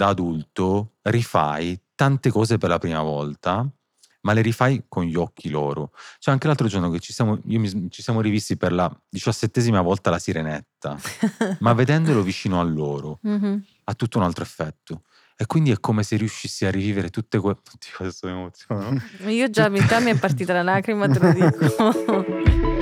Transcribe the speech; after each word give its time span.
da 0.00 0.06
adulto 0.08 0.94
rifai 1.02 1.78
tante 1.94 2.30
cose 2.30 2.56
per 2.56 2.70
la 2.70 2.78
prima 2.78 3.02
volta, 3.02 3.68
ma 4.22 4.32
le 4.32 4.40
rifai 4.40 4.84
con 4.88 5.04
gli 5.04 5.14
occhi 5.14 5.50
loro. 5.50 5.92
Cioè 6.18 6.32
anche 6.32 6.46
l'altro 6.46 6.68
giorno 6.68 6.88
che 6.88 7.00
ci 7.00 7.12
siamo, 7.12 7.38
io 7.44 7.60
mi- 7.60 7.90
ci 7.90 8.00
siamo 8.00 8.22
rivisti 8.22 8.56
per 8.56 8.72
la 8.72 8.90
diciassettesima 9.10 9.82
volta 9.82 10.08
la 10.08 10.18
sirenetta, 10.18 10.96
ma 11.60 11.74
vedendolo 11.74 12.22
vicino 12.22 12.60
a 12.60 12.62
loro 12.62 13.18
Mhm. 13.22 13.62
ha 13.84 13.94
tutto 13.94 14.16
un 14.16 14.24
altro 14.24 14.42
effetto. 14.42 15.02
E 15.36 15.44
quindi 15.46 15.70
è 15.70 15.78
come 15.80 16.02
se 16.02 16.16
riuscissi 16.16 16.64
a 16.64 16.70
rivivere 16.70 17.10
tutte 17.10 17.38
quelle... 17.38 17.58
Oddio, 17.58 17.90
adesso 17.98 18.26
mi 18.26 18.32
emoziono. 18.32 19.00
Io 19.28 19.50
già, 19.50 19.70
già 19.70 20.00
mi 20.00 20.10
è 20.10 20.18
partita 20.18 20.52
la 20.54 20.62
lacrima, 20.62 21.08
te 21.08 21.18
lo 21.18 21.32
dico. 21.32 22.78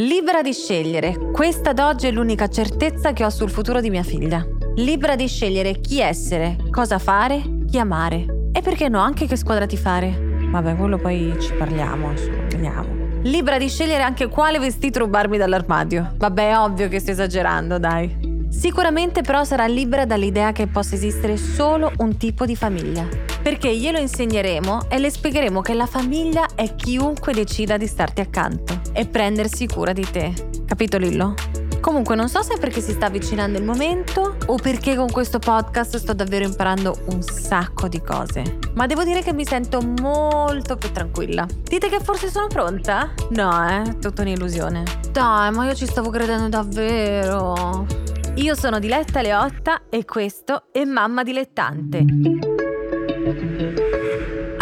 Libera 0.00 0.40
di 0.40 0.54
scegliere. 0.54 1.30
Questa 1.30 1.70
ad 1.70 1.78
oggi 1.78 2.06
è 2.06 2.10
l'unica 2.10 2.48
certezza 2.48 3.12
che 3.12 3.22
ho 3.22 3.28
sul 3.28 3.50
futuro 3.50 3.82
di 3.82 3.90
mia 3.90 4.02
figlia. 4.02 4.42
Libera 4.76 5.14
di 5.14 5.28
scegliere 5.28 5.78
chi 5.78 6.00
essere, 6.00 6.56
cosa 6.70 6.98
fare, 6.98 7.42
chi 7.70 7.78
amare. 7.78 8.48
E 8.50 8.62
perché 8.62 8.88
no, 8.88 8.98
anche 9.00 9.26
che 9.26 9.36
squadra 9.36 9.66
ti 9.66 9.76
fare. 9.76 10.38
Vabbè, 10.50 10.74
quello 10.76 10.96
poi 10.96 11.36
ci 11.38 11.52
parliamo, 11.52 12.12
insomma, 12.12 12.46
vediamo. 12.48 13.20
Libera 13.24 13.58
di 13.58 13.68
scegliere 13.68 14.02
anche 14.02 14.28
quale 14.28 14.58
vestito 14.58 15.00
rubarmi 15.00 15.36
dall'armadio. 15.36 16.14
Vabbè, 16.16 16.48
è 16.48 16.58
ovvio 16.58 16.88
che 16.88 16.98
sto 16.98 17.10
esagerando, 17.10 17.78
dai. 17.78 18.46
Sicuramente 18.48 19.20
però 19.20 19.44
sarà 19.44 19.66
libera 19.66 20.06
dall'idea 20.06 20.52
che 20.52 20.66
possa 20.66 20.94
esistere 20.94 21.36
solo 21.36 21.92
un 21.98 22.16
tipo 22.16 22.46
di 22.46 22.56
famiglia. 22.56 23.29
Perché 23.42 23.74
glielo 23.74 23.98
insegneremo 23.98 24.88
e 24.88 24.98
le 24.98 25.10
spiegheremo 25.10 25.60
che 25.62 25.74
la 25.74 25.86
famiglia 25.86 26.46
è 26.54 26.74
chiunque 26.74 27.32
decida 27.32 27.76
di 27.76 27.86
starti 27.86 28.20
accanto 28.20 28.80
e 28.92 29.06
prendersi 29.06 29.66
cura 29.66 29.92
di 29.92 30.06
te. 30.10 30.32
Capito 30.66 30.98
Lillo? 30.98 31.34
Comunque 31.80 32.14
non 32.14 32.28
so 32.28 32.42
se 32.42 32.54
è 32.54 32.58
perché 32.58 32.82
si 32.82 32.92
sta 32.92 33.06
avvicinando 33.06 33.58
il 33.58 33.64
momento 33.64 34.36
o 34.46 34.56
perché 34.56 34.94
con 34.94 35.10
questo 35.10 35.38
podcast 35.38 35.96
sto 35.96 36.12
davvero 36.12 36.44
imparando 36.44 36.98
un 37.06 37.22
sacco 37.22 37.88
di 37.88 38.02
cose. 38.02 38.58
Ma 38.74 38.84
devo 38.84 39.02
dire 39.02 39.22
che 39.22 39.32
mi 39.32 39.46
sento 39.46 39.80
molto 39.80 40.76
più 40.76 40.92
tranquilla. 40.92 41.46
Dite 41.62 41.88
che 41.88 42.00
forse 42.00 42.28
sono 42.28 42.48
pronta? 42.48 43.14
No, 43.30 43.66
eh, 43.66 43.98
tutta 43.98 44.20
un'illusione. 44.20 44.82
Dai, 45.10 45.50
ma 45.52 45.66
io 45.66 45.74
ci 45.74 45.86
stavo 45.86 46.10
credendo 46.10 46.48
davvero. 46.48 47.86
Io 48.34 48.54
sono 48.54 48.78
Diletta 48.78 49.22
Leotta 49.22 49.82
e 49.88 50.04
questo 50.04 50.64
è 50.72 50.84
Mamma 50.84 51.22
Dilettante. 51.22 52.69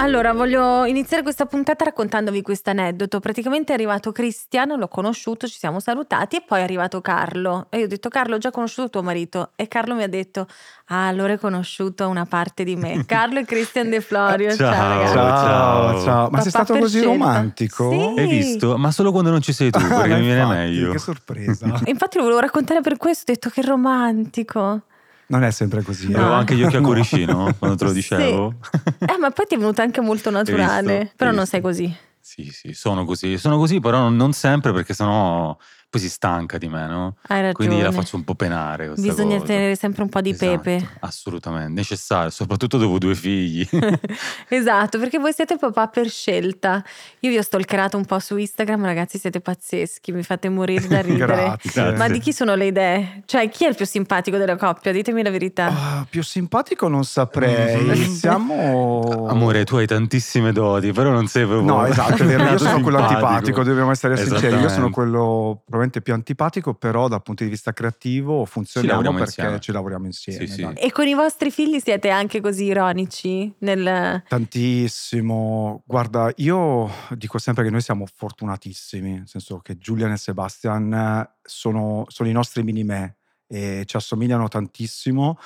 Allora, 0.08 0.32
voglio 0.32 0.86
iniziare 0.86 1.22
questa 1.22 1.44
puntata 1.44 1.84
raccontandovi 1.84 2.40
questo 2.40 2.70
aneddoto. 2.70 3.20
Praticamente 3.20 3.72
è 3.72 3.74
arrivato 3.74 4.10
Cristiano, 4.10 4.74
l'ho 4.74 4.88
conosciuto, 4.88 5.46
ci 5.46 5.58
siamo 5.58 5.80
salutati 5.80 6.36
e 6.36 6.42
poi 6.46 6.60
è 6.60 6.62
arrivato 6.62 7.02
Carlo. 7.02 7.66
E 7.68 7.80
io 7.80 7.84
ho 7.84 7.88
detto, 7.88 8.08
Carlo, 8.08 8.36
ho 8.36 8.38
già 8.38 8.50
conosciuto 8.50 8.88
tuo 8.88 9.02
marito. 9.02 9.50
E 9.54 9.68
Carlo 9.68 9.94
mi 9.94 10.02
ha 10.02 10.08
detto, 10.08 10.46
ah, 10.86 11.08
allora 11.08 11.32
hai 11.32 11.38
conosciuto 11.38 12.08
una 12.08 12.24
parte 12.24 12.64
di 12.64 12.74
me. 12.74 13.04
Carlo 13.06 13.40
e 13.40 13.44
Cristian 13.44 13.90
De 13.90 14.00
Florio. 14.00 14.48
Ciao, 14.56 14.72
Ciao. 14.72 14.88
ragazzi. 14.88 15.12
Ciao, 15.12 15.36
ciao. 15.36 16.04
ciao. 16.04 16.22
Ma 16.22 16.28
Papà 16.30 16.40
sei 16.40 16.50
stato 16.52 16.78
così 16.78 17.00
scelta. 17.00 17.12
romantico? 17.12 17.90
Sì. 17.90 18.20
Hai 18.20 18.28
visto? 18.28 18.78
Ma 18.78 18.90
solo 18.90 19.12
quando 19.12 19.28
non 19.28 19.42
ci 19.42 19.52
sei 19.52 19.70
tu, 19.70 19.78
perché 19.86 20.14
mi 20.14 20.22
viene 20.22 20.40
infatti, 20.40 20.56
meglio. 20.56 20.90
Che 20.92 20.98
sorpresa. 20.98 21.66
Infatti 21.84 22.16
lo 22.16 22.22
volevo 22.22 22.40
raccontare 22.40 22.80
per 22.80 22.96
questo, 22.96 23.30
ho 23.30 23.34
detto 23.34 23.50
che 23.50 23.60
romantico. 23.60 24.84
Non 25.28 25.44
è 25.44 25.50
sempre 25.50 25.82
così. 25.82 26.08
No. 26.10 26.18
Avevo 26.18 26.32
anche 26.34 26.54
gli 26.54 26.62
occhi 26.62 26.76
a 26.76 26.80
No. 26.80 26.86
cuoricino 26.86 27.54
quando 27.58 27.76
te 27.76 27.84
lo 27.84 27.92
dicevo. 27.92 28.54
Eh, 28.98 29.16
ma 29.18 29.30
poi 29.30 29.46
ti 29.46 29.54
è 29.54 29.58
venuto 29.58 29.80
anche 29.80 30.00
molto 30.00 30.30
naturale. 30.30 30.98
visto? 30.98 31.14
Però 31.16 31.30
non 31.30 31.46
sei 31.46 31.60
così. 31.60 31.96
Sì, 32.20 32.50
sì, 32.52 32.72
sono 32.74 33.04
così. 33.04 33.38
Sono 33.38 33.56
così, 33.56 33.80
però 33.80 33.98
non, 34.00 34.16
non 34.16 34.32
sempre 34.32 34.72
perché 34.72 34.92
sennò 34.92 35.56
poi 35.90 36.00
si 36.02 36.10
stanca 36.10 36.58
di 36.58 36.68
me, 36.68 36.86
no? 36.86 37.16
Hai 37.28 37.40
ragione. 37.40 37.52
Quindi 37.54 37.80
la 37.80 37.92
faccio 37.92 38.16
un 38.16 38.24
po' 38.24 38.34
penare 38.34 38.90
Bisogna 38.96 39.36
cosa. 39.36 39.46
tenere 39.46 39.74
sempre 39.74 40.02
un 40.02 40.10
po' 40.10 40.20
di 40.20 40.30
Esatto, 40.30 40.60
pepe. 40.60 40.88
Assolutamente, 41.00 41.72
necessario, 41.72 42.28
soprattutto 42.28 42.76
dopo 42.76 42.98
due 42.98 43.14
figli. 43.14 43.66
esatto, 44.48 44.98
perché 44.98 45.18
voi 45.18 45.32
siete 45.32 45.56
papà 45.56 45.86
per 45.86 46.10
scelta. 46.10 46.84
Io 47.20 47.30
vi 47.30 47.38
ho 47.38 47.42
stalkerato 47.42 47.96
un 47.96 48.04
po' 48.04 48.18
su 48.18 48.36
Instagram, 48.36 48.84
ragazzi, 48.84 49.18
siete 49.18 49.40
pazzeschi, 49.40 50.12
mi 50.12 50.22
fate 50.22 50.50
morire 50.50 50.86
da 50.86 51.00
ridere. 51.02 51.56
Grazie. 51.62 51.96
Ma 51.96 52.08
di 52.08 52.18
chi 52.18 52.34
sono 52.34 52.54
le 52.54 52.66
idee? 52.66 53.22
Cioè, 53.24 53.48
chi 53.48 53.64
è 53.64 53.68
il 53.68 53.74
più 53.74 53.86
simpatico 53.86 54.36
della 54.36 54.56
coppia? 54.56 54.92
Ditemi 54.92 55.22
la 55.22 55.30
verità. 55.30 55.66
Ah, 55.68 56.06
più 56.08 56.22
simpatico 56.22 56.88
non 56.88 57.04
saprei. 57.04 57.82
Mhm. 57.82 58.08
Siamo. 58.10 59.26
Amore, 59.30 59.64
tu 59.64 59.76
hai 59.76 59.86
tantissime 59.86 60.52
doti, 60.52 60.92
però 60.92 61.12
non 61.12 61.28
sei 61.28 61.46
proprio. 61.46 61.66
No, 61.74 61.86
esatto. 61.86 62.24
Io 62.24 62.58
sono 62.58 62.82
quello 62.82 62.98
antipatico, 62.98 63.62
dobbiamo 63.62 63.90
essere 63.90 64.18
sinceri. 64.18 64.60
Io 64.60 64.68
sono 64.68 64.90
quello 64.90 65.62
probabilmente 65.78 66.02
più 66.02 66.12
antipatico, 66.12 66.74
però 66.74 67.08
dal 67.08 67.22
punto 67.22 67.44
di 67.44 67.50
vista 67.50 67.72
creativo 67.72 68.44
funzioniamo 68.44 69.02
perché 69.12 69.22
insieme. 69.22 69.60
ci 69.60 69.72
lavoriamo 69.72 70.06
insieme. 70.06 70.46
Sì, 70.46 70.52
sì. 70.52 70.68
E 70.74 70.90
con 70.90 71.06
i 71.06 71.14
vostri 71.14 71.50
figli 71.50 71.78
siete 71.78 72.10
anche 72.10 72.40
così 72.40 72.64
ironici? 72.64 73.52
Nel... 73.58 74.22
Tantissimo. 74.26 75.82
Guarda, 75.86 76.32
io 76.36 76.90
dico 77.10 77.38
sempre 77.38 77.64
che 77.64 77.70
noi 77.70 77.80
siamo 77.80 78.06
fortunatissimi, 78.12 79.12
nel 79.12 79.28
senso 79.28 79.60
che 79.60 79.76
Julian 79.76 80.12
e 80.12 80.16
Sebastian 80.16 80.92
eh, 80.92 81.30
sono, 81.42 82.04
sono 82.08 82.28
i 82.28 82.32
nostri 82.32 82.62
mini 82.62 82.82
me 82.82 83.18
e 83.46 83.84
ci 83.86 83.96
assomigliano 83.96 84.48
tantissimo. 84.48 85.38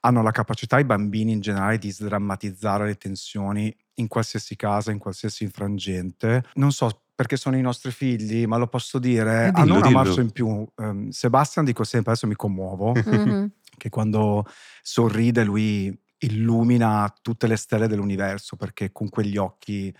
Hanno 0.00 0.22
la 0.22 0.30
capacità, 0.30 0.78
i 0.78 0.84
bambini 0.84 1.32
in 1.32 1.40
generale, 1.40 1.78
di 1.78 1.90
sdrammatizzare 1.90 2.86
le 2.86 2.96
tensioni 2.96 3.74
in 3.94 4.08
qualsiasi 4.08 4.54
casa, 4.56 4.90
in 4.90 4.98
qualsiasi 4.98 5.48
frangente. 5.48 6.44
Non 6.54 6.70
so 6.72 7.05
perché 7.16 7.36
sono 7.36 7.56
i 7.56 7.62
nostri 7.62 7.90
figli, 7.90 8.46
ma 8.46 8.58
lo 8.58 8.68
posso 8.68 8.98
dire, 9.00 9.46
Eh, 9.46 9.50
dillo, 9.50 9.58
hanno 9.62 9.76
una 9.78 9.86
dillo. 9.88 9.98
marcia 10.02 10.20
in 10.20 10.30
più. 10.30 10.64
Ehm, 10.76 11.08
Sebastian, 11.08 11.64
dico 11.64 11.82
sempre, 11.82 12.12
adesso 12.12 12.28
mi 12.28 12.36
commuovo, 12.36 12.92
che 13.78 13.88
quando 13.88 14.44
sorride 14.82 15.42
lui 15.42 15.98
illumina 16.18 17.12
tutte 17.22 17.46
le 17.46 17.56
stelle 17.56 17.88
dell'universo 17.88 18.56
perché 18.56 18.92
con 18.92 19.08
quegli 19.08 19.36
occhi, 19.36 19.92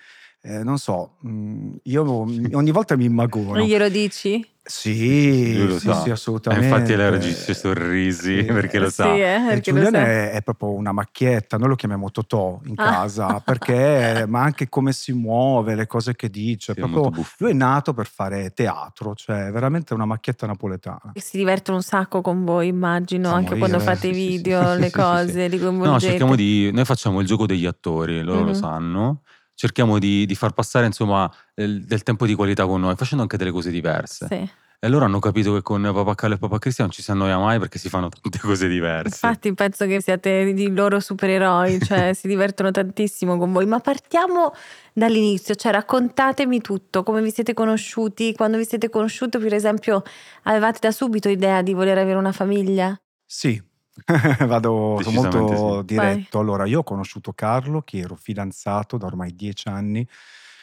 eh, 0.46 0.62
non 0.62 0.78
so, 0.78 1.16
mm, 1.26 1.74
io 1.84 2.02
ogni 2.52 2.70
volta 2.70 2.96
mi 2.96 3.04
immagoro. 3.04 3.60
Glielo 3.60 3.88
dici? 3.88 4.44
Sì, 4.68 5.54
Lui 5.54 5.68
lo 5.68 5.78
sì, 5.78 5.86
sa. 5.86 6.02
sì, 6.02 6.08
Eh, 6.08 6.12
assolutamente. 6.12 6.66
infatti 6.66 6.96
lei 6.96 7.08
regista 7.10 7.52
i 7.52 7.54
sorrisi 7.54 8.38
Sì. 8.38 8.44
perché 8.46 8.80
lo 8.80 8.88
sì, 8.88 8.94
sa. 8.94 9.14
eh, 9.14 9.20
E 9.20 9.46
perché 9.46 9.70
lo 9.70 9.76
Julian 9.80 9.94
è, 9.94 10.30
è 10.32 10.42
proprio 10.42 10.72
una 10.72 10.90
macchietta, 10.90 11.56
noi 11.56 11.68
lo 11.68 11.74
chiamiamo 11.76 12.10
Totò 12.10 12.58
in 12.64 12.74
Ah. 12.76 12.82
casa, 12.82 13.38
perché, 13.38 14.24
ma 14.28 14.42
anche 14.42 14.68
come 14.68 14.92
si 14.92 15.12
muove, 15.12 15.76
le 15.76 15.86
cose 15.86 16.16
che 16.16 16.28
dice, 16.28 16.72
Sì, 16.74 16.80
è 16.80 16.88
proprio, 16.88 17.24
lui 17.38 17.50
è 17.50 17.54
nato 17.54 17.94
per 17.94 18.06
fare 18.08 18.50
teatro, 18.50 19.14
cioè 19.14 19.52
veramente 19.52 19.94
una 19.94 20.04
macchietta 20.04 20.46
napoletana. 20.48 21.12
Si 21.14 21.36
divertono 21.36 21.76
un 21.76 21.84
sacco 21.84 22.20
con 22.20 22.44
voi, 22.44 22.66
immagino, 22.66 23.28
Fa 23.28 23.36
anche 23.36 23.58
quando 23.58 23.78
morire, 23.78 23.94
fate 23.94 24.08
i 24.08 24.14
sì, 24.14 24.20
sì, 24.20 24.26
video, 24.36 24.72
sì, 24.72 24.78
le 24.78 24.82
sì, 24.82 24.90
sì, 24.90 24.96
cose, 24.96 25.48
li 25.48 25.58
No, 25.58 26.00
cerchiamo 26.00 26.34
di. 26.34 26.70
Noi 26.72 26.84
facciamo 26.84 27.20
il 27.20 27.26
gioco 27.28 27.46
degli 27.46 27.66
attori, 27.66 28.20
loro 28.22 28.40
lo 28.40 28.46
Mhm. 28.48 28.52
sanno. 28.54 29.20
Cerchiamo 29.56 29.98
di, 29.98 30.24
di 30.26 30.34
far 30.36 30.52
passare 30.52 30.86
insomma 30.86 31.28
del, 31.54 31.84
del 31.84 32.04
tempo 32.04 32.26
di 32.26 32.34
qualità 32.34 32.64
con 32.66 32.80
noi, 32.80 32.94
facendo 32.94 33.22
anche 33.22 33.36
delle 33.36 33.50
cose 33.50 33.70
diverse. 33.70 34.26
Sì. 34.28 34.48
E 34.78 34.88
loro 34.88 35.06
hanno 35.06 35.20
capito 35.20 35.54
che 35.54 35.62
con 35.62 35.82
papà 35.82 36.14
Carlo 36.14 36.34
e 36.34 36.38
papà 36.38 36.58
Cristiano 36.58 36.90
non 36.90 36.98
ci 36.98 37.02
si 37.02 37.10
annoia 37.10 37.38
mai 37.38 37.58
perché 37.58 37.78
si 37.78 37.88
fanno 37.88 38.10
tante 38.10 38.38
cose 38.38 38.68
diverse. 38.68 39.26
Infatti 39.26 39.54
penso 39.54 39.86
che 39.86 40.02
siate 40.02 40.52
di 40.52 40.70
loro 40.72 41.00
supereroi, 41.00 41.80
cioè 41.80 42.12
si 42.14 42.28
divertono 42.28 42.70
tantissimo 42.70 43.38
con 43.38 43.52
voi. 43.52 43.64
Ma 43.64 43.80
partiamo 43.80 44.52
dall'inizio, 44.92 45.54
cioè 45.54 45.72
raccontatemi 45.72 46.60
tutto, 46.60 47.02
come 47.02 47.22
vi 47.22 47.32
siete 47.32 47.54
conosciuti, 47.54 48.34
quando 48.34 48.58
vi 48.58 48.66
siete 48.66 48.90
conosciuti, 48.90 49.38
per 49.38 49.54
esempio, 49.54 50.02
avevate 50.42 50.78
da 50.82 50.92
subito 50.92 51.30
idea 51.30 51.62
di 51.62 51.72
voler 51.72 51.96
avere 51.96 52.18
una 52.18 52.32
famiglia? 52.32 52.94
Sì, 53.24 53.60
vado 54.46 55.00
sono 55.02 55.22
molto 55.22 55.78
sì. 55.78 55.84
diretto. 55.86 56.38
Allora, 56.38 56.66
io 56.66 56.80
ho 56.80 56.84
conosciuto 56.84 57.32
Carlo, 57.32 57.82
che 57.82 57.98
ero 57.98 58.14
fidanzato 58.14 58.96
da 58.96 59.06
ormai 59.06 59.34
dieci 59.34 59.68
anni, 59.68 60.06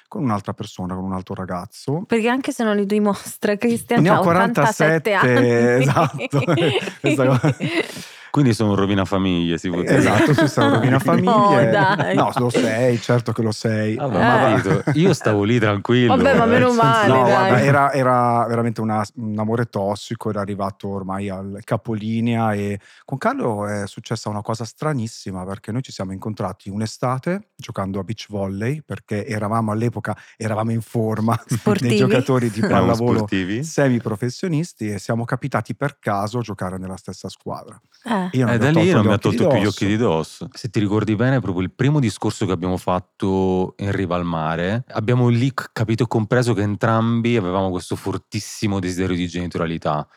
con 0.08 0.24
un'altra 0.24 0.54
persona, 0.54 0.94
con 0.94 1.04
un 1.04 1.14
altro 1.14 1.34
ragazzo. 1.34 2.04
Perché 2.06 2.30
anche 2.30 2.52
se 2.52 2.64
non 2.64 2.76
li 2.76 2.86
dimostra, 2.86 3.58
Cristian 3.58 4.02
Ne 4.02 4.10
ha 4.10 4.20
ho 4.20 4.24
47, 4.24 5.14
87 5.14 5.14
anni. 5.14 5.82
esatto. 5.82 6.44
Quindi 8.34 8.56
sono 8.56 8.72
un 8.72 8.76
rovina 8.78 9.06
famiglie, 9.06 9.60
si 9.60 9.70
può 9.70 9.82
dire. 9.82 9.96
Esatto, 9.98 10.34
tu 10.34 10.48
sei 10.48 10.66
una 10.66 10.74
rovina 10.78 10.98
famiglie. 10.98 11.66
No, 11.66 11.72
dai. 11.96 12.16
No, 12.16 12.32
lo 12.36 12.50
sei, 12.50 13.00
certo 13.00 13.32
che 13.32 13.44
lo 13.44 13.52
sei. 13.52 13.94
Vabbè, 13.96 14.16
Eh. 14.16 14.20
ma 14.20 14.60
capito, 14.62 14.92
io 14.98 15.14
stavo 15.14 15.44
lì 15.44 15.60
tranquillo. 15.60 16.16
Vabbè, 16.16 16.38
ma 16.40 16.46
eh, 16.46 16.48
meno 16.48 16.70
senso- 16.72 16.82
male, 16.84 17.08
No, 17.10 17.14
dai. 17.22 17.26
guarda, 17.32 17.62
era, 17.62 17.92
era 17.94 18.46
veramente 18.48 18.82
una- 18.82 19.06
un 19.18 19.38
amore 19.38 19.66
tossico, 19.66 20.32
era 20.32 20.42
arrivato 20.42 20.88
ormai 20.88 21.30
al 21.30 21.60
capolinea 21.64 22.54
e 22.54 22.80
con 23.06 23.20
Carlo 23.20 23.68
è 23.68 23.86
successa 23.86 24.30
una 24.30 24.42
cosa 24.42 24.66
stranissima 24.66 25.46
perché 25.46 25.72
noi 25.72 25.84
ci 25.84 25.92
siamo 25.92 26.12
incontrati 26.12 26.70
un'estate 26.70 27.50
giocando 27.56 28.00
a 28.00 28.04
beach 28.04 28.26
volley 28.30 28.82
perché 28.82 29.28
eravamo 29.28 29.72
all'epoca, 29.72 30.18
eravamo 30.38 30.72
in 30.72 30.82
forma 30.82 31.40
Sportivi. 31.46 31.90
dei 31.90 31.98
giocatori 32.00 32.50
di 32.50 32.62
pallavolo 32.62 33.18
sportivi. 33.20 33.64
semi 33.64 34.02
professionisti 34.02 34.90
e 34.90 34.98
siamo 34.98 35.24
capitati 35.24 35.76
per 35.76 36.00
caso 36.00 36.40
a 36.40 36.42
giocare 36.42 36.80
nella 36.80 36.98
stessa 36.98 37.30
squadra. 37.30 37.80
Eh, 38.06 38.22
Eh. 38.32 38.38
Io 38.38 38.46
non 38.46 38.56
E 38.56 38.58
mi 38.58 38.64
da 38.64 38.80
lì 38.80 38.92
non 38.92 39.06
mi 39.06 39.14
ha 39.14 39.18
tolto 39.18 39.48
più 39.48 39.60
gli 39.60 39.66
occhi 39.66 39.86
di 39.86 39.98
dosso. 39.98 40.48
Se 40.54 40.70
ti 40.70 40.80
ricordi 40.80 41.16
bene, 41.16 41.40
proprio 41.40 41.64
il 41.64 41.72
primo 41.72 42.00
discorso 42.00 42.46
che 42.46 42.52
abbiamo 42.52 42.78
fatto 42.78 43.76
in 43.78 43.92
riva 43.92 44.16
al 44.16 44.26
mare, 44.26 44.84
abbiamo 44.90 45.30
lì 45.30 45.52
capito 45.54 46.04
e 46.04 46.08
compreso 46.08 46.54
che 46.54 46.62
entrambi 46.62 47.36
avevamo 47.36 47.70
questo 47.70 47.96
fortissimo 47.96 48.80
desiderio 48.80 49.16
di 49.16 49.28
genitorialità. 49.28 50.08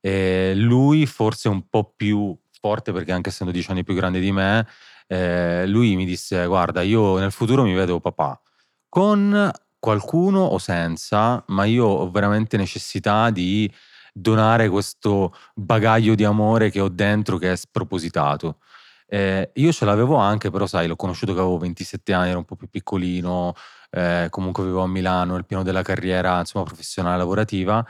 E 0.00 0.52
lui 0.54 1.06
forse 1.06 1.48
un 1.48 1.68
po' 1.68 1.92
più 1.96 2.36
forte 2.60 2.92
perché 2.92 3.12
anche 3.12 3.30
essendo 3.30 3.52
dieci 3.52 3.70
anni 3.70 3.84
più 3.84 3.94
grande 3.94 4.20
di 4.20 4.32
me, 4.32 4.66
eh, 5.06 5.66
lui 5.66 5.96
mi 5.96 6.04
disse 6.04 6.46
guarda 6.46 6.82
io 6.82 7.18
nel 7.18 7.32
futuro 7.32 7.62
mi 7.62 7.72
vedo 7.72 7.98
papà 7.98 8.40
con 8.88 9.50
qualcuno 9.78 10.40
o 10.40 10.58
senza, 10.58 11.42
ma 11.48 11.64
io 11.64 11.86
ho 11.86 12.10
veramente 12.10 12.56
necessità 12.56 13.30
di 13.30 13.70
donare 14.20 14.68
questo 14.68 15.34
bagaglio 15.54 16.14
di 16.14 16.24
amore 16.24 16.70
che 16.70 16.80
ho 16.80 16.88
dentro 16.88 17.38
che 17.38 17.52
è 17.52 17.56
spropositato. 17.56 18.58
Eh, 19.06 19.52
io 19.54 19.72
ce 19.72 19.84
l'avevo 19.84 20.16
anche, 20.16 20.50
però 20.50 20.66
sai, 20.66 20.86
l'ho 20.86 20.96
conosciuto 20.96 21.32
che 21.32 21.40
avevo 21.40 21.58
27 21.58 22.12
anni, 22.12 22.30
ero 22.30 22.38
un 22.38 22.44
po' 22.44 22.56
più 22.56 22.68
piccolino, 22.68 23.54
eh, 23.90 24.26
comunque 24.30 24.64
vivevo 24.64 24.82
a 24.82 24.86
Milano, 24.86 25.34
nel 25.34 25.46
pieno 25.46 25.62
della 25.62 25.82
carriera 25.82 26.38
insomma, 26.40 26.64
professionale 26.64 27.16
lavorativa, 27.16 27.84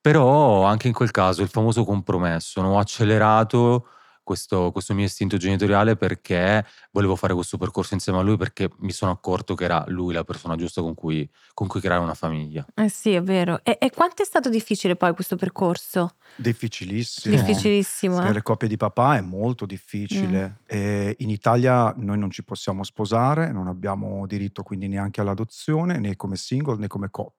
però 0.00 0.64
anche 0.64 0.88
in 0.88 0.94
quel 0.94 1.10
caso 1.10 1.42
il 1.42 1.48
famoso 1.48 1.84
compromesso, 1.84 2.60
no? 2.60 2.74
ho 2.74 2.78
accelerato 2.78 3.88
questo, 4.28 4.72
questo 4.72 4.92
mio 4.92 5.06
istinto 5.06 5.38
genitoriale 5.38 5.96
perché 5.96 6.62
volevo 6.90 7.16
fare 7.16 7.32
questo 7.32 7.56
percorso 7.56 7.94
insieme 7.94 8.18
a 8.18 8.22
lui 8.22 8.36
perché 8.36 8.68
mi 8.80 8.92
sono 8.92 9.10
accorto 9.10 9.54
che 9.54 9.64
era 9.64 9.82
lui 9.88 10.12
la 10.12 10.22
persona 10.22 10.54
giusta 10.54 10.82
con 10.82 10.92
cui, 10.92 11.26
con 11.54 11.66
cui 11.66 11.80
creare 11.80 12.02
una 12.02 12.12
famiglia. 12.12 12.66
Eh 12.74 12.90
sì, 12.90 13.14
è 13.14 13.22
vero. 13.22 13.60
E, 13.62 13.78
e 13.80 13.90
quanto 13.90 14.20
è 14.20 14.26
stato 14.26 14.50
difficile 14.50 14.96
poi 14.96 15.14
questo 15.14 15.36
percorso? 15.36 16.16
Difficilissimo. 16.36 17.36
Difficilissimo, 17.36 18.18
Per 18.18 18.26
eh? 18.26 18.32
le 18.34 18.42
coppie 18.42 18.68
di 18.68 18.76
papà 18.76 19.16
è 19.16 19.22
molto 19.22 19.64
difficile. 19.64 20.58
E 20.66 21.16
in 21.20 21.30
Italia 21.30 21.94
noi 21.96 22.18
non 22.18 22.30
ci 22.30 22.44
possiamo 22.44 22.84
sposare, 22.84 23.50
non 23.50 23.66
abbiamo 23.66 24.26
diritto 24.26 24.62
quindi 24.62 24.88
neanche 24.88 25.22
all'adozione, 25.22 25.98
né 25.98 26.16
come 26.16 26.36
single 26.36 26.76
né 26.76 26.86
come 26.86 27.08
coppia. 27.10 27.37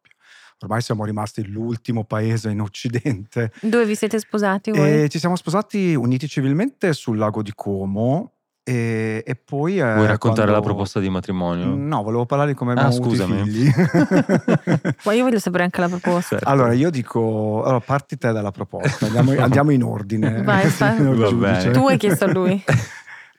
Ormai 0.62 0.82
siamo 0.82 1.06
rimasti 1.06 1.48
l'ultimo 1.48 2.04
paese 2.04 2.50
in 2.50 2.60
Occidente. 2.62 3.52
Dove 3.62 3.86
vi 3.86 3.96
siete 3.96 4.20
sposati 4.20 4.72
voi? 4.72 5.04
E 5.04 5.10
ci 5.10 5.18
siamo 5.20 5.36
sposati 5.38 5.94
uniti 5.96 6.28
civilmente 6.28 6.92
sul 6.94 7.18
lago 7.18 7.42
di 7.42 7.52
Como. 7.56 8.34
E, 8.62 9.24
e 9.26 9.36
poi. 9.36 9.80
eh, 9.80 9.94
Vuoi 9.96 10.06
raccontare 10.06 10.48
la 10.52 10.58
quando- 10.58 10.68
proposta 10.68 11.00
di 11.00 11.10
matrimonio? 11.10 11.74
No, 11.74 12.04
volevo 12.04 12.26
parlare 12.26 12.52
di 12.52 12.58
come 12.58 12.74
Ah, 12.74 12.86
abbiamo 12.86 12.96
avuto 13.04 13.14
i 13.14 13.18
scusami. 13.18 13.50
figli. 13.50 13.72
Ma 15.06 15.14
io 15.14 15.24
voglio 15.24 15.40
sapere 15.40 15.64
anche 15.64 15.80
la 15.82 15.88
proposta. 15.88 16.36
Certo. 16.36 16.48
Allora, 16.50 16.74
io 16.74 16.90
dico, 16.90 17.64
allora, 17.64 17.80
parti 17.80 18.18
te 18.18 18.32
dalla 18.32 18.52
proposta, 18.52 19.06
andiamo, 19.06 19.32
andiamo 19.42 19.72
in 19.72 19.82
ordine. 19.84 20.44
Vai, 20.44 20.68
fa- 20.70 20.96
signor 20.96 21.16
Va 21.16 21.28
giudice. 21.30 21.52
bene. 21.64 21.72
Tu 21.72 21.88
hai 21.88 21.98
chiesto 21.98 22.26
a 22.26 22.32
lui. 22.32 22.64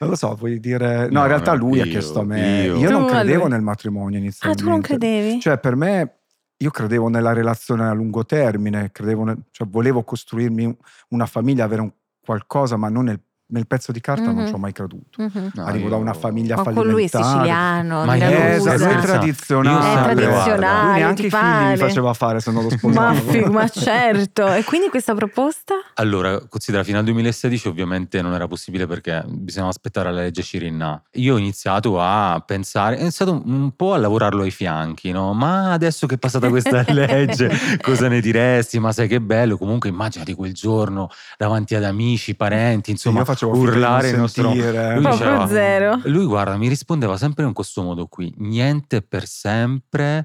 Non 0.00 0.08
lo 0.08 0.16
so, 0.16 0.34
vuoi 0.34 0.58
dire... 0.58 1.02
No, 1.10 1.18
No, 1.18 1.20
in 1.20 1.26
realtà 1.28 1.52
lui 1.52 1.78
ha 1.80 1.84
io- 1.84 1.90
chiesto 1.90 2.20
a 2.20 2.24
me. 2.24 2.62
io- 2.64 2.76
Io, 2.78 2.90
non 2.90 3.04
credevo 3.06 3.46
nel 3.46 3.60
matrimonio 3.60 4.16
Ah, 4.16 4.20
inizialmente. 4.22 4.64
tu 4.64 4.68
non 4.70 4.80
credevi? 4.80 5.38
Cioè, 5.40 5.58
per 5.58 5.76
me, 5.76 6.19
io 6.62 6.70
credevo 6.70 7.08
nella 7.08 7.32
relazione 7.32 7.86
a 7.88 7.92
lungo 7.92 8.24
termine, 8.24 8.90
credevo 8.92 9.34
cioè, 9.50 9.66
volevo 9.68 10.02
costruirmi 10.04 10.64
un- 10.66 10.76
una 11.10 11.26
famiglia, 11.26 11.64
avere 11.64 11.82
un 11.82 11.92
qualcosa, 12.24 12.76
ma 12.76 12.88
non 12.88 13.04
nel, 13.04 13.20
nel 13.50 13.66
pezzo 13.66 13.92
di 13.92 14.00
carta 14.00 14.24
non 14.26 14.36
Mhm. 14.42 14.46
ci 14.46 14.52
ho 14.54 14.58
mai 14.58 14.72
creduto. 14.72 15.22
Mhm. 15.22 15.50
No, 15.54 15.64
Arrivo 15.64 15.84
io- 15.84 15.90
da 15.90 15.96
una 15.96 16.14
famiglia 16.14 16.56
Ma 16.56 16.62
con 16.62 16.72
lui 16.86 17.04
è 17.04 17.08
fallimentare. 17.08 17.24
siciliano, 17.24 18.04
Ma 18.04 18.16
Ragusa. 18.18 18.74
esatto, 18.74 18.76
lui 18.84 18.86
è 18.92 18.94
Io 18.96 19.00
tradizionale. 19.02 19.90
È 20.00 20.02
tradizionale, 20.14 20.90
Lui 20.90 20.98
neanche 21.00 21.26
i 21.26 21.30
figli 21.30 21.70
li 21.70 21.76
faceva 21.76 22.12
fare 22.14 22.40
se 22.40 22.50
non 22.52 22.62
lo 22.62 22.68
Ma, 22.70 22.76
sposavo. 22.76 23.30
fi- 23.30 23.44
ma 23.50 23.68
certo. 23.68 24.52
E 24.52 24.64
quindi 24.64 24.88
questa 24.88 25.14
proposta? 25.14 25.74
Allora, 25.94 26.38
considera, 26.48 26.84
fino 26.84 26.98
al 26.98 27.04
2016 27.04 27.68
ovviamente 27.68 28.22
non 28.22 28.32
era 28.34 28.46
possibile 28.46 28.86
perché 28.86 29.22
bisognava 29.26 29.70
aspettare 29.70 30.12
la 30.12 30.20
legge 30.20 30.42
Cirinna. 30.42 31.02
Io 31.14 31.34
ho 31.34 31.38
iniziato 31.38 32.00
a 32.00 32.42
pensare, 32.44 32.96
ho 32.96 33.00
iniziato 33.00 33.32
un- 33.32 33.42
un 33.44 33.76
po' 33.76 33.94
a 33.94 33.98
lavorarlo 33.98 34.42
ai 34.42 34.50
fianchi, 34.50 35.10
no? 35.10 35.32
Ma 35.32 35.72
adesso 35.72 36.06
che 36.06 36.14
è 36.14 36.18
passata 36.18 36.48
questa 36.48 36.84
legge, 36.88 37.50
cosa 37.82 38.08
ne 38.08 38.20
diresti? 38.20 38.78
Ma 38.78 38.92
sai 38.92 39.08
che 39.08 39.20
bello, 39.20 39.56
comunque 39.56 39.88
immaginati 39.88 40.34
quel 40.34 40.52
giorno 40.52 41.08
davanti 41.36 41.74
ad 41.74 41.84
amici, 41.84 42.34
parenti, 42.34 42.90
insomma, 42.90 43.20
io 43.20 43.24
facevo 43.46 43.56
urlare 43.58 44.06
non 44.06 44.14
il 44.14 44.20
nostro... 44.20 44.52
Lui 44.52 45.10
diceva- 45.10 45.46
zero. 45.46 46.00
Lui, 46.04 46.24
guarda, 46.26 46.56
mi 46.56 46.68
rispondeva 46.68 47.16
sempre 47.16 47.44
in 47.44 47.52
questo 47.52 47.82
modo 47.82 48.06
qui, 48.06 48.32
niente 48.38 49.02
per 49.02 49.26
sempre 49.26 50.24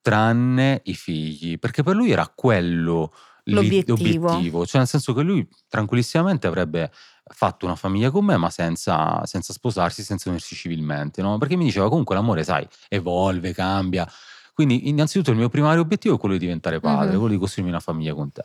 tranne 0.00 0.80
i 0.84 0.94
figli, 0.94 1.58
perché 1.58 1.82
per 1.82 1.94
lui 1.96 2.10
era 2.10 2.30
quello 2.34 3.12
L'obiettivo. 3.44 3.96
l'obiettivo. 3.96 4.66
cioè 4.66 4.78
nel 4.80 4.88
senso 4.88 5.12
che 5.12 5.22
lui 5.22 5.46
tranquillissimamente 5.68 6.46
avrebbe 6.46 6.90
fatto 7.28 7.64
una 7.66 7.74
famiglia 7.76 8.10
con 8.10 8.24
me, 8.24 8.36
ma 8.36 8.50
senza, 8.50 9.24
senza 9.26 9.52
sposarsi, 9.52 10.02
senza 10.04 10.28
unirsi 10.28 10.54
civilmente, 10.54 11.22
no? 11.22 11.38
Perché 11.38 11.56
mi 11.56 11.64
diceva 11.64 11.88
comunque 11.88 12.14
l'amore, 12.14 12.44
sai, 12.44 12.66
evolve, 12.88 13.52
cambia. 13.52 14.08
Quindi 14.52 14.88
innanzitutto 14.88 15.30
il 15.32 15.36
mio 15.36 15.48
primario 15.48 15.80
obiettivo 15.82 16.14
è 16.14 16.18
quello 16.18 16.34
di 16.36 16.40
diventare 16.40 16.80
padre, 16.80 17.10
Mhm. 17.12 17.18
quello 17.18 17.34
di 17.34 17.38
costruirmi 17.38 17.70
una 17.72 17.80
famiglia 17.82 18.14
con 18.14 18.30
te. 18.32 18.44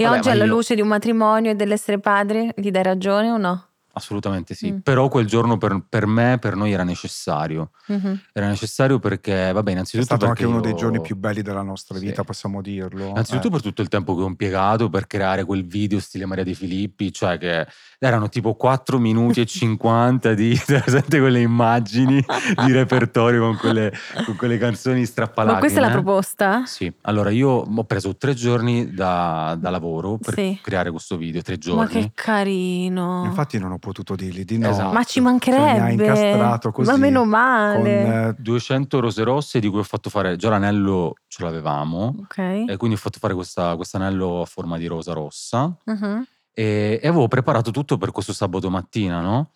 E 0.00 0.04
Vabbè, 0.04 0.16
oggi 0.18 0.30
alla 0.30 0.44
io- 0.44 0.50
luce 0.54 0.74
di 0.76 0.80
un 0.80 0.86
matrimonio 0.88 1.50
e 1.50 1.54
dell'essere 1.56 1.98
padre 1.98 2.52
gli 2.56 2.70
dai 2.70 2.82
ragione 2.84 3.30
o 3.32 3.36
no? 3.36 3.67
Assolutamente 3.98 4.54
sì, 4.54 4.70
Mm. 4.72 4.78
però 4.78 5.08
quel 5.08 5.26
giorno 5.26 5.58
per, 5.58 5.82
per 5.88 6.06
me, 6.06 6.38
per 6.40 6.54
noi 6.54 6.72
era 6.72 6.84
necessario. 6.84 7.70
Mhm. 7.88 8.20
Era 8.32 8.46
necessario 8.48 8.98
perché, 9.00 9.50
vabbè, 9.52 9.68
È 9.68 9.72
innanzitutto 9.72 10.04
stato 10.04 10.26
perché 10.26 10.42
anche 10.44 10.54
uno 10.54 10.62
io- 10.64 10.70
dei 10.70 10.78
giorni 10.80 11.00
più 11.00 11.16
belli 11.16 11.42
della 11.42 11.62
nostra 11.62 11.98
Sì. 11.98 12.06
vita, 12.06 12.22
possiamo 12.24 12.62
dirlo. 12.62 13.06
Innanzitutto 13.08 13.48
Eh. 13.48 13.50
per 13.50 13.62
tutto 13.62 13.82
il 13.82 13.88
tempo 13.88 14.14
che 14.16 14.22
ho 14.22 14.26
impiegato 14.26 14.88
per 14.88 15.06
creare 15.06 15.44
quel 15.44 15.66
video 15.66 15.98
stile 16.00 16.26
Maria 16.26 16.44
Di 16.44 16.54
Filippi, 16.54 17.12
cioè 17.12 17.38
che 17.38 17.66
erano 17.98 18.28
tipo 18.28 18.54
4 18.54 18.98
minuti 19.00 19.40
e 19.40 19.46
50 19.46 20.34
di 20.34 20.58
presente 20.64 21.18
quelle 21.18 21.40
immagini 21.40 22.24
di 22.64 22.72
repertorio 22.72 23.40
con 23.42 23.56
quelle, 23.56 23.92
con 24.24 24.36
quelle 24.36 24.58
canzoni 24.58 25.04
strappalacrime. 25.04 25.54
Ma 25.54 25.58
questa 25.60 25.80
è 25.80 25.82
la 25.82 25.90
proposta? 25.90 26.64
Sì, 26.66 26.92
allora 27.02 27.30
io 27.30 27.48
ho 27.48 27.84
preso 27.84 28.16
tre 28.16 28.34
giorni 28.34 28.92
da, 28.94 29.56
da 29.58 29.70
lavoro 29.70 30.18
per 30.18 30.34
Sì. 30.34 30.58
creare 30.62 30.90
questo 30.90 31.16
video, 31.16 31.42
tre 31.42 31.54
Ma 31.54 31.58
giorni. 31.60 31.88
che 31.88 32.10
carino. 32.14 33.24
Infatti 33.24 33.58
non 33.58 33.72
ho 33.72 33.78
potuto 33.88 34.14
dirgli 34.14 34.44
di 34.44 34.58
no. 34.58 34.68
Esatto. 34.70 34.92
Ma 34.92 35.02
ci 35.04 35.14
Cioè, 35.14 35.22
mi 35.22 35.28
ha 35.28 35.30
mancherebbe. 35.30 35.92
incastrato 36.04 36.70
così, 36.70 36.90
Ma 36.90 36.96
meno 36.96 37.20
Con, 37.20 37.28
male. 37.30 38.28
eh, 38.28 38.34
200 38.38 39.00
rose 39.00 39.22
rosse 39.24 39.58
di 39.60 39.68
cui 39.68 39.78
ho 39.80 39.82
fatto 39.84 40.10
fare, 40.10 40.36
già 40.36 40.50
l'anello 40.50 41.14
ce 41.26 41.42
l'avevamo, 41.42 42.14
Ok. 42.20 42.38
e 42.38 42.76
quindi 42.76 42.96
ho 42.96 43.00
fatto 43.00 43.18
fare 43.18 43.34
questa- 43.34 43.74
questo 43.76 43.96
anello 43.96 44.42
a 44.42 44.46
forma 44.46 44.76
di 44.78 44.86
rosa 44.86 45.12
rossa. 45.12 45.74
Mhm. 45.84 46.24
e, 46.58 46.98
e 47.00 47.06
avevo 47.06 47.28
preparato 47.28 47.70
tutto 47.70 47.98
per 47.98 48.10
questo 48.10 48.32
sabato 48.32 48.68
mattina, 48.68 49.20
no? 49.20 49.50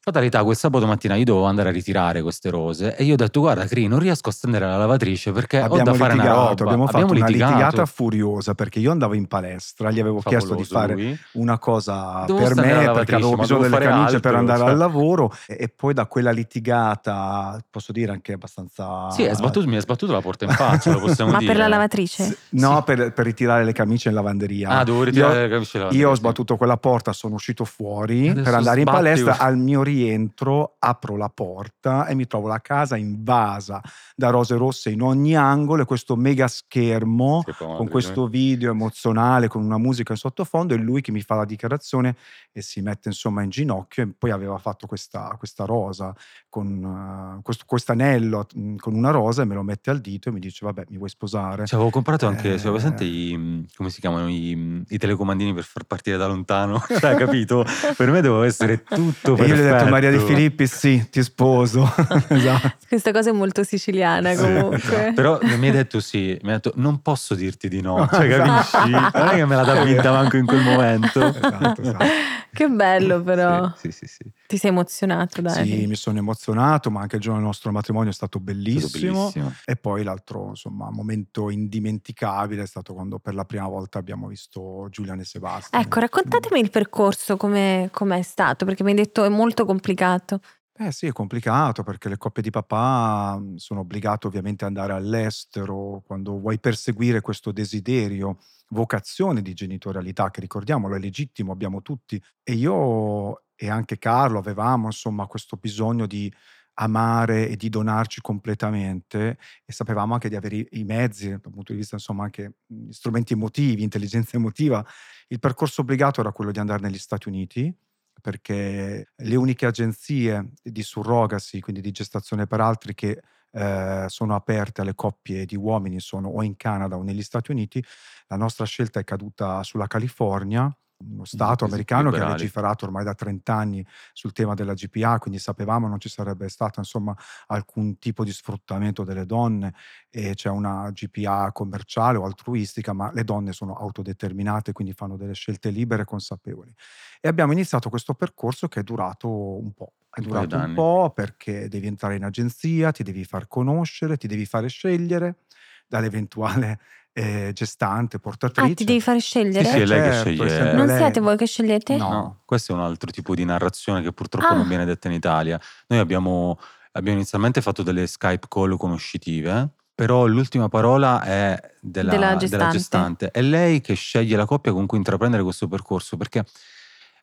Fatalità, 0.00 0.42
quel 0.42 0.56
sabato 0.56 0.86
mattina 0.86 1.16
io 1.16 1.24
dovevo 1.24 1.44
andare 1.46 1.68
a 1.68 1.72
ritirare 1.72 2.22
queste 2.22 2.48
rose 2.50 2.96
e 2.96 3.04
io 3.04 3.12
ho 3.12 3.16
detto 3.16 3.40
guarda 3.40 3.66
Cri, 3.66 3.88
non 3.88 3.98
riesco 3.98 4.30
a 4.30 4.32
stendere 4.32 4.64
la 4.64 4.78
lavatrice 4.78 5.32
perché 5.32 5.60
ho 5.60 5.64
abbiamo 5.64 5.90
da 5.90 5.92
fare 5.94 6.12
una 6.14 6.22
litigato, 6.22 6.48
roba. 6.48 6.62
abbiamo 6.64 6.86
fatto 6.86 7.04
una 7.04 7.26
litigato. 7.26 7.52
litigata 7.52 7.84
furiosa 7.86 8.54
perché 8.54 8.78
io 8.78 8.90
andavo 8.90 9.14
in 9.14 9.26
palestra, 9.26 9.90
gli 9.90 10.00
avevo 10.00 10.20
chiesto 10.20 10.54
di 10.54 10.64
Favoloso 10.64 10.74
fare 10.74 10.92
lui. 10.94 11.18
una 11.32 11.58
cosa 11.58 12.24
Dovevo 12.26 12.54
per 12.54 12.64
me 12.64 12.90
perché 12.92 13.14
avevo 13.16 13.36
bisogno 13.36 13.58
dovevo 13.58 13.62
delle 13.78 13.90
camicie 13.90 14.20
per 14.20 14.34
altro, 14.34 14.38
andare 14.38 14.58
cioè. 14.60 14.68
al 14.70 14.76
lavoro 14.78 15.32
e, 15.46 15.68
poi 15.68 15.92
da 15.92 16.06
quella 16.06 16.30
litigata, 16.30 17.62
posso 17.68 17.92
dire 17.92 18.12
anche 18.12 18.32
abbastanza... 18.32 19.10
Sì, 19.10 19.24
è 19.24 19.34
sbattuto- 19.34 19.66
mi 19.68 19.76
ha 19.76 19.80
sbattuto 19.80 20.12
la 20.12 20.20
porta 20.22 20.44
in 20.46 20.52
faccia, 20.52 20.90
lo 20.92 21.00
possiamo 21.00 21.32
Ma 21.32 21.38
dire. 21.38 21.52
per 21.52 21.60
la 21.60 21.68
lavatrice? 21.68 22.24
S- 22.24 22.36
No, 22.50 22.76
Sì. 22.78 22.82
per, 22.84 23.12
per 23.12 23.24
ritirare 23.26 23.64
le 23.64 23.72
camicie 23.72 24.08
in 24.08 24.14
lavanderia. 24.14 24.68
Ah, 24.70 24.84
dovevo 24.84 25.04
ritirare 25.04 25.34
Io- 25.34 25.40
le 25.42 25.48
camicie 25.50 25.78
della 25.78 25.90
Io 25.92 26.10
ho 26.10 26.14
sbattuto 26.14 26.56
quella 26.56 26.76
porta, 26.78 27.12
sono 27.12 27.34
uscito 27.34 27.64
fuori 27.66 28.28
Adesso 28.28 28.44
per 28.44 28.54
andare 28.54 28.78
in 28.78 28.86
palestra. 28.86 29.36
Al 29.38 29.56
mio 29.58 29.82
rientro 29.88 30.76
apro 30.78 31.16
la 31.16 31.28
porta 31.28 32.06
e 32.06 32.14
mi 32.14 32.26
trovo 32.26 32.46
la 32.48 32.60
casa 32.60 32.96
invasa 32.96 33.80
da 34.14 34.30
rose 34.30 34.56
rosse 34.56 34.90
in 34.90 35.02
ogni 35.02 35.36
angolo 35.36 35.82
e 35.82 35.84
questo 35.86 36.16
mega 36.16 36.46
schermo 36.48 37.42
Che 37.44 37.54
poi, 37.56 37.76
con 37.76 37.88
questo 37.88 38.26
video 38.26 38.70
emozionale, 38.70 39.48
con 39.48 39.62
una 39.62 39.78
musica 39.78 40.12
in 40.12 40.18
sottofondo 40.18 40.74
e 40.74 40.76
lui 40.76 41.00
che 41.00 41.12
mi 41.12 41.22
fa 41.22 41.34
la 41.34 41.44
dichiarazione 41.44 42.16
e 42.52 42.62
si 42.62 42.80
mette 42.80 43.08
insomma 43.08 43.42
in 43.42 43.50
ginocchio 43.50 44.02
e 44.02 44.08
poi 44.16 44.30
aveva 44.30 44.58
fatto 44.58 44.86
questa, 44.86 45.34
questa 45.38 45.64
rosa 45.64 46.14
con 46.48 47.40
uh, 47.42 47.52
questo 47.66 47.92
anello 47.92 48.46
mm, 48.56 48.76
con 48.76 48.94
una 48.94 49.10
rosa 49.10 49.42
e 49.42 49.44
me 49.44 49.54
lo 49.54 49.62
mette 49.62 49.90
al 49.90 50.00
dito 50.00 50.28
e 50.28 50.32
mi 50.32 50.40
dice 50.40 50.64
vabbè 50.64 50.84
mi 50.88 50.96
vuoi 50.96 51.08
sposare? 51.08 51.66
Cioè, 51.66 51.76
avevo 51.76 51.90
comprato 51.90 52.26
anche, 52.26 52.54
Eh. 52.54 52.58
cioè, 52.58 52.70
presente 52.70 53.04
i, 53.04 53.66
come 53.74 53.90
si 53.90 54.00
chiamano, 54.00 54.28
i, 54.28 54.84
i 54.88 54.98
telecomandini 54.98 55.54
per 55.54 55.64
far 55.64 55.84
partire 55.84 56.16
da 56.16 56.26
lontano? 56.26 56.82
Cioè, 56.98 57.14
capito? 57.14 57.64
Per 57.96 58.10
me 58.10 58.20
doveva 58.20 58.44
essere 58.44 58.82
tutto 58.82 59.34
e 59.34 59.36
perfetto. 59.36 59.44
io 59.46 59.54
gli 59.54 59.72
ho 59.72 59.77
detto 59.78 59.90
Maria 59.90 60.10
Di 60.10 60.18
Filippi 60.18 60.66
sì 60.66 61.08
ti 61.10 61.22
sposo 61.22 61.90
esatto. 62.28 62.72
Questa 62.88 63.12
cosa 63.12 63.30
è 63.30 63.32
molto 63.32 63.62
siciliana 63.62 64.30
Sì. 64.34 64.42
comunque. 64.42 65.12
Però 65.14 65.38
mi 65.42 65.66
hai 65.66 65.70
detto 65.72 66.00
sì, 66.00 66.38
mi 66.42 66.50
ha 66.50 66.54
detto 66.54 66.72
non 66.76 67.00
posso 67.02 67.34
dirti 67.34 67.68
di 67.68 67.80
no, 67.80 68.08
cioè 68.10 68.26
Esatto. 68.28 68.48
capisci? 68.78 68.90
Non 68.90 69.28
è 69.28 69.34
che 69.34 69.44
me 69.46 69.56
la 69.56 69.62
dà 69.64 69.82
vinta 69.84 70.10
manco 70.12 70.36
in 70.36 70.46
quel 70.46 70.62
momento. 70.62 71.26
Esatto, 71.26 71.80
esatto. 71.82 72.04
Che 72.52 72.68
bello 72.68 73.22
però. 73.22 73.72
Sì, 73.76 73.90
sì, 73.90 74.06
sì. 74.06 74.24
Ti 74.48 74.56
sei 74.56 74.70
emozionato, 74.70 75.42
dai. 75.42 75.66
Sì, 75.66 75.86
mi 75.86 75.94
sono 75.94 76.16
emozionato, 76.16 76.90
ma 76.90 77.02
anche 77.02 77.16
il 77.16 77.20
giorno 77.20 77.36
del 77.36 77.46
nostro 77.48 77.70
matrimonio 77.70 78.08
è 78.08 78.14
stato 78.14 78.38
È 78.38 78.40
stato 78.40 78.58
bellissimo. 78.58 79.12
bellissimo. 79.12 79.52
E 79.66 79.76
poi 79.76 80.02
l'altro, 80.02 80.48
insomma, 80.48 80.90
momento 80.90 81.50
indimenticabile 81.50 82.62
è 82.62 82.66
stato 82.66 82.94
quando 82.94 83.18
per 83.18 83.34
la 83.34 83.44
prima 83.44 83.68
volta 83.68 83.98
abbiamo 83.98 84.26
visto 84.26 84.86
Giulian 84.88 85.20
e 85.20 85.24
Sebastian. 85.24 85.82
Ecco, 85.82 86.00
raccontatemi 86.00 86.60
il 86.60 86.70
percorso, 86.70 87.36
come 87.36 87.90
è 87.90 88.22
stato, 88.22 88.64
perché 88.64 88.82
mi 88.82 88.92
hai 88.92 88.96
detto 88.96 89.22
è 89.22 89.28
molto 89.28 89.66
complicato. 89.66 90.40
Eh 90.80 90.92
sì, 90.92 91.06
è 91.06 91.12
complicato 91.12 91.82
perché 91.82 92.08
le 92.08 92.16
coppie 92.16 92.40
di 92.42 92.50
papà 92.50 93.36
mh, 93.36 93.56
sono 93.56 93.80
obbligate 93.80 94.28
ovviamente 94.28 94.64
ad 94.64 94.70
andare 94.76 94.92
all'estero 94.92 96.02
quando 96.06 96.38
vuoi 96.38 96.60
perseguire 96.60 97.20
questo 97.20 97.50
desiderio, 97.50 98.38
vocazione 98.68 99.42
di 99.42 99.54
genitorialità, 99.54 100.30
che 100.30 100.40
ricordiamolo 100.40 100.94
è 100.94 101.00
legittimo, 101.00 101.50
abbiamo 101.50 101.82
tutti. 101.82 102.22
E 102.44 102.52
io 102.52 103.42
e 103.56 103.68
anche 103.68 103.98
Carlo 103.98 104.38
avevamo 104.38 104.86
insomma 104.86 105.26
questo 105.26 105.56
bisogno 105.56 106.06
di 106.06 106.32
amare 106.74 107.48
e 107.48 107.56
di 107.56 107.68
donarci 107.68 108.20
completamente 108.20 109.36
e 109.64 109.72
sapevamo 109.72 110.12
anche 110.14 110.28
di 110.28 110.36
avere 110.36 110.64
i, 110.70 110.84
mezzi 110.84 111.28
dal 111.28 111.40
punto 111.40 111.72
di 111.72 111.78
vista 111.78 111.96
insomma 111.96 112.22
anche 112.22 112.52
mh, 112.66 112.90
strumenti 112.90 113.32
emotivi, 113.32 113.82
intelligenza 113.82 114.36
emotiva. 114.36 114.84
Il 115.26 115.40
percorso 115.40 115.80
obbligato 115.80 116.20
era 116.20 116.30
quello 116.30 116.52
di 116.52 116.60
andare 116.60 116.82
negli 116.82 116.98
Stati 116.98 117.26
Uniti 117.26 117.74
perché 118.20 119.12
le 119.14 119.36
uniche 119.36 119.66
agenzie 119.66 120.52
di 120.62 120.82
surrogacy, 120.82 121.60
quindi 121.60 121.80
di 121.80 121.90
gestazione 121.90 122.46
per 122.46 122.60
altri, 122.60 122.94
che 122.94 123.20
eh, 123.52 124.04
sono 124.08 124.34
aperte 124.34 124.82
alle 124.82 124.94
coppie 124.94 125.46
di 125.46 125.56
uomini 125.56 126.00
sono 126.00 126.28
o 126.28 126.42
in 126.42 126.56
Canada 126.56 126.96
o 126.96 127.02
negli 127.02 127.22
Stati 127.22 127.50
Uniti. 127.50 127.82
La 128.28 128.36
nostra 128.36 128.64
scelta 128.64 129.00
è 129.00 129.04
caduta 129.04 129.62
sulla 129.62 129.86
California, 129.86 130.70
uno 130.98 131.24
Stato 131.24 131.64
americano 131.64 132.10
che 132.10 132.20
ha 132.20 132.24
liberali. 132.24 132.32
legiferato 132.32 132.84
ormai 132.84 133.04
da 133.04 133.14
30 133.14 133.54
anni 133.54 133.86
sul 134.12 134.32
tema 134.32 134.54
della 134.54 134.74
GPA, 134.74 135.18
quindi 135.18 135.38
sapevamo 135.38 135.86
non 135.88 136.00
ci 136.00 136.08
sarebbe 136.08 136.48
stato 136.48 136.80
insomma 136.80 137.14
alcun 137.46 137.98
tipo 137.98 138.24
di 138.24 138.32
sfruttamento 138.32 139.04
delle 139.04 139.24
donne 139.26 139.74
e 140.10 140.34
c'è 140.34 140.48
una 140.48 140.90
GPA 140.90 141.50
commerciale 141.52 142.18
o 142.18 142.24
altruistica, 142.24 142.92
ma 142.92 143.12
le 143.12 143.24
donne 143.24 143.52
sono 143.52 143.74
autodeterminate, 143.74 144.72
quindi 144.72 144.92
fanno 144.92 145.16
delle 145.16 145.34
scelte 145.34 145.70
libere 145.70 146.02
e 146.02 146.04
consapevoli. 146.04 146.74
E 147.20 147.28
abbiamo 147.28 147.52
iniziato 147.52 147.88
questo 147.90 148.14
percorso 148.14 148.68
che 148.68 148.80
è 148.80 148.82
durato 148.82 149.28
un 149.28 149.72
po'. 149.72 149.92
È 150.10 150.20
durato 150.20 150.56
un 150.56 150.72
po' 150.72 151.12
perché 151.14 151.68
devi 151.68 151.86
entrare 151.86 152.16
in 152.16 152.24
agenzia, 152.24 152.90
ti 152.90 153.02
devi 153.02 153.24
far 153.24 153.46
conoscere, 153.46 154.16
ti 154.16 154.26
devi 154.26 154.46
fare 154.46 154.68
scegliere 154.68 155.42
dall'eventuale 155.86 156.80
eh, 157.18 157.52
gestante, 157.52 158.16
Ah, 158.16 158.18
ti 158.18 158.24
portatrice. 158.24 158.84
devi 158.84 159.00
fare 159.00 159.20
Sì, 159.20 159.26
sì, 159.26 159.30
scegliere? 159.30 159.68
è 159.70 159.84
lei 159.86 160.02
che 160.02 160.12
certo, 160.12 160.44
è 160.44 160.48
sceglie. 160.48 160.72
Non 160.72 160.86
lei. 160.86 160.96
siete 160.96 161.20
voi 161.20 161.36
che 161.36 161.46
scegliete? 161.46 161.96
No. 161.96 162.08
No, 162.10 162.40
questo 162.44 162.72
è 162.72 162.74
un 162.76 162.82
altro 162.82 163.10
tipo 163.10 163.34
di 163.34 163.44
narrazione 163.44 164.02
che 164.02 164.12
purtroppo 164.12 164.46
Ah. 164.52 164.56
non 164.56 164.68
viene 164.68 164.84
detta 164.84 165.08
in 165.08 165.14
Italia. 165.14 165.60
Noi 165.88 165.98
abbiamo, 165.98 166.58
abbiamo 166.92 167.18
inizialmente 167.18 167.60
fatto 167.60 167.82
delle 167.82 168.06
Skype 168.06 168.46
call 168.48 168.76
conoscitive, 168.76 169.68
però 169.94 170.26
l'ultima 170.26 170.68
parola 170.68 171.22
è 171.22 171.60
della, 171.80 172.10
Della 172.12 172.26
della 172.26 172.38
gestante. 172.38 172.76
gestante. 172.76 173.30
È 173.32 173.42
lei 173.42 173.80
che 173.80 173.94
sceglie 173.94 174.36
la 174.36 174.44
coppia 174.46 174.72
con 174.72 174.86
cui 174.86 174.98
intraprendere 174.98 175.42
questo 175.42 175.66
percorso, 175.66 176.16
perché 176.16 176.44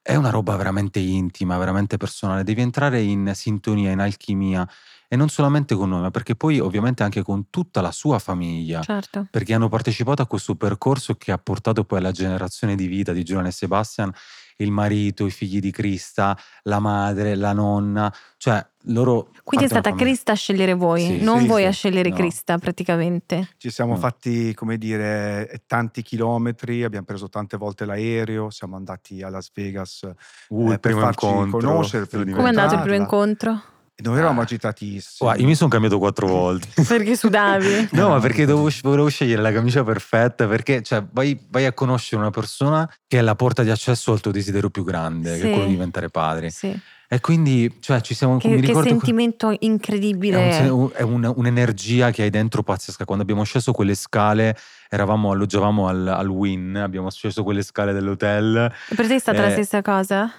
è 0.01 0.15
una 0.15 0.29
roba 0.29 0.55
veramente 0.55 0.99
intima, 0.99 1.57
veramente 1.57 1.97
personale. 1.97 2.43
Devi 2.43 2.61
entrare 2.61 3.01
in 3.01 3.31
sintonia, 3.33 3.91
in 3.91 3.99
alchimia, 3.99 4.67
e 5.07 5.15
non 5.15 5.29
solamente 5.29 5.75
con 5.75 5.89
noi, 5.89 6.01
ma 6.01 6.11
perché 6.11 6.35
poi 6.35 6.59
ovviamente 6.59 7.03
anche 7.03 7.21
con 7.23 7.49
tutta 7.49 7.81
la 7.81 7.91
sua 7.91 8.19
famiglia 8.19 8.81
Certo. 8.81 9.27
perché 9.29 9.53
hanno 9.53 9.69
partecipato 9.69 10.21
a 10.21 10.27
questo 10.27 10.55
percorso 10.55 11.15
che 11.15 11.31
ha 11.31 11.37
portato 11.37 11.83
poi 11.83 11.99
alla 11.99 12.11
generazione 12.11 12.75
di 12.75 12.87
vita 12.87 13.11
di 13.13 13.23
Giovanni 13.23 13.49
e 13.49 13.51
Sebastian, 13.51 14.11
il 14.59 14.71
marito, 14.71 15.25
i 15.25 15.31
figli 15.31 15.59
di 15.59 15.69
Crista, 15.69 16.37
la 16.63 16.79
madre, 16.79 17.35
la 17.35 17.51
nonna, 17.51 18.11
cioè 18.37 18.65
loro... 18.83 19.29
Quindi 19.43 19.65
è 19.65 19.69
stata. 19.69 19.93
Crista 19.93 20.31
a 20.31 20.35
scegliere 20.35 20.73
voi, 20.73 21.01
Sì, 21.05 21.21
non 21.23 21.41
sì, 21.41 21.47
voi 21.47 21.61
sì. 21.63 21.67
a 21.67 21.71
scegliere 21.71 22.09
No. 22.09 22.15
Crista 22.15 22.57
praticamente. 22.57 23.49
Ci 23.57 23.69
siamo 23.69 23.95
Mm. 23.95 23.99
fatti, 23.99 24.53
come 24.53 24.77
dire, 24.77 25.61
tanti 25.67 26.01
chilometri, 26.03 26.83
abbiamo 26.85 27.03
preso 27.05 27.27
tante 27.27 27.57
volte 27.57 27.83
l'aereo, 27.83 28.49
siamo 28.49 28.77
andati 28.77 29.21
a 29.21 29.29
Las 29.29 29.49
Vegas 29.53 30.09
Uh, 30.47 30.67
eh, 30.67 30.79
per 30.79 30.79
primo 30.79 30.99
farci 31.01 31.25
incontro. 31.25 31.59
conoscere, 31.59 32.05
per 32.05 32.23
Come 32.23 32.43
è 32.43 32.47
andato 32.47 32.75
il 32.75 32.81
primo 32.81 32.95
incontro? 32.95 33.61
E 33.97 34.01
noi 34.03 34.17
eravamo 34.17 34.41
Ah. 34.41 34.43
agitatissimi. 34.43 35.15
Guarda, 35.19 35.41
io 35.41 35.47
mi 35.47 35.55
sono 35.55 35.69
cambiato 35.69 35.97
quattro 35.99 36.27
volte. 36.27 36.67
Perché 36.85 37.15
sudavi? 37.15 37.89
No, 37.91 38.09
ma 38.09 38.19
perché 38.19 38.45
dovevo, 38.45 38.69
volevo 38.83 39.07
scegliere 39.07 39.41
la 39.41 39.53
camicia 39.53 39.85
perfetta, 39.85 40.47
perché 40.47 40.81
cioè, 40.81 41.01
vai, 41.11 41.39
vai 41.49 41.65
a 41.65 41.71
conoscere 41.71 42.19
una 42.21 42.29
persona 42.29 42.89
che 43.07 43.19
è 43.19 43.21
la 43.21 43.35
porta 43.35 43.63
di 43.63 43.69
accesso 43.69 44.11
al 44.11 44.19
tuo 44.19 44.31
desiderio 44.31 44.69
più 44.69 44.83
grande, 44.83 45.35
che 45.35 45.39
Sì. 45.39 45.47
è 45.47 45.49
quello 45.51 45.65
di 45.65 45.71
diventare 45.71 46.09
padri. 46.09 46.49
Sì. 46.51 46.77
E 47.07 47.21
quindi, 47.21 47.77
cioè, 47.79 48.01
ci 48.01 48.13
siamo... 48.15 48.35
Che, 48.37 48.49
mi 48.49 48.55
che 48.59 48.67
ricordo... 48.67 48.89
sentimento 48.89 49.49
È, 49.51 49.55
incredibile. 49.61 50.67
un- 50.69 50.89
è 50.93 51.01
un- 51.03 51.31
un'energia 51.33 52.11
che 52.11 52.23
hai 52.23 52.29
dentro 52.31 52.63
pazzesca. 52.63 53.05
Quando 53.05 53.23
abbiamo 53.23 53.43
sceso 53.43 53.71
quelle 53.71 53.95
scale, 53.95 54.57
eravamo, 54.89 55.31
alloggiavamo 55.31 55.87
al, 55.87 56.05
al 56.07 56.27
Win, 56.27 56.75
abbiamo 56.75 57.09
sceso 57.11 57.43
quelle 57.43 57.61
scale 57.63 57.93
dell'hotel. 57.93 58.69
E 58.89 58.95
per 58.95 59.07
te 59.07 59.15
è 59.15 59.19
stata 59.19 59.39
la 59.39 59.47
Eh, 59.47 59.51
stessa 59.51 59.81
cosa? 59.81 60.29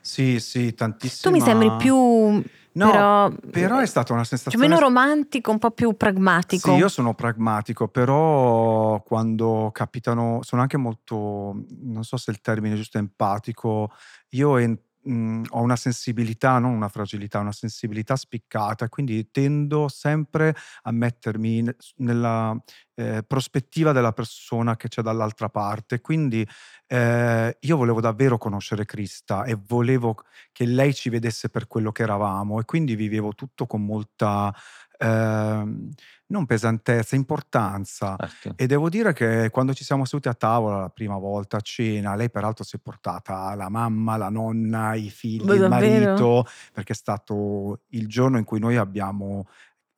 Sì, 0.00 0.40
sì, 0.40 0.70
Tu 0.70 0.74
tantissima. 0.74 1.32
mi 1.34 1.40
sembri 1.40 1.70
più... 1.78 2.42
No, 2.76 2.90
però, 2.90 3.30
però 3.50 3.78
è 3.78 3.86
stata 3.86 4.12
una 4.12 4.22
cioè, 4.22 4.36
sensazione... 4.36 4.68
meno 4.68 4.78
romantico, 4.78 5.50
un 5.50 5.58
po' 5.58 5.70
più 5.70 5.96
pragmatico. 5.96 6.72
Sì, 6.72 6.76
io 6.76 6.88
sono 6.88 7.14
pragmatico, 7.14 7.88
però 7.88 9.00
quando 9.02 9.70
capitano, 9.72 10.40
sono 10.42 10.60
anche 10.60 10.76
molto, 10.76 11.64
non 11.80 12.04
so 12.04 12.18
se 12.18 12.30
il 12.30 12.40
termine 12.42 12.74
è 12.74 12.76
giusto, 12.76 12.98
empatico. 12.98 13.90
Io 14.30 14.58
en- 14.58 14.78
mh, 15.06 15.42
ho 15.50 15.60
una 15.62 15.76
sensibilità, 15.76 16.58
non 16.58 16.72
una 16.72 16.88
fragilità, 16.88 17.38
una 17.40 17.52
sensibilità 17.52 18.16
spiccata, 18.16 18.88
quindi 18.88 19.30
tendo 19.30 19.88
sempre 19.88 20.54
a 20.82 20.90
mettermi 20.92 21.62
ne- 21.62 21.76
nella 21.96 22.56
eh, 22.94 23.22
prospettiva 23.26 23.92
della 23.92 24.12
persona 24.12 24.76
che 24.76 24.88
c'è 24.88 25.02
dall'altra 25.02 25.48
parte. 25.48 26.00
Quindi 26.00 26.46
eh, 26.86 27.56
io 27.60 27.76
volevo 27.76 28.00
davvero 28.00 28.38
conoscere 28.38 28.84
Crista 28.84 29.44
e 29.44 29.56
volevo 29.66 30.16
che 30.52 30.64
lei 30.66 30.94
ci 30.94 31.08
vedesse 31.10 31.48
per 31.50 31.66
quello 31.66 31.92
che 31.92 32.02
eravamo 32.02 32.60
e 32.60 32.64
quindi 32.64 32.94
vivevo 32.94 33.34
tutto 33.34 33.66
con 33.66 33.84
molta 33.84 34.54
ehm, 34.98 35.90
non 36.28 36.46
pesantezza, 36.46 37.14
importanza. 37.16 38.18
Certo. 38.18 38.56
E 38.56 38.66
devo 38.66 38.88
dire 38.88 39.12
che 39.12 39.50
quando 39.50 39.74
ci 39.74 39.84
siamo 39.84 40.04
seduti 40.04 40.28
a 40.28 40.34
tavola 40.34 40.80
la 40.80 40.88
prima 40.90 41.16
volta 41.18 41.58
a 41.58 41.60
cena, 41.60 42.14
lei 42.16 42.30
peraltro 42.30 42.64
si 42.64 42.76
è 42.76 42.78
portata 42.80 43.54
la 43.54 43.68
mamma, 43.68 44.16
la 44.16 44.28
nonna, 44.30 44.94
i 44.94 45.10
figli, 45.10 45.44
Beh, 45.44 45.56
il 45.56 45.64
davvero? 45.64 45.66
marito, 45.66 46.44
perché 46.72 46.92
è 46.92 46.96
stato 46.96 47.82
il 47.88 48.08
giorno 48.08 48.38
in 48.38 48.44
cui 48.44 48.58
noi 48.58 48.76
abbiamo 48.76 49.46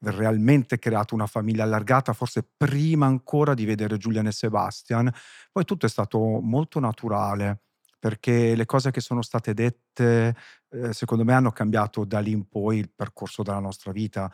realmente 0.00 0.78
creato 0.78 1.14
una 1.14 1.26
famiglia 1.26 1.64
allargata, 1.64 2.12
forse 2.12 2.46
prima 2.56 3.06
ancora 3.06 3.54
di 3.54 3.64
vedere 3.64 3.96
Giulian 3.96 4.26
e 4.26 4.32
Sebastian. 4.32 5.10
Poi 5.50 5.64
tutto 5.64 5.86
è 5.86 5.88
stato 5.88 6.18
molto 6.40 6.78
naturale, 6.80 7.62
perché 7.98 8.54
le 8.54 8.64
cose 8.64 8.90
che 8.92 9.00
sono 9.00 9.22
state 9.22 9.54
dette, 9.54 10.36
eh, 10.70 10.92
secondo 10.92 11.24
me, 11.24 11.32
hanno 11.32 11.50
cambiato 11.50 12.04
da 12.04 12.20
lì 12.20 12.30
in 12.30 12.48
poi 12.48 12.78
il 12.78 12.90
percorso 12.94 13.42
della 13.42 13.58
nostra 13.58 13.90
vita. 13.92 14.30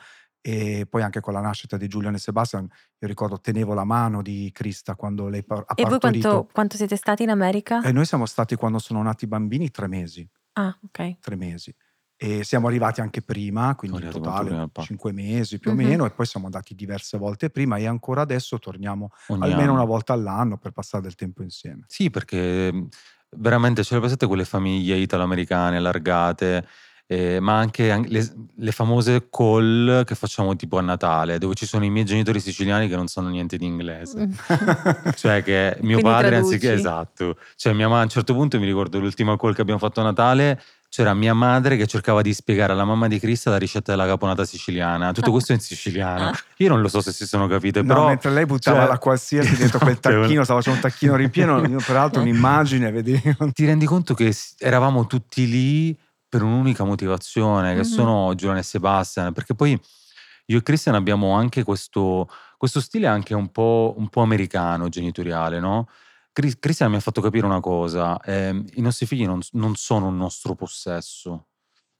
E 0.46 0.84
poi 0.86 1.00
anche 1.00 1.20
con 1.20 1.32
la 1.32 1.40
nascita 1.40 1.78
di 1.78 1.88
Giulian 1.88 2.12
e 2.12 2.18
Sebastian, 2.18 2.64
io 2.64 3.08
ricordo 3.08 3.40
tenevo 3.40 3.72
la 3.72 3.84
mano 3.84 4.20
di 4.20 4.50
Crista 4.52 4.94
quando 4.94 5.28
lei 5.28 5.42
par- 5.42 5.64
ha 5.66 5.72
E 5.74 5.84
voi 5.86 5.98
partorito. 5.98 6.28
quanto, 6.28 6.52
quanto 6.52 6.76
siete 6.76 6.96
stati 6.96 7.22
in 7.22 7.30
America? 7.30 7.80
E 7.80 7.92
noi 7.92 8.04
siamo 8.04 8.26
stati 8.26 8.54
quando 8.54 8.78
sono 8.78 9.00
nati 9.02 9.24
i 9.24 9.28
bambini 9.28 9.70
tre 9.70 9.86
mesi, 9.88 10.28
Ah, 10.56 10.76
ok. 10.84 11.16
tre 11.20 11.36
mesi. 11.36 11.74
E 12.16 12.44
siamo 12.44 12.68
arrivati 12.68 13.00
anche 13.00 13.22
prima, 13.22 13.74
quindi 13.74 14.00
in 14.02 14.08
totale 14.10 14.50
cinque 14.74 15.12
mesi 15.12 15.58
più 15.58 15.70
o 15.70 15.74
Mhm. 15.74 15.80
meno, 15.80 16.04
e 16.04 16.10
poi 16.10 16.26
siamo 16.26 16.44
andati 16.44 16.74
diverse 16.74 17.16
volte 17.16 17.48
prima 17.48 17.78
e 17.78 17.86
ancora 17.86 18.20
adesso 18.20 18.58
torniamo 18.58 19.08
Ogni 19.28 19.50
almeno 19.50 19.72
una 19.72 19.80
anno. 19.80 19.90
volta 19.90 20.12
all'anno 20.12 20.58
per 20.58 20.72
passare 20.72 21.02
del 21.02 21.14
tempo 21.14 21.42
insieme. 21.42 21.84
Sì, 21.88 22.10
perché 22.10 22.70
veramente 23.36 23.82
ce 23.82 23.94
le 23.94 24.00
presente 24.00 24.26
quelle 24.26 24.44
famiglie 24.44 24.96
italo-americane 24.96 25.78
allargate, 25.78 26.66
eh, 27.14 27.40
ma 27.40 27.56
anche 27.58 27.90
an- 27.92 28.04
le, 28.08 28.32
le 28.56 28.72
famose 28.72 29.28
call 29.30 30.04
che 30.04 30.14
facciamo 30.14 30.56
tipo 30.56 30.78
a 30.78 30.80
Natale, 30.82 31.38
dove 31.38 31.54
ci 31.54 31.66
sono 31.66 31.84
i 31.84 31.90
miei 31.90 32.04
genitori 32.04 32.40
siciliani 32.40 32.88
che 32.88 32.96
non 32.96 33.06
sanno 33.06 33.28
niente 33.28 33.56
di 33.56 33.66
inglese. 33.66 34.28
Cioè 35.14 35.42
che 35.42 35.76
mio 35.80 35.98
Quindi 35.98 36.02
padre 36.02 36.36
anziché 36.36 36.58
traduci. 36.66 36.80
esatto, 36.86 37.36
cioè 37.56 37.72
mia 37.72 37.86
mamma 37.88 38.00
a 38.00 38.04
un 38.04 38.08
certo 38.08 38.34
punto 38.34 38.58
mi 38.58 38.66
ricordo 38.66 38.98
l'ultima 38.98 39.36
call 39.36 39.54
che 39.54 39.60
abbiamo 39.60 39.78
fatto 39.80 40.00
a 40.00 40.04
Natale, 40.04 40.60
c'era 40.88 41.12
mia 41.12 41.34
madre 41.34 41.76
che 41.76 41.86
cercava 41.86 42.22
di 42.22 42.32
spiegare 42.32 42.72
alla 42.72 42.84
mamma 42.84 43.08
di 43.08 43.18
Crista 43.18 43.50
la 43.50 43.56
ricetta 43.58 43.90
della 43.92 44.06
caponata 44.06 44.44
siciliana, 44.44 45.10
tutto 45.12 45.30
questo 45.32 45.52
in 45.52 45.58
siciliano. 45.60 46.30
Io 46.58 46.68
non 46.68 46.80
lo 46.80 46.88
so 46.88 47.00
se 47.00 47.10
si 47.12 47.26
sono 47.26 47.48
capite, 47.48 47.80
No, 47.82 47.86
però 47.88 48.06
mentre 48.06 48.30
lei 48.30 48.46
buttava 48.46 48.78
cioè- 48.80 48.88
la 48.88 48.98
qualsiasi 48.98 49.56
dentro 49.56 49.78
quel 49.82 49.98
Esatto, 50.00 50.20
tacchino, 50.20 50.44
stava 50.44 50.60
facendo 50.60 50.80
un 50.84 50.90
tacchino 50.90 51.16
ripieno, 51.16 51.64
io 51.66 51.78
peraltro 51.84 52.20
un'immagine, 52.20 52.90
vedevo. 52.92 53.50
ti 53.52 53.64
rendi 53.66 53.86
conto 53.86 54.14
che 54.14 54.32
eravamo 54.58 55.06
tutti 55.06 55.48
lì 55.48 55.98
per 56.34 56.42
un'unica 56.42 56.82
motivazione, 56.82 57.74
che 57.74 57.78
Mhm. 57.80 57.84
sono 57.84 58.34
Giovanni 58.34 58.58
e 58.58 58.62
Sebastian, 58.64 59.32
perché 59.32 59.54
poi 59.54 59.80
io 60.46 60.58
e 60.58 60.62
Christian 60.62 60.96
abbiamo 60.96 61.30
anche 61.32 61.62
questo, 61.62 62.28
questo 62.58 62.80
stile 62.80 63.06
anche 63.06 63.34
un 63.34 63.50
po', 63.52 63.94
un 63.96 64.08
po' 64.08 64.22
americano, 64.22 64.88
genitoriale, 64.88 65.60
no? 65.60 65.88
Chris- 66.32 66.58
Christian 66.58 66.90
mi 66.90 66.96
ha 66.96 67.00
fatto 67.00 67.20
capire 67.20 67.46
una 67.46 67.60
cosa, 67.60 68.20
ehm, 68.20 68.64
i 68.74 68.80
nostri 68.80 69.06
figli 69.06 69.24
non, 69.24 69.38
non 69.52 69.76
sono 69.76 70.08
un 70.08 70.16
nostro 70.16 70.56
possesso. 70.56 71.46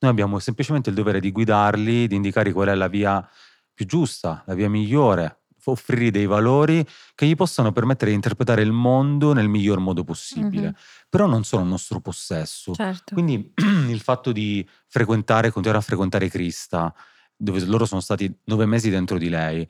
Noi 0.01 0.11
abbiamo 0.11 0.41
semplicemente 0.41 0.91
il 0.91 0.97
dovere 0.97 1.21
di 1.21 1.31
guidarli, 1.31 2.09
di 2.09 2.17
indicare 2.17 2.53
qual 2.53 2.69
è 2.69 2.75
la 2.75 2.89
via 2.89 3.25
più 3.73 3.87
giusta, 3.87 4.43
la 4.47 4.55
via 4.55 4.69
migliore, 4.69 5.44
offrirgli 5.73 6.11
dei 6.11 6.27
valori 6.27 6.87
che 7.15 7.27
gli 7.27 7.35
possano 7.35 7.73
permettere 7.73 8.11
di 8.11 8.17
interpretare 8.17 8.63
il 8.63 8.73
mondo 8.73 9.33
nel 9.33 9.49
miglior 9.49 9.79
modo 9.79 10.05
possibile. 10.05 10.67
Mhm. 10.69 10.75
Però 11.09 11.27
non 11.27 11.45
sono 11.45 11.65
nostro 11.65 12.01
possesso. 12.01 12.75
Certo. 12.75 13.15
Quindi 13.15 13.53
il 13.89 14.01
fatto 14.01 14.33
di 14.33 14.67
frequentare, 14.87 15.51
continuare 15.51 15.83
a 15.83 15.87
frequentare 15.87 16.29
Crista, 16.29 16.95
dove 17.37 17.65
loro 17.65 17.85
sono 17.85 18.01
stati 18.01 18.33
nove 18.45 18.67
mesi 18.67 18.91
dentro 18.91 19.19
di 19.19 19.29
lei, 19.29 19.69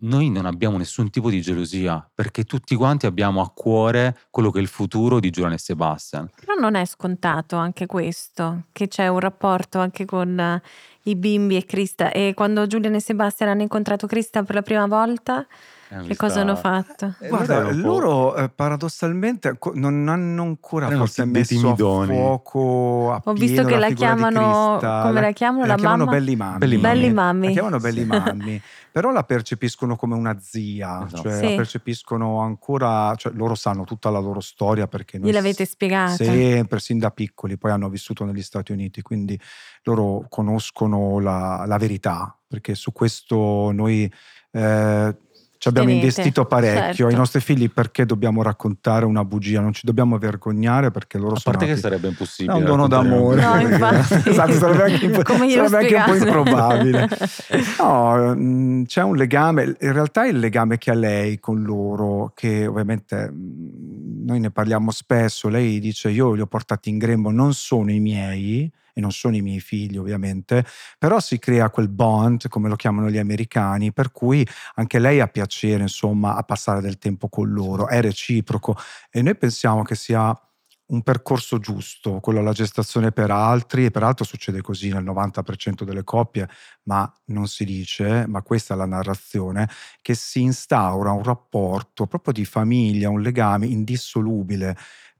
noi 0.00 0.30
non 0.30 0.46
abbiamo 0.46 0.76
nessun 0.76 1.10
tipo 1.10 1.30
di 1.30 1.40
gelosia, 1.40 2.08
perché 2.14 2.44
tutti 2.44 2.74
quanti 2.76 3.06
abbiamo 3.06 3.40
a 3.40 3.50
cuore 3.50 4.16
quello 4.30 4.50
che 4.50 4.58
è 4.58 4.62
il 4.62 4.68
futuro 4.68 5.18
di 5.18 5.30
Giuliano 5.30 5.56
e 5.56 5.58
Sebastian. 5.58 6.30
Però 6.38 6.54
non 6.54 6.74
è 6.74 6.84
scontato 6.84 7.56
anche 7.56 7.86
questo, 7.86 8.64
che 8.72 8.88
c'è 8.88 9.08
un 9.08 9.18
rapporto 9.18 9.78
anche 9.80 10.04
con 10.04 10.60
i 11.08 11.16
bimbi 11.16 11.56
e 11.56 11.64
Krista. 11.64 12.10
E 12.12 12.32
quando 12.34 12.66
Giuliano 12.66 12.96
e 12.96 13.00
Sebastian 13.00 13.48
hanno 13.50 13.62
incontrato 13.62 14.06
Krista 14.06 14.42
per 14.42 14.54
la 14.56 14.62
prima 14.62 14.86
volta, 14.86 15.46
Eh, 15.90 16.02
che 16.06 16.16
cosa 16.16 16.40
hanno 16.42 16.54
fatto? 16.54 17.14
Eh, 17.20 17.28
Guarda, 17.28 17.70
loro 17.72 18.36
eh, 18.36 18.50
paradossalmente 18.50 19.56
non 19.74 20.06
hanno 20.08 20.42
ancora 20.42 20.86
Erano 20.86 21.00
forse 21.06 21.24
messo 21.24 21.70
a 21.70 21.74
fuoco 22.04 23.12
a 23.12 23.22
Ho 23.24 23.32
visto 23.32 23.64
che 23.64 23.76
la 23.78 23.88
di 23.88 23.94
chiamano- 23.94 24.76
Crista. 24.78 25.00
come 25.06 25.20
la 25.22 25.30
chiamano, 25.32 25.64
la 25.66 25.74
chiamano 25.76 26.04
mamma? 26.04 26.16
Belli 26.18 26.36
Mammi. 26.36 26.58
Belli 26.78 27.12
mammi. 27.12 27.46
La 27.46 27.52
chiamano 27.52 27.78
Belli 27.78 28.04
Mammi, 28.04 28.62
però 28.98 29.12
la 29.12 29.22
percepiscono 29.22 29.94
come 29.94 30.16
una 30.16 30.40
zia, 30.40 31.06
Esatto. 31.06 31.22
cioè 31.22 31.36
Sì. 31.36 31.42
la 31.50 31.54
percepiscono 31.54 32.40
ancora, 32.40 33.14
cioè 33.14 33.32
loro 33.32 33.54
sanno 33.54 33.84
tutta 33.84 34.10
la 34.10 34.18
loro 34.18 34.40
storia 34.40 34.88
perché 34.88 35.18
noi 35.18 35.28
Gliel'avete 35.28 35.64
spiegata? 35.66 36.16
sempre, 36.16 36.80
sin 36.80 36.98
da 36.98 37.12
piccoli, 37.12 37.56
poi 37.56 37.70
hanno 37.70 37.88
vissuto 37.88 38.24
negli 38.24 38.42
Stati 38.42 38.72
Uniti, 38.72 39.00
quindi 39.00 39.40
loro 39.84 40.26
conoscono 40.28 41.20
la, 41.20 41.62
la 41.64 41.76
verità, 41.78 42.36
perché 42.44 42.74
su 42.74 42.90
questo 42.90 43.70
noi 43.70 44.12
eh, 44.50 45.16
ci 45.58 45.66
abbiamo 45.68 45.88
Tenete, 45.88 46.06
investito 46.06 46.44
parecchio. 46.44 46.82
certo. 46.94 47.06
Ai 47.08 47.14
nostri 47.16 47.40
figli 47.40 47.68
perché 47.68 48.06
dobbiamo 48.06 48.42
raccontare 48.42 49.04
una 49.04 49.24
bugia? 49.24 49.60
Non 49.60 49.72
ci 49.72 49.84
dobbiamo 49.84 50.16
vergognare 50.16 50.92
perché 50.92 51.18
loro 51.18 51.34
A 51.34 51.38
sono 51.40 51.56
parte 51.56 51.64
che 51.64 51.70
nati- 51.72 51.82
sarebbe 51.82 52.06
è 52.06 52.10
impossibile. 52.10 52.56
un 52.58 52.64
dono 52.64 52.86
d'amore. 52.86 53.42
No, 53.42 53.58
infatti. 53.60 54.28
esatto, 54.30 54.52
sarebbe 54.52 54.82
anche, 54.84 55.12
sarebbe 55.12 55.76
anche 55.76 55.94
un 55.96 56.02
po' 56.06 56.14
improbabile. 56.14 57.08
No, 57.78 58.34
mh, 58.36 58.84
c'è 58.84 59.02
un 59.02 59.16
legame, 59.16 59.76
in 59.80 59.92
realtà 59.92 60.26
il 60.26 60.38
legame 60.38 60.78
che 60.78 60.90
ha 60.90 60.94
lei 60.94 61.38
con 61.40 61.62
loro, 61.62 62.32
che 62.34 62.66
ovviamente 62.66 63.28
mh, 63.30 63.97
noi 64.28 64.40
ne 64.40 64.50
parliamo 64.50 64.90
spesso, 64.90 65.48
lei 65.48 65.80
dice 65.80 66.10
io 66.10 66.34
li 66.34 66.42
ho 66.42 66.46
portati 66.46 66.90
in 66.90 66.98
grembo, 66.98 67.30
non 67.30 67.54
sono 67.54 67.90
i 67.90 67.98
miei 67.98 68.70
e 68.92 69.00
non 69.00 69.10
sono 69.10 69.34
i 69.36 69.40
miei 69.40 69.58
figli 69.58 69.96
ovviamente, 69.96 70.66
però 70.98 71.18
si 71.18 71.38
crea 71.38 71.70
quel 71.70 71.88
bond, 71.88 72.46
come 72.48 72.68
lo 72.68 72.76
chiamano 72.76 73.08
gli 73.08 73.16
americani, 73.16 73.90
per 73.90 74.12
cui 74.12 74.46
anche 74.74 74.98
lei 74.98 75.20
ha 75.20 75.28
piacere 75.28 75.80
insomma 75.80 76.36
a 76.36 76.42
passare 76.42 76.82
del 76.82 76.98
tempo 76.98 77.30
con 77.30 77.50
loro, 77.50 77.88
è 77.88 78.02
reciproco 78.02 78.76
e 79.10 79.22
noi 79.22 79.34
pensiamo 79.34 79.82
che 79.82 79.94
sia 79.94 80.38
un 80.88 81.02
percorso 81.02 81.58
giusto, 81.58 82.18
quello 82.20 82.38
alla 82.40 82.52
gestazione 82.52 83.12
per 83.12 83.30
altri, 83.30 83.84
e 83.84 83.90
peraltro 83.90 84.24
succede 84.24 84.62
così 84.62 84.90
nel 84.90 85.04
90% 85.04 85.84
delle 85.84 86.04
coppie, 86.04 86.48
ma 86.84 87.10
non 87.26 87.46
si 87.46 87.64
dice, 87.64 88.26
ma 88.26 88.42
questa 88.42 88.74
è 88.74 88.76
la 88.76 88.86
narrazione, 88.86 89.68
che 90.00 90.14
si 90.14 90.40
instaura 90.40 91.10
un 91.12 91.22
rapporto 91.22 92.06
proprio 92.06 92.32
di 92.32 92.44
famiglia, 92.44 93.10
un 93.10 93.20
legame 93.20 93.66
indissolubile. 93.66 94.76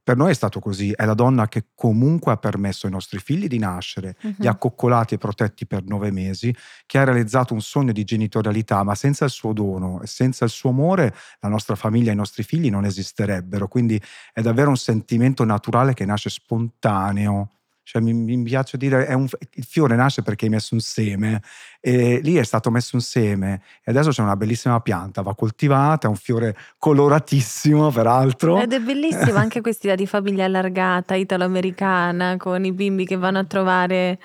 Per 0.09 0.17
noi 0.17 0.31
è 0.31 0.33
stato 0.33 0.59
così, 0.59 0.91
è 0.91 1.05
la 1.05 1.13
donna 1.13 1.47
che 1.47 1.65
comunque 1.75 2.31
ha 2.31 2.37
permesso 2.37 2.87
ai 2.87 2.91
nostri 2.91 3.19
figli 3.19 3.45
di 3.45 3.59
nascere, 3.59 4.15
Mhm. 4.19 4.33
li 4.39 4.47
ha 4.47 4.55
coccolati 4.55 5.13
e 5.13 5.17
protetti 5.19 5.67
per 5.67 5.83
nove 5.83 6.09
mesi, 6.09 6.51
che 6.87 6.97
ha 6.97 7.03
realizzato 7.03 7.53
un 7.53 7.61
sogno 7.61 7.91
di 7.91 8.03
genitorialità, 8.03 8.81
ma 8.81 8.95
senza 8.95 9.25
il 9.25 9.29
suo 9.29 9.53
dono 9.53 10.01
e 10.01 10.07
senza 10.07 10.45
il 10.45 10.49
suo 10.49 10.71
amore 10.71 11.13
la 11.41 11.47
nostra 11.49 11.75
famiglia 11.75 12.09
e 12.09 12.13
i 12.13 12.17
nostri 12.17 12.41
figli 12.41 12.71
non 12.71 12.85
esisterebbero. 12.85 13.67
Quindi 13.67 14.01
è 14.33 14.41
davvero 14.41 14.69
un 14.69 14.77
sentimento 14.77 15.43
naturale 15.43 15.93
che 15.93 16.05
nasce 16.05 16.31
spontaneo. 16.31 17.58
Cioè, 17.91 18.03
mi, 18.03 18.13
mi 18.13 18.43
piace 18.43 18.77
dire, 18.77 19.07
è 19.07 19.13
un, 19.13 19.27
il 19.53 19.63
fiore 19.63 19.95
nasce 19.95 20.21
perché 20.21 20.45
hai 20.45 20.51
messo 20.51 20.75
un 20.75 20.79
seme 20.79 21.41
e 21.79 22.19
lì 22.21 22.35
è 22.35 22.43
stato 22.43 22.69
messo 22.69 22.95
un 22.95 23.01
seme 23.01 23.63
e 23.83 23.89
adesso 23.89 24.11
c'è 24.11 24.21
una 24.21 24.35
bellissima 24.35 24.79
pianta, 24.79 25.23
va 25.23 25.33
coltivata, 25.33 26.05
è 26.05 26.09
un 26.11 26.15
fiore 26.15 26.55
coloratissimo 26.77 27.89
peraltro. 27.89 28.61
Ed 28.61 28.73
è 28.73 28.79
bellissima 28.79 29.39
anche 29.41 29.61
questa 29.61 29.87
idea 29.87 29.95
di 29.95 30.05
famiglia 30.05 30.45
allargata, 30.45 31.15
italo-americana, 31.15 32.37
con 32.37 32.63
i 32.63 32.71
bimbi 32.73 33.07
che 33.07 33.17
vanno 33.17 33.39
a 33.39 33.43
trovare 33.45 34.19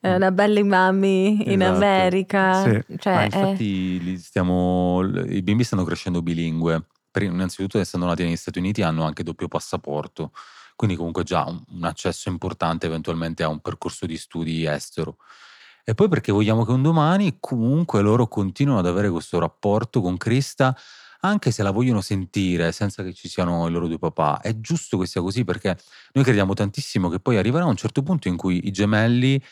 eh, 0.00 0.18
la 0.18 0.30
belle 0.30 0.62
mammi 0.62 1.52
in 1.52 1.60
Esatto. 1.60 1.76
America. 1.76 2.62
Sì. 2.62 2.96
Cioè, 2.96 3.14
Ma 3.14 3.20
è- 3.20 3.24
infatti 3.24 4.02
li 4.02 4.16
stiamo, 4.16 5.02
i 5.26 5.42
bimbi 5.42 5.62
stanno 5.64 5.84
crescendo 5.84 6.22
bilingue. 6.22 6.86
Per- 7.10 7.22
innanzitutto, 7.24 7.78
essendo 7.78 8.06
nati 8.06 8.22
negli 8.22 8.36
Stati 8.36 8.58
Uniti, 8.60 8.80
hanno 8.80 9.04
anche 9.04 9.22
doppio 9.22 9.46
passaporto, 9.48 10.32
quindi 10.80 10.96
comunque 10.96 11.24
già 11.24 11.44
un, 11.46 11.62
un 11.72 11.84
accesso 11.84 12.30
importante 12.30 12.86
eventualmente 12.86 13.42
a 13.42 13.48
un 13.48 13.60
percorso 13.60 14.06
di 14.06 14.16
studi 14.16 14.64
estero. 14.64 15.18
E 15.84 15.94
poi 15.94 16.08
perché 16.08 16.32
vogliamo 16.32 16.64
che 16.64 16.70
un 16.70 16.80
domani 16.80 17.36
comunque 17.38 18.00
loro 18.00 18.28
continuino 18.28 18.78
ad 18.78 18.86
avere 18.86 19.10
questo 19.10 19.38
rapporto 19.38 20.00
con 20.00 20.16
Krista, 20.16 20.74
anche 21.20 21.50
se 21.50 21.62
la 21.62 21.70
vogliono 21.70 22.00
sentire 22.00 22.72
senza 22.72 23.02
che 23.02 23.12
ci 23.12 23.28
siano 23.28 23.68
i 23.68 23.70
loro 23.70 23.88
due 23.88 23.98
papà. 23.98 24.40
È 24.40 24.58
giusto 24.58 24.96
che 24.96 25.06
sia 25.06 25.20
così 25.20 25.44
perché 25.44 25.76
noi 26.14 26.24
crediamo 26.24 26.54
tantissimo 26.54 27.10
che 27.10 27.20
poi 27.20 27.36
arriverà 27.36 27.66
un 27.66 27.76
certo 27.76 28.02
punto 28.02 28.28
in 28.28 28.38
cui 28.38 28.66
i 28.66 28.70
gemelli 28.70 29.34
eh, 29.34 29.42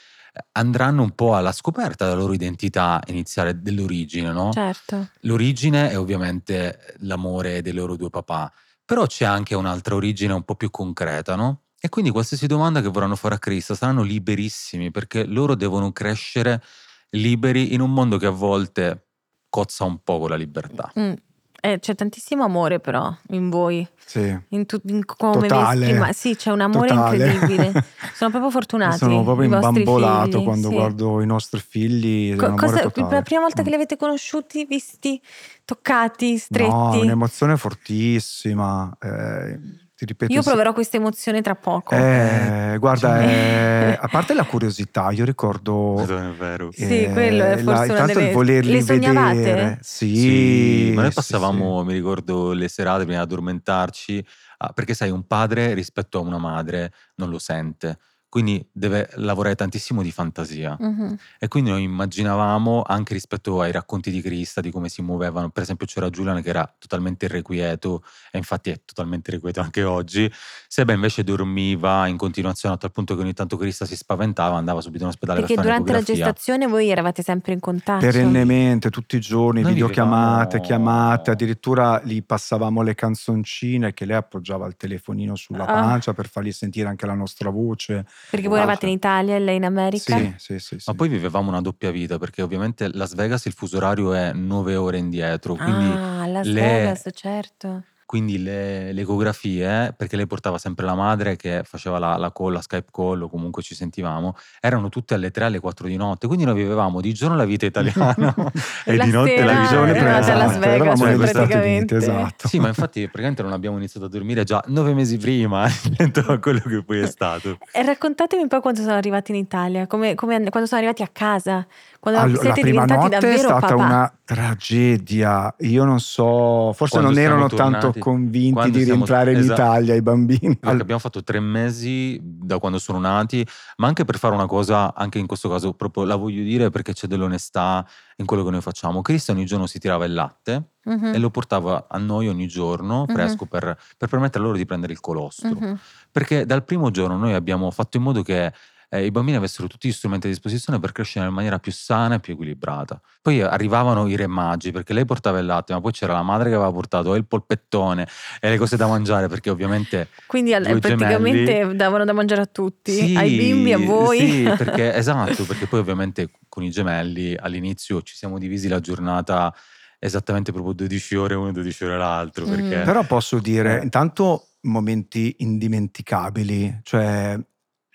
andranno 0.53 1.03
un 1.03 1.15
po' 1.15 1.37
alla 1.37 1.53
scoperta 1.53 2.07
della 2.07 2.17
loro 2.17 2.33
identità 2.33 3.03
iniziale 3.09 3.61
dell'origine, 3.61 4.33
no? 4.33 4.51
certo. 4.51 5.09
L'origine 5.21 5.91
è 5.91 5.99
ovviamente 5.99 6.97
l'amore 7.01 7.61
dei 7.61 7.75
loro 7.75 7.97
due 7.97 8.09
papà, 8.09 8.51
però 8.89 9.05
c'è 9.05 9.27
anche 9.27 9.55
un'altra 9.55 9.97
origine 9.97 10.33
un 10.33 10.45
po' 10.45 10.55
più 10.55 10.71
concreta, 10.71 11.35
no? 11.35 11.65
E 11.79 11.91
quindi 11.91 12.11
qualsiasi 12.11 12.47
domanda 12.47 12.81
che 12.81 12.89
vorranno 12.89 13.17
fare 13.17 13.35
a 13.35 13.39
Cristo 13.39 13.75
saranno 13.75 14.01
liberissimi 14.01 14.91
perché 14.91 15.25
loro 15.25 15.55
devono 15.55 15.93
crescere 15.93 16.63
liberi 17.11 17.75
in 17.75 17.83
un 17.83 17.93
mondo 17.93 18.17
che 18.17 18.25
a 18.25 18.31
volte 18.31 19.09
cozza 19.51 19.85
un 19.85 20.03
po' 20.03 20.21
con 20.21 20.31
la 20.31 20.37
libertà. 20.37 20.91
Mm. 20.99 21.13
Eh, 21.61 21.81
c'è 21.81 21.95
tantissimo 21.97 22.45
amore 22.45 22.79
però 22.79 23.13
in 23.31 23.51
voi, 23.51 23.85
Sì. 24.07 24.37
in, 24.51 24.65
tu- 24.65 24.81
in 24.85 25.05
come 25.05 25.41
vi 25.41 25.49
Totale. 25.49 25.85
esprima- 25.87 26.13
Sì, 26.13 26.37
c'è 26.37 26.53
un 26.53 26.61
amore 26.61 26.89
Totale. 26.89 27.33
incredibile. 27.33 27.85
Sono 28.15 28.31
proprio 28.31 28.51
fortunati. 28.53 28.99
Sono 28.99 29.25
proprio 29.25 29.47
i 29.47 29.51
vostri 29.51 29.79
imbambolato 29.79 30.31
figli, 30.31 30.45
quando 30.45 30.69
sì. 30.69 30.75
guardo 30.75 31.21
i 31.21 31.27
nostri 31.27 31.61
figli. 31.61 32.37
Co- 32.37 32.55
cosa- 32.55 32.83
la 33.11 33.23
prima 33.23 33.41
volta 33.41 33.63
che 33.63 33.69
Mm. 33.69 33.71
li 33.71 33.75
avete 33.75 33.97
conosciuti, 33.97 34.67
visti, 34.67 35.21
toccati, 35.65 36.39
stretti? 36.39 36.71
No, 36.71 37.01
un'emozione 37.01 37.57
fortissima. 37.57 38.97
eh, 39.01 39.59
ti 39.99 40.05
ripeto, 40.05 40.33
Io 40.33 40.43
se- 40.43 40.49
proverò 40.49 40.73
questa 40.73 40.97
emozione 40.97 41.43
tra 41.43 41.57
poco. 41.57 41.93
Eh, 41.97 42.77
guarda, 42.79 43.17
Cioè- 43.21 43.27
eh, 43.27 43.99
a 44.01 44.07
parte 44.07 44.33
la 44.33 44.45
curiosità, 44.45 45.11
io 45.11 45.25
ricordo. 45.25 46.01
È 46.05 46.31
vero. 46.39 46.71
Sì, 46.71 47.09
quello 47.13 47.43
è 47.43 47.57
forse 47.59 47.65
una 47.73 47.83
intanto 47.87 48.13
delle- 48.13 48.27
il 48.29 48.33
volerli 48.33 48.73
Le 48.75 48.83
sognavate? 48.83 49.35
vedere. 49.35 49.79
Sì, 49.83 50.15
Sì, 50.17 50.93
ma 50.95 51.01
noi 51.03 51.11
sì, 51.11 51.17
passavamo, 51.17 51.83
mi 51.83 51.93
ricordo, 51.95 52.53
le 52.53 52.69
serate 52.69 53.03
prima 53.05 53.19
di 53.19 53.25
addormentarci, 53.25 54.25
ah, 54.59 54.73
perché 54.73 54.95
sai, 54.95 55.11
un 55.11 55.27
padre 55.27 55.75
rispetto 55.75 56.19
a 56.19 56.21
una 56.21 56.39
madre 56.39 56.93
non 57.17 57.31
lo 57.31 57.41
sente, 57.41 57.99
quindi 58.29 58.67
deve 58.71 59.09
lavorare 59.15 59.55
tantissimo 59.55 60.03
di 60.03 60.11
fantasia. 60.13 60.77
Mhm. 60.79 61.17
E 61.39 61.49
quindi 61.49 61.71
noi 61.71 61.83
immaginavamo, 61.85 62.83
anche 62.87 63.15
rispetto 63.15 63.61
ai 63.61 63.73
racconti 63.73 64.11
di 64.11 64.21
Crista, 64.21 64.61
di 64.61 64.71
come 64.71 64.89
si 64.89 65.01
muovevano, 65.03 65.49
per 65.51 65.63
esempio 65.63 65.87
c'era 65.87 66.11
Giuliano 66.11 66.41
che 66.41 66.51
era 66.51 66.71
totalmente 66.79 67.25
irrequieto, 67.25 68.03
e 68.31 68.39
infatti 68.39 68.71
è 68.71 68.81
totalmente 68.85 69.31
irrequieto 69.31 69.61
anche 69.61 69.83
oggi, 69.83 70.31
Seba 70.69 70.93
invece 70.93 71.25
dormiva 71.25 72.07
in 72.07 72.17
continuazione 72.19 72.75
a 72.75 72.79
tal 72.79 72.93
punto 72.93 73.15
che 73.15 73.23
ogni 73.23 73.33
tanto 73.33 73.57
Crista 73.57 73.87
si 73.87 73.97
spaventava, 73.97 74.57
andava 74.57 74.81
subito 74.83 75.05
in 75.05 75.09
ospedale 75.09 75.41
Perché 75.41 75.55
per 75.55 75.65
durante 75.65 75.93
la 75.93 76.03
gestazione 76.03 76.67
voi 76.67 76.91
eravate 76.91 77.23
sempre 77.23 77.53
in 77.55 77.61
contatto. 77.61 78.05
Perennemente, 78.05 78.91
tutti 78.91 79.17
i 79.17 79.21
giorni, 79.21 79.63
Noi 79.63 79.73
videochiamate, 79.73 80.59
vivevamo- 80.59 80.67
chiamate, 80.67 81.31
addirittura 81.31 82.01
gli 82.05 82.23
passavamo 82.23 82.83
le 82.83 82.95
canzoncine 82.95 83.95
che 83.95 84.05
lei 84.05 84.17
appoggiava 84.17 84.67
il 84.67 84.77
telefonino 84.77 85.35
sulla 85.35 85.65
Ah. 85.65 85.73
pancia 85.73 86.13
per 86.13 86.29
fargli 86.29 86.53
sentire 86.53 86.89
anche 86.89 87.07
la 87.07 87.15
nostra 87.15 87.49
voce. 87.51 88.05
Perché 88.31 88.49
voi 88.49 88.59
eravate 88.59 88.87
in 88.87 88.93
Italia 88.93 89.37
e 89.37 89.39
lei 89.39 89.57
in 89.57 89.65
America? 89.65 90.17
Sì, 90.17 90.35
sì, 90.37 90.59
sì. 90.59 90.79
sì. 90.79 90.85
Ma 90.91 90.95
poi 90.95 91.09
vivevamo 91.09 91.49
una 91.49 91.61
doppia 91.61 91.91
vita 91.91 92.19
perché 92.19 92.43
ovviamente 92.43 92.89
Las 92.93 93.15
Vegas 93.15 93.47
il 93.47 93.53
fuso 93.53 93.77
orario 93.79 94.13
è 94.13 94.33
nove 94.33 94.77
ore 94.77 94.99
indietro, 94.99 95.55
quindi 95.55 95.87
ah, 95.87 96.27
Las 96.27 96.47
le- 96.47 96.61
Vegas, 96.61 97.09
certo. 97.15 97.83
Quindi 98.09 98.43
le, 98.43 98.95
le 98.95 99.03
ecografie, 99.03 99.93
perché 99.95 100.17
lei 100.17 100.27
portava 100.27 100.57
sempre 100.57 100.87
la 100.87 100.95
madre 100.95 101.37
che 101.37 101.61
faceva 101.63 101.99
la, 101.99 102.17
la 102.17 102.33
call, 102.33 102.55
la 102.55 102.63
Skype 102.63 102.89
call 102.91 103.21
o 103.21 103.29
comunque 103.29 103.61
ci 103.61 103.75
sentivamo, 103.75 104.35
erano 104.63 104.89
tutte 104.89 105.13
alle 105.13 105.31
3, 105.31 105.45
alle 105.45 105.61
4 105.61 105.87
di 105.87 105.97
notte, 105.97 106.27
quindi 106.27 106.47
noi 106.47 106.55
vivevamo 106.55 107.03
di 107.03 107.13
giorno 107.13 107.37
la 107.37 107.45
vita 107.45 107.67
italiana 107.67 108.35
e 108.87 108.97
La 108.97 109.05
di 109.05 109.11
notte 109.11 109.37
sera 109.37 109.53
la 109.53 109.61
visione 109.61 109.95
eravate 109.95 110.31
a 110.31 110.35
Las 110.37 110.51
Esatto, 110.53 110.59
Vegas, 110.59 110.75
eravamo 110.75 111.05
negli 111.05 111.27
Stati 111.27 111.33
praticamente. 111.33 111.97
Esatto. 111.97 112.49
Sì, 112.49 112.59
ma 112.59 112.69
infatti 112.69 113.01
praticamente 113.03 113.43
non 113.43 113.53
abbiamo 113.53 113.77
iniziato 113.77 114.07
a 114.07 114.09
dormire 114.09 114.45
già 114.45 114.65
nove 114.69 114.95
mesi 114.95 115.19
prima 115.19 115.67
rispetto 115.69 116.21
a 116.21 116.39
quello 116.39 116.61
che 116.61 116.83
poi 116.83 117.01
è 117.01 117.07
stato. 117.07 117.59
E 117.71 117.83
raccontatemi 117.83 118.41
un 118.41 118.49
po' 118.49 118.63
quando 118.63 118.81
sono 118.81 118.95
arrivati 118.95 119.33
in 119.33 119.37
Italia, 119.37 119.87
come, 119.87 120.15
come- 120.15 120.49
quando 120.49 120.67
sono 120.67 120.81
arrivati 120.81 121.03
a 121.03 121.11
casa, 121.13 121.67
quando 122.01 122.21
Allora, 122.21 122.49
la 122.49 122.55
siete 122.55 122.61
prima 122.71 122.85
notte 122.85 123.17
è 123.19 123.37
stata 123.39 123.61
papà. 123.67 123.75
una 123.75 124.13
tragedia. 124.25 125.55
Io 125.61 125.85
non 125.85 126.01
so, 126.01 126.73
forse 126.75 126.99
Quando 126.99 127.09
non 127.11 127.15
siamo 127.19 127.35
erano 127.35 127.49
tornati- 127.49 127.83
tanto 127.85 127.99
convinti 127.99 128.71
di 128.71 128.85
siamo- 128.85 129.05
rientrare 129.05 129.33
in 129.33 129.39
esatto. 129.39 129.61
Italia 129.61 129.95
i 129.95 130.03
bambini. 130.03 130.57
Perché 130.59 130.81
abbiamo 130.83 131.01
fatto 131.01 131.23
tre 131.25 131.41
mesi 131.41 132.21
da 132.23 132.59
quando 132.59 132.79
sono 132.79 132.99
nati, 132.99 133.47
ma 133.79 133.87
anche 133.89 134.05
per 134.05 134.19
fare 134.19 134.35
una 134.35 134.47
cosa, 134.47 134.95
anche 134.95 135.19
in 135.19 135.27
questo 135.27 135.49
caso 135.49 135.73
proprio 135.75 136.05
la 136.05 136.17
voglio 136.17 136.43
dire 136.43 136.71
perché 136.71 136.93
c'è 136.93 137.07
dell'onestà 137.07 137.85
in 138.17 138.27
quello 138.27 138.45
che 138.45 138.51
noi 138.51 138.61
facciamo. 138.61 139.03
Cristian 139.03 139.37
ogni 139.37 139.47
giorno 139.47 139.67
si 139.67 139.79
tirava 139.79 140.05
il 140.05 140.13
latte 140.15 140.63
Mhm, 140.85 141.13
e 141.15 141.19
lo 141.19 141.31
portava 141.31 141.87
a 141.89 141.99
noi 141.99 142.29
ogni 142.29 142.47
giorno 142.47 143.05
fresco 143.09 143.45
per, 143.45 143.77
per 143.97 144.09
permettere 144.09 144.43
loro 144.45 144.57
di 144.57 144.65
prendere 144.65 144.93
il 144.93 145.01
colostro. 145.01 145.51
mhm. 145.51 145.79
Perché 146.11 146.47
dal 146.47 146.65
primo 146.65 146.91
giorno 146.91 147.17
noi 147.19 147.35
abbiamo 147.35 147.71
fatto 147.71 147.97
in 147.99 148.03
modo 148.05 148.23
che 148.23 148.53
eh, 148.91 149.05
i 149.05 149.11
bambini 149.11 149.37
avessero 149.37 149.69
tutti 149.69 149.89
gli 149.89 149.93
strumenti 149.93 150.27
a 150.27 150.31
disposizione 150.31 150.79
per 150.81 150.93
crescere 150.93 151.27
in 151.27 151.33
maniera 151.35 151.59
più 151.59 151.73
sana 151.73 152.15
e 152.15 152.21
più 152.21 152.33
equilibrata. 152.33 153.01
Poi 153.21 153.43
arrivavano 153.43 154.07
i 154.09 154.17
re 154.17 154.27
magi 154.27 154.71
perché 154.73 154.93
lei 154.95 155.05
portava 155.05 155.39
il 155.39 155.47
latte, 155.47 155.75
ma 155.75 155.81
poi 155.81 155.93
c'era 155.93 156.15
la 156.15 156.23
madre 156.23 156.49
che 156.49 156.55
aveva 156.55 156.73
portato 156.73 157.15
il 157.15 157.27
polpettone 157.27 158.09
e 158.41 158.49
le 158.49 158.57
cose 158.57 158.77
da 158.77 158.87
mangiare 158.87 159.29
perché 159.29 159.51
ovviamente 159.51 160.09
Quindi 160.27 160.55
al- 160.55 160.63
Due 160.65 160.79
praticamente 160.79 161.45
gemelli. 161.53 161.77
davano 161.77 162.05
da 162.05 162.13
mangiare 162.15 162.41
a 162.41 162.47
tutti, 162.47 162.93
Sì, 162.93 163.15
ai 163.17 163.37
bimbi, 163.37 163.73
a 163.73 163.79
voi. 163.79 164.19
Sì, 164.19 164.43
perché, 164.57 164.95
esatto, 164.95 165.45
perché 165.45 165.67
poi 165.67 165.81
ovviamente 165.81 166.31
con 166.49 166.63
i 166.63 166.71
gemelli 166.71 167.37
all'inizio 167.39 168.01
ci 168.03 168.15
siamo 168.17 168.39
divisi 168.39 168.69
la 168.69 168.81
giornata 168.81 169.55
esattamente 170.01 170.53
proprio 170.53 170.73
12 170.75 171.17
ore 171.17 171.35
uno 171.35 171.49
e 171.49 171.53
12 171.53 171.85
ore 171.85 171.99
l'altro. 171.99 172.47
Mm. 172.47 172.51
Perché, 172.51 172.79
Però 172.85 173.05
posso 173.05 173.39
dire, 173.41 173.81
Eh. 173.81 173.83
intanto 173.83 174.45
momenti 174.63 175.37
indimenticabili, 175.39 176.81
cioè 176.83 177.39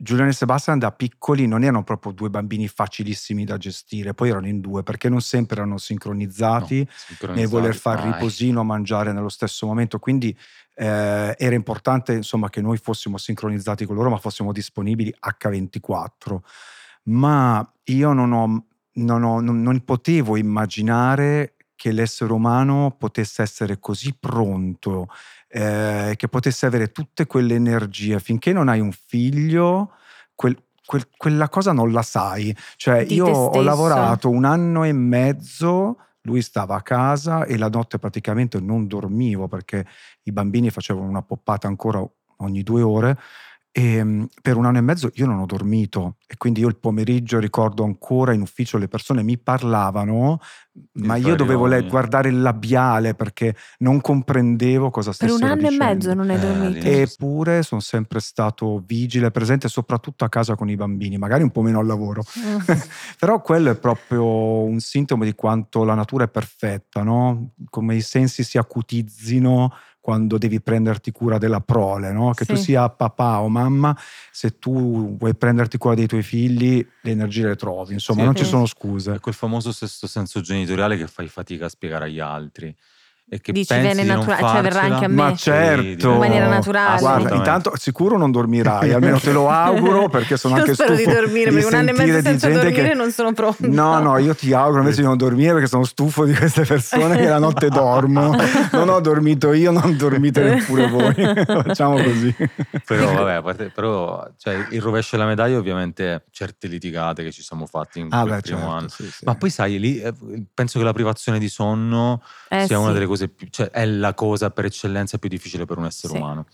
Giuliano 0.04 0.32
e 0.32 0.34
Sebastian 0.34 0.80
da 0.80 0.92
piccoli 0.92 1.48
non 1.48 1.64
erano 1.64 1.84
proprio 1.84 2.12
due 2.12 2.30
bambini 2.30 2.68
facilissimi 2.68 3.46
da 3.46 3.56
gestire, 3.56 4.14
poi 4.14 4.30
erano 4.30 4.48
in 4.48 4.60
due 4.60 4.84
perché 4.84 5.08
non 5.08 5.22
sempre 5.22 5.56
erano 5.56 5.72
no, 5.72 5.78
sincronizzati 5.78 6.86
sincronizzati, 6.90 7.40
nel 7.40 7.48
voler 7.48 7.74
fare 7.74 8.12
riposino 8.12 8.60
o 8.60 8.64
mangiare 8.66 9.14
nello 9.14 9.30
stesso 9.30 9.66
momento, 9.66 10.00
quindi 10.00 10.38
eh, 10.76 11.34
era 11.38 11.56
importante 11.56 12.12
insomma 12.12 12.50
che 12.50 12.60
noi 12.60 12.78
fossimo 12.78 13.18
sincronizzati 13.18 13.86
con 13.86 13.96
loro 13.96 14.10
ma 14.10 14.18
fossimo 14.18 14.52
disponibili 14.52 15.14
H24, 15.18 16.38
ma 17.04 17.74
io 17.86 18.12
non, 18.12 18.34
ho, 18.34 18.66
non, 18.96 19.24
ho- 19.24 19.40
non- 19.40 19.62
non 19.62 19.86
potevo 19.86 20.36
immaginare 20.36 21.53
che 21.84 21.92
l'essere 21.92 22.32
umano 22.32 22.96
potesse 22.98 23.42
essere 23.42 23.78
così 23.78 24.16
pronto, 24.18 25.08
eh, 25.50 26.14
che 26.16 26.30
potesse 26.30 26.66
avere 26.66 26.94
tutte 26.94 27.26
quelle 27.26 27.56
energie 27.56 28.22
finché 28.22 28.54
non 28.54 28.70
hai 28.70 28.80
un 28.80 28.94
figlio. 28.94 29.92
quel- 30.36 30.58
quel- 30.86 31.10
quella 31.16 31.50
cosa 31.50 31.74
non 31.74 31.92
la 31.92 32.02
sai. 32.02 32.56
Cioè, 32.78 33.06
Di 33.06 33.16
io 33.16 33.28
ho 33.28 33.62
lavorato 33.62 34.30
un 34.30 34.46
anno 34.46 34.84
e 34.86 34.94
mezzo, 34.94 35.98
lui 36.22 36.42
stava 36.42 36.76
a 36.76 36.82
casa 36.82 37.44
e 37.44 37.58
la 37.58 37.68
notte 37.68 38.00
praticamente 38.00 38.60
non 38.62 38.88
dormivo 38.88 39.48
perché 39.50 39.86
i 40.24 40.32
bambini 40.32 40.70
facevano 40.70 41.08
una 41.08 41.22
poppata 41.22 41.68
ancora 41.68 42.02
ogni 42.38 42.64
due 42.64 42.82
ore. 42.82 43.18
E 43.76 44.04
mm, 44.04 44.24
per 44.40 44.56
un 44.56 44.66
anno 44.66 44.78
e 44.78 44.82
mezzo 44.82 45.10
io 45.16 45.26
non 45.26 45.40
ho 45.40 45.48
dormito 45.48 46.18
e 46.28 46.38
quindi 46.38 46.60
io 46.60 46.68
il 46.68 46.78
pomeriggio 46.78 47.40
ricordo 47.40 47.84
ancora 47.84 48.32
in 48.32 48.42
ufficio 48.42 48.78
le 48.78 48.88
persone 48.88 49.24
mi 49.24 49.40
parlavano, 49.40 50.40
ma 50.94 51.16
io 51.16 51.36
dovevo 51.36 51.66
le- 51.66 51.82
guardare 51.82 52.30
il 52.30 52.40
labiale 52.40 53.16
perché 53.16 53.56
non 53.80 54.00
comprendevo 54.00 54.92
cosa 54.92 55.10
Per 55.10 55.28
stessero 55.28 55.44
un 55.46 55.52
anno 55.52 55.66
e 55.68 55.72
dicendo. 55.72 55.86
mezzo 55.86 56.14
non 56.14 56.30
hai 56.30 56.36
Eh, 56.36 56.40
dormito. 56.40 56.66
all'inizio. 56.66 57.02
Eppure 57.02 57.64
sono 57.64 57.82
sempre 57.82 58.20
stato 58.20 58.80
vigile, 58.86 59.32
presente 59.32 59.68
soprattutto 59.68 60.24
a 60.24 60.30
casa 60.30 60.54
con 60.56 60.70
i 60.70 60.76
bambini, 60.76 61.18
magari 61.18 61.42
un 61.42 61.50
po' 61.50 61.62
meno 61.64 61.80
al 61.80 61.88
lavoro. 61.88 62.24
Mm. 62.46 62.58
Però 63.18 63.42
quello 63.42 63.72
è 63.72 63.76
proprio 63.76 64.24
un 64.66 64.80
sintomo 64.82 65.24
di 65.24 65.34
quanto 65.34 65.84
la 65.84 65.96
natura 65.96 66.26
è 66.26 66.30
perfetta, 66.30 67.02
no? 67.02 67.54
Come 67.72 67.96
i 67.96 68.02
sensi 68.02 68.44
si 68.44 68.60
acutizzino 68.60 69.72
quando 70.04 70.38
devi 70.38 70.60
prenderti 70.60 71.14
cura 71.14 71.38
della 71.38 71.62
prole, 71.62 72.12
no? 72.12 72.32
Che 72.34 72.44
tu 72.44 72.56
Sì. 72.56 72.64
sia 72.64 72.90
papà 72.90 73.40
o 73.40 73.48
mamma, 73.48 73.98
se 74.34 74.60
tu 74.60 75.16
vuoi 75.18 75.34
prenderti 75.34 75.78
cura 75.78 75.96
dei 75.96 76.08
tuoi 76.08 76.24
figli, 76.24 76.86
le 77.04 77.12
energie 77.12 77.48
le 77.48 77.56
trovi, 77.56 77.94
insomma, 77.94 78.20
Sì. 78.20 78.26
non 78.26 78.36
ci 78.36 78.44
sono 78.44 78.64
È 78.66 78.68
scuse. 78.68 79.20
quel 79.22 79.34
famoso 79.34 79.72
sesto 79.72 80.06
senso 80.06 80.42
genitoriale 80.42 80.98
che 80.98 81.08
fai 81.08 81.30
fatica 81.30 81.68
a 81.68 81.70
spiegare 81.70 82.06
agli 82.06 82.20
altri. 82.20 82.76
E 83.34 83.42
che 83.42 83.52
Dici, 83.52 83.66
pensi 83.68 83.86
viene 83.88 84.02
di 84.04 84.08
non 84.08 84.18
natura- 84.20 84.38
cioè, 84.38 84.62
verrà 84.62 84.82
anche 84.82 85.06
a 85.06 85.08
me. 85.08 85.14
Ma 85.16 85.36
certo, 85.36 86.12
In 86.12 86.18
maniera 86.20 86.48
naturale. 86.48 87.00
Guarda, 87.00 87.08
Assolutamente. 87.18 87.36
intanto 87.50 87.78
sicuro 87.78 88.18
non 88.18 88.32
dormirai, 88.32 88.92
almeno 88.94 89.18
te 89.20 89.32
lo 89.32 89.50
auguro 89.52 90.08
perché 90.10 90.38
sono 90.38 90.54
Io 90.56 90.62
anche 90.62 90.74
spero 90.76 90.94
stufo 90.94 91.10
di 91.10 91.16
dormire, 91.16 91.52
perché 91.52 91.66
un 91.66 91.74
anno 91.74 91.90
e 91.90 91.96
sentire 91.96 92.06
mezzo 92.06 92.18
di 92.22 92.28
senza 92.28 92.48
gente 92.48 92.64
dormire 92.66 92.88
che- 92.90 92.94
non 92.96 93.12
sono 93.12 93.34
pronta. 93.34 93.68
No, 93.68 94.00
no, 94.00 94.18
io 94.20 94.36
ti 94.36 94.54
auguro 94.54 94.82
invece 94.82 95.02
di 95.02 95.08
non 95.08 95.18
dormire 95.18 95.54
perché 95.54 95.68
sono 95.68 95.84
stufo 95.84 96.26
di 96.26 96.34
queste 96.36 96.64
persone 96.64 97.18
che 97.18 97.28
la 97.28 97.40
notte 97.40 97.70
dormono. 97.70 98.38
Non 98.72 98.90
ho 98.90 99.00
dormito 99.00 99.52
io, 99.54 99.72
non 99.72 99.98
dormite 99.98 100.44
neppure 100.44 100.88
voi. 100.88 101.14
Facciamo 101.46 101.96
così. 102.04 102.36
Però 102.86 103.14
vabbè, 103.14 103.42
parte- 103.42 103.70
però 103.74 104.28
cioè, 104.38 104.68
il 104.70 104.82
rovescio 104.82 105.16
della 105.18 105.28
medaglia 105.28 105.58
ovviamente 105.58 106.26
certe 106.32 106.68
litigate 106.68 107.24
che 107.24 107.32
ci 107.32 107.42
siamo 107.42 107.66
fatti 107.66 108.00
in 108.00 108.08
Ah, 108.12 108.22
quel 108.22 108.36
beh, 108.36 108.42
primo 108.42 108.58
certo, 108.60 108.74
anno. 108.76 108.88
sì, 108.90 109.10
sì. 109.10 109.26
Ma 109.26 109.36
poi 109.36 109.50
sai, 109.50 109.80
lì 109.80 110.00
eh, 110.00 110.14
penso 110.54 110.78
che 110.80 110.86
la 110.86 110.94
privazione 110.94 111.40
di 111.40 111.50
sonno 111.50 112.22
Eh, 112.50 112.66
sia 112.68 112.78
una 112.78 112.88
sì. 112.90 112.94
delle 112.94 113.06
cose 113.06 113.23
più, 113.30 113.48
cioè 113.50 113.70
è 113.70 113.86
la 113.86 114.14
cosa 114.14 114.50
per 114.52 114.66
eccellenza 114.66 115.18
più 115.18 115.30
difficile 115.30 115.66
per 115.66 115.78
un 115.78 115.86
essere 115.86 116.14
Sì. 116.14 116.20
umano. 116.20 116.46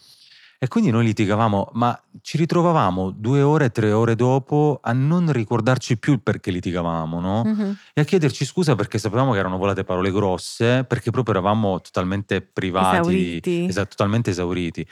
E 0.61 0.67
quindi 0.67 0.91
noi 0.91 1.05
litigavamo, 1.05 1.69
ma 1.75 1.97
ci 2.21 2.35
ritrovavamo 2.35 3.11
due 3.11 3.41
ore, 3.41 3.69
tre 3.71 3.93
ore 3.93 4.15
dopo 4.15 4.79
a 4.83 4.91
non 4.91 5.31
ricordarci 5.31 5.97
più 5.97 6.11
il 6.11 6.21
perché 6.21 6.51
litigavamo, 6.51 7.19
no? 7.21 7.43
Mhm. 7.45 7.77
E 7.93 8.01
a 8.01 8.03
chiederci 8.03 8.43
scusa 8.43 8.75
perché 8.75 8.97
sapevamo 8.97 9.31
che 9.31 9.39
erano 9.39 9.57
volate 9.57 9.85
parole 9.85 10.11
grosse, 10.11 10.83
perché 10.83 11.11
proprio 11.11 11.35
eravamo 11.35 11.79
totalmente 11.79 12.41
privati, 12.41 12.97
Esauriti. 12.97 13.65
esatto, 13.69 13.87
totalmente 13.91 14.31
esauriti. 14.31 14.85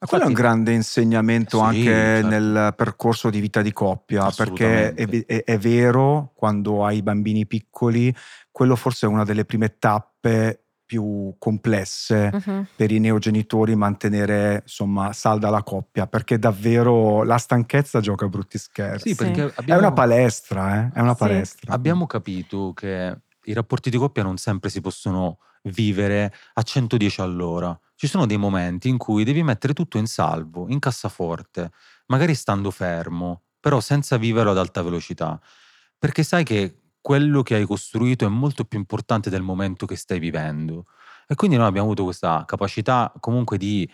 Ma 0.00 0.08
quello 0.08 0.24
è 0.24 0.26
un 0.26 0.32
grande 0.34 0.72
insegnamento 0.72 1.58
Sì, 1.58 1.64
anche 1.64 1.84
certo. 1.84 2.26
nel 2.26 2.74
percorso 2.76 3.30
di 3.30 3.38
vita 3.38 3.62
di 3.62 3.72
coppia, 3.72 4.28
perché 4.30 4.92
è, 4.92 5.06
è- 5.24 5.44
è 5.44 5.56
vero, 5.58 6.32
quando 6.34 6.84
hai 6.84 7.00
bambini 7.00 7.46
piccoli, 7.46 8.12
quello 8.50 8.74
forse 8.74 9.06
è 9.06 9.08
una 9.08 9.24
delle 9.24 9.44
prime 9.44 9.78
tappe 9.78 10.64
più 10.86 11.34
complesse 11.38 12.32
Mhm. 12.32 12.68
per 12.74 12.92
i 12.92 12.98
neogenitori 13.00 13.74
mantenere 13.76 14.60
insomma 14.62 15.12
salda 15.12 15.50
la 15.50 15.62
coppia, 15.62 16.06
perché 16.06 16.38
davvero 16.38 17.24
la 17.24 17.38
stanchezza 17.38 18.00
gioca 18.00 18.28
brutti 18.28 18.58
scherzi. 18.58 19.08
Sì, 19.10 19.14
Sì. 19.14 19.24
perché 19.24 19.52
È 19.64 19.74
abbiamo, 19.74 19.80
una 19.80 19.92
palestra, 19.92 20.86
eh? 20.86 20.92
È 20.92 21.00
una 21.00 21.14
Sì. 21.14 21.16
palestra. 21.16 21.72
abbiamo 21.72 22.06
capito 22.06 22.72
che 22.74 23.20
i 23.44 23.52
rapporti 23.52 23.90
di 23.90 23.96
coppia 23.98 24.22
non 24.22 24.36
sempre 24.38 24.70
si 24.70 24.80
possono 24.80 25.38
vivere 25.64 26.32
a 26.54 26.62
110 26.62 27.20
all'ora. 27.20 27.78
Ci 27.94 28.06
sono 28.06 28.26
dei 28.26 28.36
momenti 28.36 28.88
in 28.88 28.98
cui 28.98 29.24
devi 29.24 29.42
mettere 29.42 29.72
tutto 29.72 29.98
in 29.98 30.06
salvo, 30.06 30.66
in 30.68 30.78
cassaforte, 30.78 31.70
magari 32.06 32.34
stando 32.34 32.70
fermo, 32.70 33.44
però 33.60 33.80
senza 33.80 34.16
viverlo 34.18 34.50
ad 34.50 34.58
alta 34.58 34.82
velocità, 34.82 35.40
perché 35.98 36.22
sai 36.22 36.44
che 36.44 36.82
quello 37.06 37.42
che 37.44 37.54
hai 37.54 37.64
costruito 37.66 38.26
è 38.26 38.28
molto 38.28 38.64
più 38.64 38.80
importante 38.80 39.30
del 39.30 39.40
momento 39.42 39.86
che 39.86 39.94
stai 39.94 40.18
vivendo. 40.18 40.86
E 41.28 41.36
quindi 41.36 41.56
noi 41.56 41.68
abbiamo 41.68 41.86
avuto 41.86 42.02
questa 42.02 42.42
capacità 42.44 43.12
comunque 43.20 43.58
di 43.58 43.88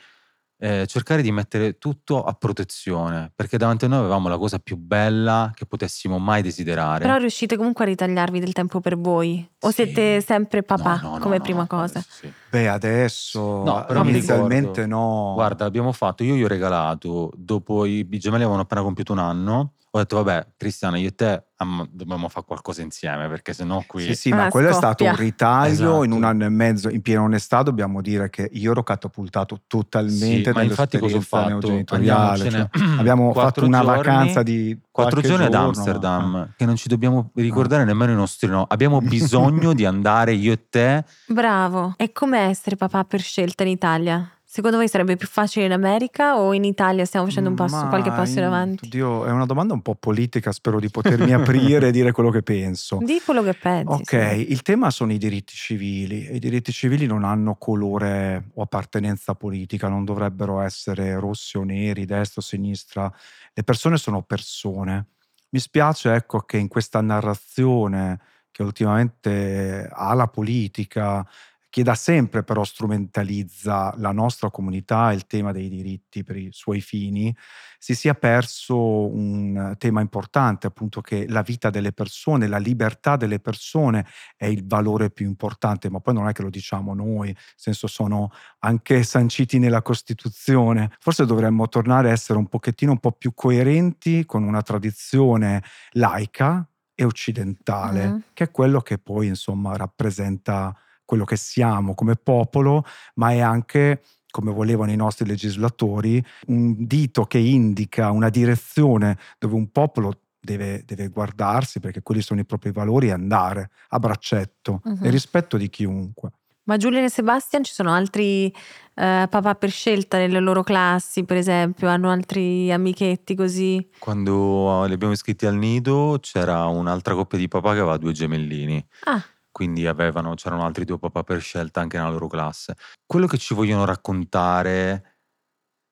eh, 0.59 0.87
cercare 0.87 1.21
di 1.21 1.31
mettere 1.31 1.77
tutto 1.77 2.25
a 2.25 2.33
protezione, 2.33 3.31
perché 3.35 3.59
davanti 3.59 3.85
a 3.85 3.89
noi 3.89 3.99
avevamo 3.99 4.31
la 4.31 4.39
cosa 4.39 4.59
più 4.61 4.79
bella 4.79 5.51
che 5.55 5.67
potessimo 5.67 6.17
mai 6.19 6.41
desiderare. 6.41 7.05
Però 7.05 7.19
riuscite 7.19 7.59
comunque 7.59 7.85
a 7.85 7.89
ritagliarvi 7.89 8.41
del 8.41 8.55
tempo 8.55 8.81
per 8.81 8.97
voi? 8.97 9.47
O 9.61 9.69
Sì. 9.69 9.85
siete 9.85 10.23
sempre 10.23 10.63
papà 10.63 10.99
No, 11.03 11.11
no, 11.11 11.19
come 11.19 11.37
no, 11.37 11.43
prima 11.43 11.61
no, 11.61 11.67
cosa? 11.67 11.99
adesso 11.99 12.09
sì. 12.19 12.33
Beh, 12.49 12.69
adesso 12.69 13.41
No, 13.63 13.85
però 13.87 14.03
inizialmente 14.05 14.85
ricordo- 14.85 14.87
no. 14.87 15.33
Guarda, 15.35 15.67
abbiamo 15.67 15.93
fatto, 15.93 16.25
io 16.25 16.35
gli 16.35 16.45
ho 16.45 16.49
regalato, 16.49 17.31
dopo 17.37 17.85
i, 17.85 18.07
i 18.11 18.19
gemelli 18.19 18.45
avevano 18.45 18.63
appena 18.63 18.81
compiuto 18.81 19.13
un 19.13 19.19
anno, 19.19 19.73
ho 19.95 19.99
detto 19.99 20.17
vabbè 20.23 20.47
Cristiana 20.57 20.97
io 20.97 21.09
e 21.09 21.15
te 21.15 21.45
am- 21.57 21.87
dobbiamo 21.93 22.29
fare 22.31 22.47
qualcosa 22.47 22.81
insieme 22.83 23.29
perché 23.29 23.53
sennò 23.53 23.85
qui... 23.87 24.03
Sì, 24.05 24.15
sì, 24.15 24.31
ma 24.31 24.49
quello 24.49 24.71
è 24.71 24.73
stato 24.73 25.05
un 25.05 25.11
scoppia. 25.11 25.25
ritaglio 25.25 25.71
Esatto. 25.73 26.05
in 26.05 26.13
un 26.13 26.25
anno 26.25 26.45
e 26.45 26.49
mezzo. 26.49 26.89
In 26.89 27.03
piena 27.03 27.21
onestà 27.23 27.63
dobbiamo 27.63 28.01
dire 28.01 28.31
che 28.31 28.49
io 28.53 28.71
ero 28.73 28.83
catapultato 28.83 29.57
Sì, 29.57 29.63
totalmente 29.67 30.53
ma 30.55 30.63
infatti 30.63 30.99
cosa 30.99 31.17
ho 31.19 31.21
fatto? 31.21 31.61
cioè, 31.61 32.69
abbiamo 32.99 33.33
fatto 33.35 33.65
una 33.65 33.83
giorni- 33.83 33.97
vacanza 33.97 34.43
di 34.43 34.81
Quattro 34.91 35.21
giorni 35.21 35.45
ad 35.45 35.53
giorno, 35.53 35.67
Amsterdam, 35.69 36.31
ma- 36.31 36.49
che 36.57 36.65
non 36.65 36.77
ci 36.77 36.89
dobbiamo 36.89 37.31
ricordare 37.35 37.85
nemmeno 37.85 38.13
i 38.13 38.17
nostri 38.17 38.49
no. 38.49 38.65
Abbiamo 38.69 39.01
bisogno 39.01 39.73
di 39.75 39.85
andare 39.85 40.33
io 40.33 40.53
e 40.53 40.69
te. 40.69 41.05
Bravo. 41.27 41.95
E 41.99 42.13
com'è 42.13 42.47
essere 42.49 42.77
papà 42.77 43.05
per 43.05 43.21
scelta 43.21 43.63
in 43.63 43.69
Italia? 43.69 44.27
Secondo 44.55 44.77
voi 44.77 44.87
sarebbe 44.87 45.17
più 45.17 45.29
facile 45.29 45.65
in 45.65 45.73
America 45.73 46.39
o 46.39 46.53
in 46.53 46.65
Italia 46.65 47.07
stiamo 47.07 47.25
facendo 47.25 47.49
un 47.49 47.55
passo, 47.55 47.77
Ma 47.77 47.89
qualche 47.89 48.11
passo 48.11 48.39
in 48.39 48.45
avanti? 48.45 48.85
Oddio, 48.85 49.25
è 49.25 49.31
una 49.31 49.47
domanda 49.47 49.73
un 49.73 49.81
po' 49.81 49.95
politica, 49.95 50.53
spero 50.53 50.79
di 50.79 50.91
potermi 50.91 51.33
aprire 51.33 51.89
e 51.89 51.91
dire 51.91 52.13
quello 52.13 52.29
che 52.29 52.43
penso. 52.43 52.99
Di 53.01 53.23
quello 53.25 53.43
che 53.43 53.55
pensi. 53.55 53.91
Ok, 53.91 54.33
sì. 54.35 54.53
il 54.53 54.61
tema 54.61 54.91
sono 54.91 55.11
i 55.13 55.17
diritti 55.17 55.55
civili 55.55 56.35
i 56.35 56.39
diritti 56.39 56.71
civili 56.71 57.07
non 57.07 57.25
hanno 57.25 57.55
colore 57.55 58.51
o 58.53 58.61
appartenenza 58.61 59.35
politica, 59.35 59.89
non 59.89 60.05
dovrebbero 60.05 60.61
essere 60.61 61.19
rossi 61.19 61.57
o 61.57 61.63
neri, 61.63 62.05
destra 62.05 62.43
o 62.43 62.45
sinistra. 62.45 63.11
Le 63.55 63.63
persone 63.63 63.97
sono 63.97 64.21
persone. 64.21 65.07
Mi 65.49 65.61
spiace 65.61 66.13
ecco 66.13 66.41
che 66.41 66.59
in 66.59 66.69
questa 66.69 67.01
narrazione 67.01 68.21
che 68.51 68.63
ultimamente 68.63 69.89
ha 69.91 70.13
la 70.13 70.29
politica, 70.29 71.27
che 71.73 71.83
da 71.83 71.95
sempre 71.95 72.43
però 72.43 72.65
strumentalizza 72.65 73.95
la 73.97 74.13
nostra 74.13 74.51
comunità 74.51 75.11
e 75.11 75.15
il 75.15 75.27
tema 75.27 75.53
dei 75.53 75.71
diritti 75.71 76.23
per 76.23 76.37
i 76.37 76.51
suoi 76.53 76.83
fini, 76.83 77.35
si 77.79 77.95
sia 77.95 78.13
perso 78.13 78.77
un 79.11 79.75
tema 79.79 80.03
importante, 80.03 80.67
appunto 80.67 81.01
che 81.01 81.27
la 81.29 81.41
vita 81.41 81.71
delle 81.71 81.93
persone, 81.93 82.47
la 82.47 82.59
libertà 82.59 83.17
delle 83.17 83.41
persone 83.41 84.05
è 84.37 84.45
il 84.45 84.67
valore 84.67 85.11
più 85.11 85.25
importante, 85.27 85.89
ma 85.89 85.99
poi 86.01 86.13
non 86.13 86.29
è 86.29 86.33
che 86.33 86.43
lo 86.43 86.51
diciamo 86.51 86.93
noi, 86.93 87.29
nel 87.29 87.37
senso 87.57 87.87
sono 87.87 88.31
anche 88.59 89.03
sanciti 89.03 89.59
nella 89.59 89.81
Costituzione. 89.81 90.91
Forse 91.01 91.25
dovremmo 91.25 91.69
tornare 91.71 92.11
a 92.11 92.13
essere 92.13 92.39
un 92.39 92.49
pochettino 92.49 92.93
un 92.93 92.99
po' 92.99 93.13
più 93.13 93.33
coerenti 93.33 94.27
con 94.27 94.43
una 94.43 94.61
tradizione 94.61 95.63
laica 95.93 96.69
e 96.95 97.05
occidentale, 97.05 98.07
Mhm. 98.09 98.23
che 98.35 98.45
è 98.45 98.51
quello 98.51 98.81
che 98.83 98.99
poi 98.99 99.29
insomma 99.29 99.75
rappresenta 99.77 100.77
quello 101.13 101.27
che 101.27 101.37
siamo 101.37 101.95
come 101.95 102.17
popolo, 102.17 102.87
ma 103.17 103.33
è 103.33 103.41
anche 103.41 104.03
come 104.31 104.51
volevano 104.51 104.93
i 104.93 104.97
nostri 104.97 105.27
legislatori, 105.27 106.25
un 106.47 106.87
dito 106.87 107.27
che 107.27 107.37
indica 107.37 108.11
una 108.11 108.31
direzione 108.31 109.19
dove 109.39 109.55
un 109.55 109.71
popolo 109.71 110.21
deve, 110.41 110.85
deve 110.87 111.09
guardarsi, 111.09 111.81
perché 111.81 112.01
quelli 112.01 112.23
sono 112.23 112.41
i 112.41 112.47
propri 112.47 112.73
valori, 112.73 113.09
e 113.09 113.13
andare 113.13 113.69
a 113.89 113.99
braccetto, 113.99 114.81
Mhm. 114.85 114.99
nel 115.03 115.13
rispetto 115.13 115.59
di 115.59 115.69
chiunque. 115.69 116.31
Ma 116.65 116.77
Giulia 116.79 117.03
e 117.03 117.11
Sebastian 117.11 117.63
ci 117.65 117.75
sono 117.75 117.93
altri 117.93 118.47
eh, 118.47 119.27
papà 119.29 119.55
per 119.55 119.71
scelta 119.71 120.17
nelle 120.17 120.39
loro 120.39 120.63
classi, 120.63 121.25
per 121.25 121.37
esempio? 121.37 121.89
Hanno 121.89 122.09
altri 122.11 122.71
amichetti 122.71 123.35
così? 123.35 123.89
Quando 123.99 124.85
li 124.87 124.93
abbiamo 124.93 125.13
iscritti 125.13 125.45
al 125.45 125.57
nido 125.57 126.19
c'era 126.21 126.67
un'altra 126.67 127.15
coppia 127.15 127.37
di 127.39 127.49
papà 127.49 127.73
che 127.73 127.81
aveva 127.81 127.97
due 127.97 128.13
gemellini. 128.13 128.83
Ah, 129.05 129.23
quindi 129.53 129.87
avevano, 129.87 130.35
c'erano 130.35 130.65
altri 130.65 130.85
due 130.85 130.99
papà 130.99 131.23
per 131.23 131.41
scelta 131.41 131.81
anche 131.81 131.99
nella 131.99 132.11
loro 132.11 132.27
classe. 132.27 132.75
Quello 133.07 133.27
che 133.27 133.37
ci 133.37 133.55
vogliono 133.55 133.85
raccontare 133.85 135.19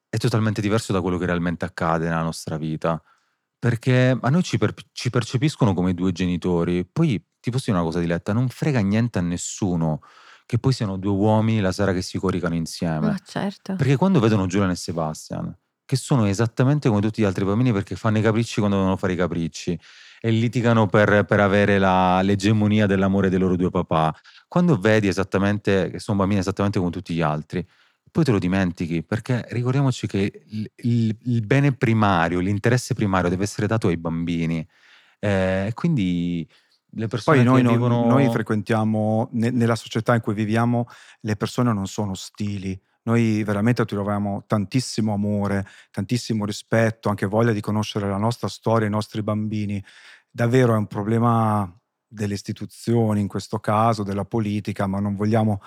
è 0.08 0.16
totalmente 0.16 0.60
diverso 0.60 0.92
da 0.92 1.00
quello 1.00 1.18
che 1.18 1.26
realmente 1.26 1.66
accade 1.66 2.08
nella 2.08 2.22
nostra 2.22 2.56
vita. 2.56 3.00
Perché 3.58 4.18
a 4.18 4.30
noi 4.30 4.42
ci, 4.42 4.56
per- 4.56 4.74
ci 4.92 5.10
percepiscono 5.10 5.74
come 5.74 5.92
due 5.92 6.10
genitori. 6.12 6.86
Poi 6.86 7.22
ti 7.38 7.50
posso 7.50 7.64
dire 7.66 7.76
una 7.76 7.86
cosa, 7.86 8.00
Diletta, 8.00 8.32
non 8.32 8.48
frega 8.48 8.80
niente 8.80 9.18
a 9.18 9.22
nessuno 9.22 10.00
che 10.46 10.58
poi 10.58 10.72
siano 10.72 10.96
due 10.96 11.12
uomini 11.12 11.60
la 11.60 11.70
sera 11.70 11.92
che 11.92 12.02
si 12.02 12.18
coricano 12.18 12.54
insieme. 12.54 13.08
ma 13.08 13.18
certo. 13.24 13.76
Perché 13.76 13.96
quando 13.96 14.18
vedono 14.18 14.46
Giuliano 14.46 14.72
e 14.72 14.76
Sebastian, 14.76 15.56
che 15.84 15.96
sono 15.96 16.24
esattamente 16.24 16.88
come 16.88 17.00
tutti 17.00 17.20
gli 17.20 17.24
altri 17.24 17.44
bambini 17.44 17.72
perché 17.72 17.94
fanno 17.94 18.18
i 18.18 18.22
capricci 18.22 18.58
quando 18.58 18.76
devono 18.76 18.96
fare 18.96 19.12
i 19.12 19.16
capricci 19.16 19.78
e 20.20 20.30
litigano 20.30 20.86
per, 20.86 21.24
per 21.24 21.40
avere 21.40 21.78
la- 21.78 22.20
l'egemonia 22.22 22.86
dell'amore 22.86 23.30
dei 23.30 23.38
loro 23.38 23.56
due 23.56 23.70
papà, 23.70 24.14
quando 24.48 24.76
vedi 24.78 25.08
esattamente 25.08 25.90
che 25.90 25.98
sono 25.98 26.18
bambini 26.18 26.40
esattamente 26.40 26.78
come 26.78 26.90
tutti 26.90 27.14
gli 27.14 27.22
altri, 27.22 27.66
poi 28.12 28.24
te 28.24 28.30
lo 28.32 28.38
dimentichi 28.38 29.02
perché 29.02 29.46
ricordiamoci 29.50 30.06
che 30.06 30.42
il, 30.48 30.70
il- 30.76 31.16
il 31.24 31.46
bene 31.46 31.72
primario, 31.72 32.40
l'interesse 32.40 32.92
primario 32.94 33.30
deve 33.30 33.44
essere 33.44 33.66
dato 33.66 33.88
ai 33.88 33.96
bambini. 33.96 34.66
Eh, 35.18 35.66
E 35.68 35.72
quindi 35.74 36.46
le 36.94 37.06
persone 37.06 37.36
Poi 37.38 37.44
noi, 37.46 37.56
che 37.58 37.62
non- 37.62 37.72
vivono... 37.74 38.06
noi 38.06 38.28
frequentiamo, 38.30 39.28
ne- 39.32 39.50
nella 39.50 39.76
società 39.76 40.14
in 40.14 40.20
cui 40.20 40.34
viviamo, 40.34 40.86
le 41.20 41.36
persone 41.36 41.72
non 41.72 41.86
sono 41.86 42.10
ostili. 42.12 42.78
Noi 43.02 43.42
veramente 43.44 43.84
troviamo 43.84 44.44
tantissimo 44.46 45.14
amore, 45.14 45.66
tantissimo 45.90 46.44
rispetto, 46.44 47.08
anche 47.08 47.26
voglia 47.26 47.52
di 47.52 47.60
conoscere 47.60 48.08
la 48.08 48.18
nostra 48.18 48.48
storia, 48.48 48.86
i 48.86 48.90
nostri 48.90 49.22
bambini. 49.22 49.82
Davvero 50.30 50.74
è 50.74 50.76
un 50.76 50.86
problema 50.86 51.72
delle 52.06 52.34
istituzioni, 52.34 53.20
in 53.20 53.28
questo 53.28 53.58
caso, 53.58 54.02
della 54.02 54.24
politica, 54.24 54.86
ma 54.86 55.00
non 55.00 55.14
vogliamo 55.14 55.60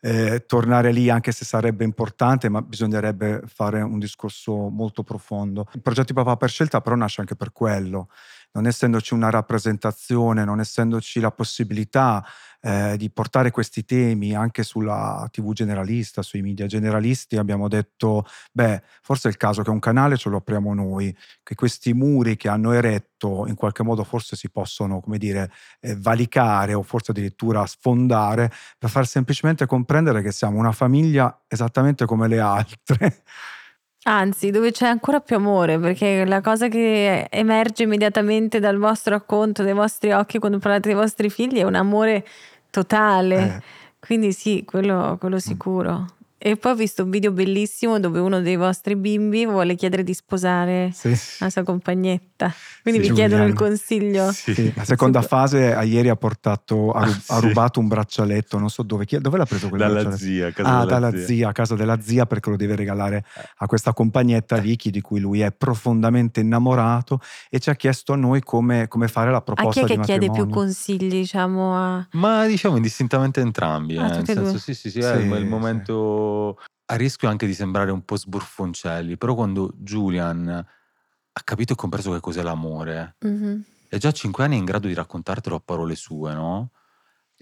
eh, 0.00 0.44
tornare 0.46 0.92
lì, 0.92 1.10
anche 1.10 1.32
se 1.32 1.44
sarebbe 1.44 1.84
importante, 1.84 2.48
ma 2.48 2.62
bisognerebbe 2.62 3.42
fare 3.46 3.82
un 3.82 3.98
discorso 3.98 4.68
molto 4.68 5.02
profondo. 5.02 5.66
Il 5.72 5.82
progetto 5.82 6.12
di 6.12 6.14
Papà 6.14 6.36
per 6.36 6.50
scelta 6.50 6.80
però 6.80 6.94
nasce 6.94 7.20
anche 7.20 7.36
per 7.36 7.52
quello, 7.52 8.08
non 8.52 8.66
essendoci 8.66 9.14
una 9.14 9.30
rappresentazione, 9.30 10.44
non 10.44 10.60
essendoci 10.60 11.20
la 11.20 11.30
possibilità 11.30 12.24
eh, 12.60 12.96
di 12.96 13.10
portare 13.10 13.50
questi 13.50 13.84
temi 13.84 14.34
anche 14.34 14.62
sulla 14.62 15.28
TV 15.30 15.52
generalista, 15.52 16.22
sui 16.22 16.42
media 16.42 16.66
generalisti, 16.66 17.36
abbiamo 17.36 17.68
detto, 17.68 18.26
beh, 18.52 18.82
forse 19.02 19.28
è 19.28 19.30
il 19.30 19.36
caso 19.36 19.62
che 19.62 19.70
un 19.70 19.78
canale 19.78 20.16
ce 20.16 20.28
lo 20.28 20.38
apriamo 20.38 20.74
noi, 20.74 21.16
che 21.42 21.54
questi 21.54 21.92
muri 21.92 22.36
che 22.36 22.48
hanno 22.48 22.72
eretto 22.72 23.46
in 23.46 23.54
qualche 23.54 23.82
modo 23.82 24.02
forse 24.04 24.36
si 24.36 24.50
possono, 24.50 25.00
come 25.00 25.18
dire, 25.18 25.52
eh, 25.80 25.94
valicare 25.96 26.74
o 26.74 26.82
forse 26.82 27.12
addirittura 27.12 27.64
sfondare 27.66 28.50
per 28.76 28.90
far 28.90 29.06
semplicemente 29.06 29.66
comprendere 29.66 30.22
che 30.22 30.32
siamo 30.32 30.58
una 30.58 30.72
famiglia 30.72 31.44
esattamente 31.46 32.06
come 32.06 32.28
le 32.28 32.40
altre. 32.40 33.22
Anzi, 34.10 34.50
dove 34.50 34.70
c'è 34.70 34.86
ancora 34.86 35.20
più 35.20 35.36
amore, 35.36 35.78
perché 35.78 36.24
la 36.24 36.40
cosa 36.40 36.68
che 36.68 37.26
emerge 37.28 37.82
immediatamente 37.82 38.58
dal 38.58 38.78
vostro 38.78 39.12
racconto, 39.12 39.62
dai 39.62 39.74
vostri 39.74 40.12
occhi 40.12 40.38
quando 40.38 40.58
parlate 40.58 40.88
dei 40.88 40.96
vostri 40.96 41.28
figli 41.28 41.58
è 41.58 41.62
un 41.64 41.74
amore 41.74 42.26
totale. 42.70 43.36
Eh, 43.36 43.62
Quindi 44.00 44.32
sì, 44.32 44.64
quello, 44.64 45.18
quello 45.20 45.38
sicuro. 45.38 46.06
E 46.40 46.56
poi 46.56 46.70
ho 46.72 46.74
visto 46.76 47.02
un 47.02 47.10
video 47.10 47.32
bellissimo 47.32 47.98
dove 47.98 48.20
uno 48.20 48.40
dei 48.40 48.54
vostri 48.54 48.94
bimbi 48.94 49.44
vuole 49.44 49.74
chiedere 49.74 50.04
di 50.04 50.14
sposare 50.14 50.90
sì. 50.94 51.12
la 51.40 51.50
sua 51.50 51.64
compagnetta. 51.64 52.52
Quindi 52.80 53.02
Sì, 53.02 53.08
vi 53.08 53.14
chiedono 53.14 53.44
il 53.44 53.54
consiglio. 53.54 54.30
Sì, 54.30 54.72
la 54.76 54.84
seconda 54.84 55.20
fase 55.20 55.74
a 55.74 55.82
ieri 55.82 56.08
ha 56.10 56.14
portato, 56.14 56.92
ha, 56.92 57.00
Ah, 57.02 57.06
ha 57.08 57.10
sì. 57.34 57.40
rubato 57.40 57.80
un 57.80 57.88
braccialetto, 57.88 58.56
non 58.56 58.70
so 58.70 58.84
dove, 58.84 59.04
chi- 59.04 59.18
dove 59.18 59.36
l'ha 59.36 59.46
preso 59.46 59.68
quel 59.68 59.80
Dalla 59.80 60.16
zia, 60.16 60.46
a 60.46 60.52
casa 60.52 60.68
Ah, 60.70 60.84
della 60.84 60.90
dalla 61.00 61.10
zia. 61.10 61.26
zia. 61.26 61.48
a 61.48 61.52
casa 61.52 61.74
della 61.74 62.00
zia 62.00 62.24
perché 62.26 62.50
lo 62.50 62.56
deve 62.56 62.76
regalare 62.76 63.24
a 63.56 63.66
questa 63.66 63.92
compagnetta 63.92 64.58
Vicky 64.58 64.90
di 64.90 65.00
cui 65.00 65.18
lui 65.18 65.40
è 65.40 65.50
profondamente 65.50 66.38
innamorato 66.38 67.20
e 67.50 67.58
ci 67.58 67.68
ha 67.68 67.74
chiesto 67.74 68.12
a 68.12 68.16
noi 68.16 68.42
come, 68.42 68.86
come 68.86 69.08
fare 69.08 69.32
la 69.32 69.38
A 69.38 69.40
chi 69.42 69.52
proposta 69.54 69.80
è 69.80 69.84
di 69.86 69.96
che 69.96 70.00
chiede 70.02 70.30
più 70.30 70.46
consigli, 70.48 71.08
diciamo, 71.08 71.74
a... 71.76 72.06
Ma 72.12 72.46
diciamo 72.46 72.76
indistintamente 72.76 73.40
entrambi, 73.40 73.96
Ah, 73.98 74.06
eh, 74.06 74.10
nel 74.10 74.24
senso 74.24 74.42
due. 74.52 74.58
sì 74.60 74.72
sì 74.74 74.90
sì, 74.90 75.00
è 75.00 75.14
il, 75.14 75.22
Sì, 75.22 75.26
a 76.90 76.94
rischio 76.96 77.28
anche 77.28 77.46
di 77.46 77.54
sembrare 77.54 77.90
un 77.90 78.04
po' 78.04 78.16
sburfoncelli, 78.16 79.16
però 79.16 79.34
quando 79.34 79.72
Julian 79.76 80.48
ha 80.48 81.40
capito 81.44 81.72
e 81.72 81.76
compreso 81.76 82.12
che 82.12 82.20
cos'è 82.20 82.42
l'amore, 82.42 83.16
Mhm. 83.20 83.62
è 83.88 83.96
già 83.98 84.08
a 84.08 84.12
cinque 84.12 84.44
anni 84.44 84.56
in 84.56 84.64
grado 84.64 84.86
di 84.88 84.94
raccontartelo 84.94 85.56
a 85.56 85.60
parole 85.64 85.94
sue, 85.94 86.32
no? 86.34 86.70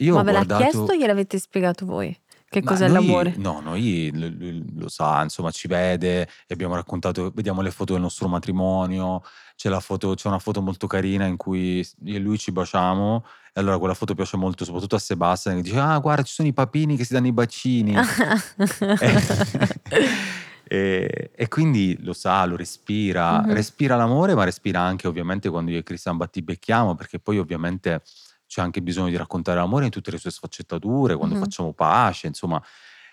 Io 0.00 0.14
Ma 0.14 0.22
ve 0.22 0.32
l'ha 0.32 0.44
guardato... 0.44 0.62
chiesto 0.70 0.92
o 0.92 0.96
gliel'avete 0.96 1.38
spiegato 1.38 1.86
voi? 1.86 2.14
Che 2.56 2.62
Ma 2.64 2.70
cos'è 2.70 2.88
noi- 2.88 3.06
l'amore? 3.06 3.34
No, 3.36 3.60
noi 3.62 4.10
lui 4.14 4.64
lo 4.78 4.88
sa, 4.88 5.22
insomma, 5.22 5.50
ci 5.50 5.68
vede 5.68 6.22
e 6.22 6.54
abbiamo 6.54 6.74
raccontato, 6.74 7.30
vediamo 7.34 7.60
le 7.60 7.70
foto 7.70 7.92
del 7.92 8.00
nostro 8.00 8.28
matrimonio, 8.28 9.22
c'è, 9.56 9.68
la 9.68 9.80
foto, 9.80 10.14
c'è 10.14 10.26
una 10.28 10.38
foto 10.38 10.62
molto 10.62 10.86
carina 10.86 11.26
in 11.26 11.36
cui 11.36 11.86
io 12.04 12.16
e 12.16 12.18
lui 12.18 12.38
ci 12.38 12.52
baciamo 12.52 13.24
e 13.52 13.60
allora 13.60 13.76
quella 13.76 13.92
foto 13.92 14.14
piace 14.14 14.38
molto 14.38 14.64
soprattutto 14.64 14.96
a 14.96 14.98
Sebastian 14.98 15.56
che 15.56 15.62
dice 15.62 15.78
ah 15.78 15.98
guarda 15.98 16.22
ci 16.22 16.32
sono 16.32 16.48
i 16.48 16.52
papini 16.54 16.96
che 16.96 17.04
si 17.04 17.12
danno 17.12 17.26
i 17.26 17.32
bacini 17.32 17.94
e, 20.68 21.30
e 21.34 21.48
quindi 21.48 21.96
lo 22.00 22.12
sa, 22.12 22.44
lo 22.44 22.56
respira, 22.56 23.42
Mhm. 23.42 23.52
respira 23.54 23.96
l'amore 23.96 24.34
ma 24.34 24.44
respira 24.44 24.80
anche 24.80 25.06
ovviamente 25.06 25.48
quando 25.48 25.70
io 25.70 25.78
e 25.78 25.82
Cristian 25.82 26.16
battibecchiamo 26.16 26.94
perché 26.94 27.18
poi 27.18 27.38
ovviamente 27.38 28.02
c'è 28.56 28.62
anche 28.62 28.80
bisogno 28.80 29.10
di 29.10 29.16
raccontare 29.16 29.58
l'amore 29.58 29.84
in 29.84 29.90
tutte 29.90 30.10
le 30.10 30.16
sue 30.16 30.30
sfaccettature, 30.30 31.14
quando 31.14 31.34
Mhm. 31.34 31.40
facciamo 31.42 31.74
pace, 31.74 32.26
insomma. 32.26 32.62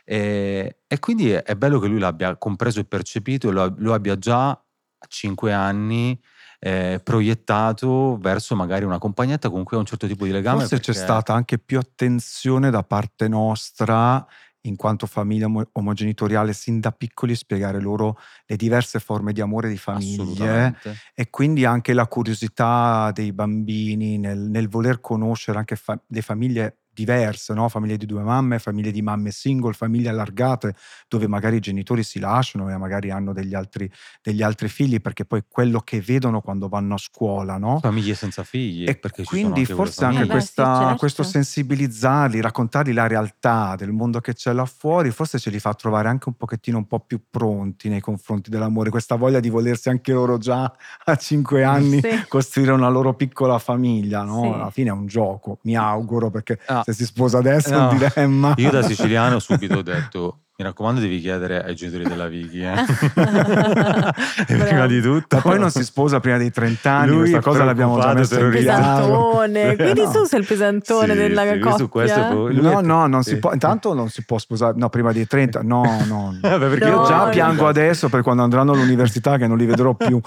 E, 0.06 0.78
e 0.88 1.00
quindi 1.00 1.32
è, 1.32 1.44
è 1.44 1.56
bello 1.56 1.80
che 1.80 1.88
lui 1.88 2.00
l'abbia 2.00 2.38
compreso 2.38 2.80
e 2.80 2.86
percepito 2.86 3.50
e 3.50 3.52
lo, 3.52 3.74
lo 3.78 3.94
abbia 3.94 4.18
già 4.18 4.50
a 4.52 5.06
cinque 5.10 5.52
anni 5.52 6.18
eh, 6.60 7.02
proiettato 7.04 8.18
verso 8.22 8.56
magari 8.56 8.86
una 8.86 9.00
compagnetta 9.00 9.50
con 9.50 9.66
cui 9.66 9.76
ha 9.76 9.82
un 9.82 9.86
certo 9.86 10.08
tipo 10.08 10.24
di 10.24 10.32
legame. 10.32 10.60
Forse 10.60 10.78
c'è 10.78 10.84
perché- 10.94 11.00
stata 11.02 11.34
anche 11.34 11.60
più 11.60 11.78
attenzione 11.78 12.70
da 12.72 12.84
parte 12.84 13.28
nostra, 13.28 14.26
in 14.66 14.76
quanto 14.76 15.08
famiglia 15.08 15.46
omo- 15.48 15.68
omogenitoriale, 15.74 16.54
sin 16.54 16.80
da 16.80 16.92
piccoli 16.92 17.36
spiegare 17.36 17.80
loro 17.80 18.18
le 18.46 18.56
diverse 18.56 19.00
forme 19.00 19.34
di 19.34 19.42
amore 19.42 19.70
di 19.70 19.78
famiglie 19.78 20.76
e 21.14 21.30
quindi 21.30 21.66
anche 21.66 21.94
la 21.94 22.08
curiosità 22.08 23.12
dei 23.14 23.34
bambini 23.34 24.18
nel, 24.18 24.40
nel 24.40 24.70
voler 24.70 25.00
conoscere 25.02 25.58
anche 25.58 25.76
fa- 25.76 26.02
le 26.08 26.22
famiglie 26.22 26.78
diverse, 26.94 27.54
no? 27.54 27.70
famiglie 27.70 27.98
di 27.98 28.06
due 28.06 28.22
mamme, 28.22 28.60
famiglie 28.60 28.92
di 28.92 29.02
mamme 29.02 29.32
single, 29.32 29.74
famiglie 29.74 30.10
allargate, 30.10 30.76
dove 31.08 31.28
magari 31.28 31.58
i 31.58 31.60
genitori 31.60 32.04
si 32.04 32.20
lasciano 32.20 32.70
e 32.70 32.78
magari 32.78 33.10
hanno 33.12 33.34
degli 33.34 33.54
altri, 33.56 33.90
degli 34.22 34.42
altri 34.42 34.68
figli, 34.70 35.02
perché 35.02 35.26
poi 35.26 35.44
quello 35.48 35.80
che 35.80 36.02
vedono 36.02 36.42
quando 36.42 36.68
vanno 36.68 36.94
a 36.96 36.98
scuola, 36.98 37.58
no? 37.58 37.80
Famiglie 37.80 38.14
senza 38.16 38.44
figli. 38.44 38.88
E 38.88 38.96
perché 38.96 39.24
ci 39.24 39.30
sono 39.36 39.42
quindi 39.54 39.60
anche 39.62 39.74
forse 39.74 40.06
anche 40.06 40.18
famiglie. 40.18 40.34
Eh 40.34 40.36
beh, 40.38 40.42
sì, 40.42 40.54
questa- 40.56 40.80
certo. 40.82 40.96
questo 40.98 41.24
sensibilizzarli, 41.24 42.42
raccontargli 42.42 42.94
la 42.94 43.08
realtà 43.08 43.76
del 43.78 43.92
mondo 43.92 44.20
che 44.20 44.34
c'è 44.34 44.54
là 44.54 44.66
fuori, 44.66 45.12
forse 45.12 45.40
ce 45.40 45.50
li 45.50 45.60
fa 45.60 45.74
trovare 45.74 46.08
anche 46.10 46.30
un 46.30 46.36
pochettino 46.36 46.78
un 46.78 46.88
po' 46.88 47.00
più 47.00 47.22
pronti 47.30 47.90
nei 47.90 48.00
confronti 48.02 48.50
dell'amore, 48.50 48.90
questa 48.90 49.16
voglia 49.16 49.40
di 49.40 49.50
volersi 49.50 49.90
anche 49.90 50.12
loro 50.14 50.38
già 50.38 50.72
a 51.06 51.16
cinque 51.16 51.64
anni 51.64 52.00
Sì. 52.00 52.26
costruire 52.28 52.72
una 52.72 52.90
loro 52.90 53.14
piccola 53.16 53.58
famiglia, 53.60 54.24
no? 54.24 54.42
Sì. 54.42 54.48
Alla 54.50 54.70
fine 54.72 54.90
è 54.90 54.94
un 54.94 55.06
gioco, 55.08 55.60
mi 55.64 55.76
auguro, 55.76 56.30
perché 56.30 56.60
Ah, 56.68 56.83
se 56.84 56.94
si 56.94 57.06
sposa 57.06 57.38
adesso 57.40 57.70
è 57.70 57.78
no. 57.78 57.90
un 57.90 57.98
dilemma. 57.98 58.54
Io 58.58 58.70
da 58.70 58.82
siciliano 58.82 59.40
subito 59.40 59.78
ho 59.78 59.82
detto, 59.82 60.38
mi 60.56 60.66
raccomando 60.66 61.02
devi 61.02 61.20
chiedere 61.20 61.64
ai 61.64 61.74
genitori 61.76 62.04
della 62.08 62.28
Vicky, 62.28 62.64
eh. 62.64 62.74
E 64.48 64.56
prima 64.56 64.86
di 64.86 65.02
tutto. 65.02 65.38
Ma 65.38 65.42
poi 65.42 65.60
non 65.60 65.72
si 65.72 65.84
sposa 65.84 66.20
prima 66.20 66.38
dei 66.38 66.52
30 66.52 66.92
anni, 66.92 67.08
Lui 67.10 67.20
questa 67.22 67.38
è 67.38 67.42
cosa 67.42 67.64
l'abbiamo 67.64 68.00
già 68.00 68.14
messa 68.14 68.40
in. 68.40 68.50
Pesantone. 68.52 69.76
Quindi 69.76 70.02
No. 70.04 70.12
tu 70.12 70.24
sei 70.26 70.40
il 70.42 70.46
pesantone 70.46 71.14
Sì, 71.14 71.18
della 71.18 71.42
sì, 71.54 71.60
coppia. 71.60 71.78
su 71.78 71.90
questo 71.90 72.20
è 72.20 72.54
No, 72.54 72.80
è- 72.80 72.84
no, 72.84 73.08
non 73.08 73.24
si 73.24 73.30
sì. 73.32 73.38
può. 73.40 73.52
Intanto 73.54 73.94
non 73.94 74.10
si 74.10 74.24
può 74.26 74.38
sposare. 74.38 74.74
No, 74.78 74.90
prima 74.90 75.12
dei 75.12 75.26
30. 75.26 75.62
No, 75.64 75.82
no. 76.08 76.38
Vabbè, 76.42 76.68
perché 76.70 76.86
Io 76.86 76.98
No, 76.98 77.08
già 77.08 77.24
no. 77.26 77.30
piango 77.30 77.68
adesso 77.68 78.10
per 78.10 78.22
quando 78.22 78.44
andranno 78.44 78.74
all'università 78.74 79.38
che 79.38 79.48
non 79.48 79.58
li 79.58 79.66
vedrò 79.66 79.94
più. 79.96 80.20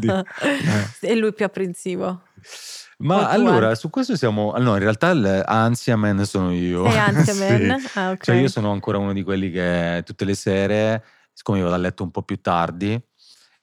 Eh. 0.00 0.24
E 1.00 1.16
lui 1.16 1.32
più 1.32 1.44
apprensivo. 1.44 2.20
Ma 3.02 3.28
allora, 3.28 3.74
su 3.74 3.90
questo 3.90 4.16
siamo... 4.16 4.54
No, 4.58 4.72
in 4.74 4.78
realtà 4.80 5.10
il 5.10 5.42
ansia 5.46 5.96
man 5.96 6.24
sono 6.24 6.52
io. 6.52 6.88
Sei 6.88 6.98
ansia 6.98 7.34
Sì. 7.80 7.98
Ah, 7.98 8.10
ok. 8.10 8.24
Cioè 8.24 8.36
io 8.36 8.48
sono 8.48 8.70
ancora 8.72 8.98
uno 8.98 9.12
di 9.12 9.22
quelli 9.22 9.50
che 9.50 10.02
tutte 10.04 10.24
le 10.24 10.34
sere, 10.34 11.04
siccome 11.32 11.58
io 11.58 11.64
vado 11.64 11.76
a 11.76 11.78
letto 11.80 12.02
un 12.02 12.10
po' 12.10 12.22
più 12.22 12.40
tardi, 12.40 13.00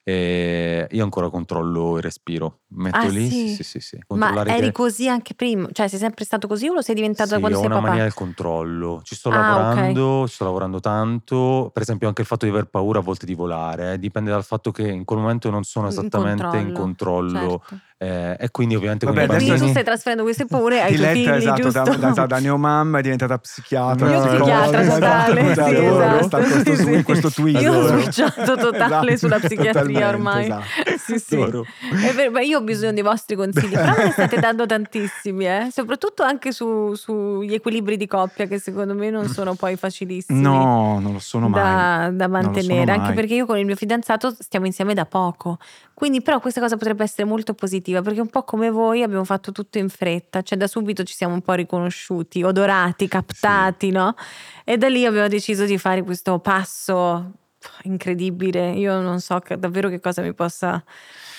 eh, 0.02 0.86
io 0.90 1.04
ancora 1.04 1.30
controllo 1.30 1.96
il 1.96 2.02
respiro. 2.02 2.60
Metto 2.68 2.96
Ah, 3.06 3.08
lì, 3.10 3.30
sì? 3.30 3.54
sì, 3.54 3.62
sì, 3.62 3.80
sì. 3.80 3.98
Ma 4.14 4.42
eri 4.44 4.66
che- 4.66 4.72
così 4.72 5.08
anche 5.08 5.34
prima? 5.34 5.68
Cioè 5.72 5.88
sei 5.88 5.98
sempre 5.98 6.24
stato 6.24 6.46
così 6.48 6.66
o 6.68 6.72
lo 6.74 6.82
sei 6.82 6.94
diventato 6.94 7.28
Sì, 7.28 7.34
da 7.34 7.40
quando 7.40 7.56
ho 7.58 7.60
sei 7.60 7.70
una 7.70 7.76
papà? 7.80 7.88
mania 7.88 8.02
del 8.04 8.14
controllo. 8.14 9.00
Ci 9.04 9.14
sto 9.14 9.30
Ah, 9.30 9.36
lavorando, 9.38 10.26
ci 10.26 10.34
sto 10.34 10.44
lavorando 10.44 10.80
tanto. 10.80 11.70
Per 11.72 11.82
esempio, 11.82 12.08
anche 12.08 12.22
il 12.22 12.26
fatto 12.26 12.44
di 12.44 12.50
aver 12.50 12.66
paura 12.66 12.98
a 12.98 13.02
volte 13.02 13.24
di 13.26 13.34
volare 13.34 13.92
eh, 13.94 13.98
dipende 13.98 14.30
dal 14.30 14.44
fatto 14.44 14.70
che 14.72 14.88
in 14.88 15.04
quel 15.04 15.20
momento 15.20 15.48
non 15.50 15.62
sono 15.62 15.86
In 15.86 15.92
esattamente 15.92 16.56
in 16.58 16.72
controllo. 16.72 17.60
certo. 17.62 17.78
Eh, 18.02 18.34
e 18.40 18.50
quindi, 18.50 18.76
ovviamente, 18.76 19.04
Vabbè, 19.04 19.26
con 19.26 19.34
i 19.34 19.36
adesso- 19.36 19.44
tu 19.44 19.50
bambini. 19.50 19.70
stai 19.72 19.84
trasferendo 19.84 20.22
queste 20.22 20.46
paure 20.46 20.80
ai 20.80 20.94
tuoi 20.96 21.08
figli, 21.12 21.28
esatto, 21.28 21.68
da, 21.70 21.82
giusto? 21.82 22.12
da, 22.14 22.26
da 22.26 22.38
neomamma 22.38 22.98
è 22.98 23.02
diventata 23.02 23.36
psichiatra. 23.36 24.10
Io 24.10 24.20
psichiatra 24.26 24.80
psicologa, 24.80 24.94
totale, 25.24 25.50
esatto, 25.50 25.68
sì, 25.68 25.84
esatto, 25.84 26.36
questo, 26.38 26.64
sì, 26.64 26.76
su- 26.76 26.92
sì. 26.94 27.02
questo 27.02 27.30
tweet. 27.30 27.60
Io 27.60 27.74
ho 27.74 27.86
switchato 27.88 28.56
totale 28.70 29.16
sulla 29.18 29.38
psichiatria 29.38 30.08
ormai. 30.08 30.44
esatto. 30.44 30.64
Sì, 30.96 31.18
sì. 31.18 31.36
Io 31.36 32.58
ho 32.58 32.62
bisogno 32.62 32.92
dei 32.92 33.02
vostri 33.02 33.36
consigli, 33.36 33.74
però 33.74 33.94
me 33.96 34.04
ne 34.04 34.10
state 34.12 34.38
dando 34.40 34.64
tantissimi, 34.64 35.46
eh? 35.46 35.68
soprattutto 35.70 36.22
anche 36.22 36.52
su- 36.52 36.94
sugli 36.94 37.52
equilibri 37.52 37.98
di 37.98 38.06
coppia 38.06 38.46
che 38.46 38.58
secondo 38.58 38.94
me 38.94 39.10
non 39.10 39.28
sono 39.28 39.54
poi 39.54 39.76
facilissimi. 39.76 40.40
No, 40.40 40.98
non 41.00 41.12
lo 41.12 41.18
sono 41.18 41.48
mai. 41.50 41.62
da, 41.62 42.10
da 42.12 42.28
mantenere, 42.28 42.92
anche 42.92 43.06
mai. 43.08 43.14
perché 43.14 43.34
io 43.34 43.44
con 43.44 43.58
il 43.58 43.66
mio 43.66 43.76
fidanzato 43.76 44.34
stiamo 44.38 44.64
insieme 44.64 44.94
da 44.94 45.04
poco. 45.04 45.58
Quindi, 45.92 46.22
però, 46.22 46.40
questa 46.40 46.60
cosa 46.60 46.78
potrebbe 46.78 47.02
essere 47.02 47.24
molto 47.28 47.52
positiva 47.52 47.89
perché 48.00 48.20
un 48.20 48.28
po' 48.28 48.44
come 48.44 48.70
voi 48.70 49.02
abbiamo 49.02 49.24
fatto 49.24 49.52
tutto 49.52 49.78
in 49.78 49.88
fretta, 49.88 50.42
cioè 50.42 50.56
da 50.56 50.66
subito 50.66 51.02
ci 51.02 51.14
siamo 51.14 51.34
un 51.34 51.42
po' 51.42 51.54
riconosciuti, 51.54 52.42
odorati, 52.42 53.08
captati, 53.08 53.90
no? 53.90 54.14
E 54.64 54.76
da 54.78 54.88
lì 54.88 55.04
abbiamo 55.04 55.28
deciso 55.28 55.64
di 55.64 55.76
fare 55.78 56.02
questo 56.02 56.38
passo 56.38 57.32
incredibile. 57.82 58.70
Io 58.72 59.00
non 59.00 59.20
so 59.20 59.38
che- 59.40 59.58
davvero 59.58 59.88
che 59.88 60.00
cosa 60.00 60.22
mi 60.22 60.32
possa 60.32 60.82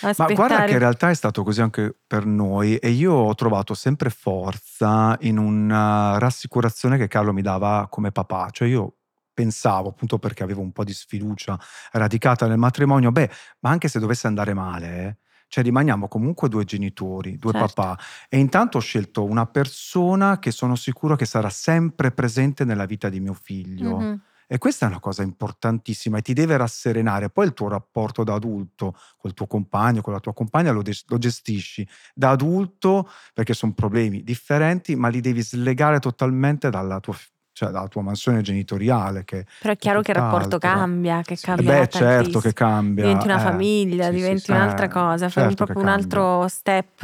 Ma 0.02 0.10
aspettare. 0.10 0.34
guarda 0.36 0.64
che 0.66 0.74
in 0.74 0.80
realtà 0.80 1.10
è 1.10 1.14
stato 1.16 1.44
così 1.44 1.62
anche 1.62 1.96
per 2.06 2.26
noi 2.26 2.76
e 2.78 2.90
io 2.90 3.14
ho 3.14 3.34
trovato 3.36 3.74
sempre 3.74 4.10
forza 4.10 5.18
in 5.22 5.38
una 5.38 6.18
rassicurazione 6.20 6.98
che 6.98 7.08
Carlo 7.08 7.34
mi 7.34 7.42
dava 7.42 7.88
come 7.90 8.12
papà. 8.12 8.50
Cioè 8.52 8.68
io 8.68 8.96
pensavo, 9.34 9.90
appunto 9.90 10.20
perché 10.20 10.44
avevo 10.44 10.62
un 10.62 10.72
po' 10.72 10.84
di 10.84 10.94
sfiducia 10.94 11.58
radicata 11.94 12.46
nel 12.48 12.58
matrimonio, 12.58 13.12
beh, 13.12 13.30
ma 13.62 13.70
anche 13.72 13.88
se 13.88 13.98
dovesse 14.00 14.28
andare 14.28 14.54
male, 14.54 15.20
cioè 15.52 15.66
rimaniamo 15.66 16.08
comunque 16.08 16.48
due 16.48 16.64
genitori, 16.64 17.38
due 17.38 17.52
Certo. 17.52 17.74
papà. 17.74 18.02
E 18.30 18.40
intanto 18.40 18.78
ho 18.78 18.82
scelto 18.82 19.26
una 19.26 19.46
persona 19.48 20.40
che 20.40 20.50
sono 20.50 20.76
sicuro 20.78 21.18
che 21.18 21.26
sarà 21.26 21.50
sempre 21.50 22.12
presente 22.12 22.64
nella 22.64 22.86
vita 22.86 23.10
di 23.10 23.20
mio 23.20 23.34
figlio. 23.34 24.00
Mhm. 24.00 24.22
E 24.48 24.58
questa 24.58 24.86
è 24.86 24.90
una 24.90 25.00
cosa 25.02 25.24
importantissima 25.24 26.18
e 26.20 26.22
ti 26.22 26.32
deve 26.34 26.56
rasserenare. 26.56 27.30
Poi 27.30 27.48
il 27.48 27.54
tuo 27.54 27.68
rapporto 27.68 28.24
da 28.24 28.34
adulto 28.34 28.96
col 29.18 29.34
tuo 29.34 29.46
compagno, 29.48 30.02
con 30.02 30.14
la 30.14 30.20
tua 30.22 30.34
compagna 30.34 30.72
lo, 30.72 30.82
des- 30.82 31.04
lo 31.08 31.18
gestisci 31.18 31.86
da 32.14 32.30
adulto 32.30 33.10
perché 33.34 33.54
sono 33.54 33.74
problemi 33.74 34.24
differenti, 34.24 34.96
ma 34.96 35.10
li 35.10 35.20
devi 35.20 35.42
slegare 35.42 36.00
totalmente 36.00 36.70
dalla 36.70 37.00
tua, 37.02 37.16
cioè 37.62 37.70
dalla 37.72 37.88
tua 37.88 38.02
mansione 38.02 38.42
genitoriale. 38.42 39.24
Che 39.24 39.46
Però 39.60 39.74
è 39.74 39.78
chiaro 39.78 40.02
che 40.02 40.12
il 40.12 40.18
rapporto 40.18 40.58
cambia, 40.58 41.22
che 41.22 41.34
Eh 41.34 41.38
cambia 41.40 41.80
beh, 41.82 41.88
certo 41.90 42.40
che 42.40 42.54
cambia. 42.54 43.04
Diventi 43.04 43.28
una 43.28 43.38
eh. 43.38 43.40
famiglia, 43.40 44.06
Sì, 44.06 44.16
diventi 44.16 44.42
sì, 44.46 44.52
un'altra 44.52 44.86
eh, 44.86 44.90
cosa, 44.90 45.30
fai 45.30 45.44
certo 45.44 45.66
proprio 45.66 45.76
che 45.76 45.82
un 45.82 45.88
altro 45.90 46.48
step. 46.48 47.00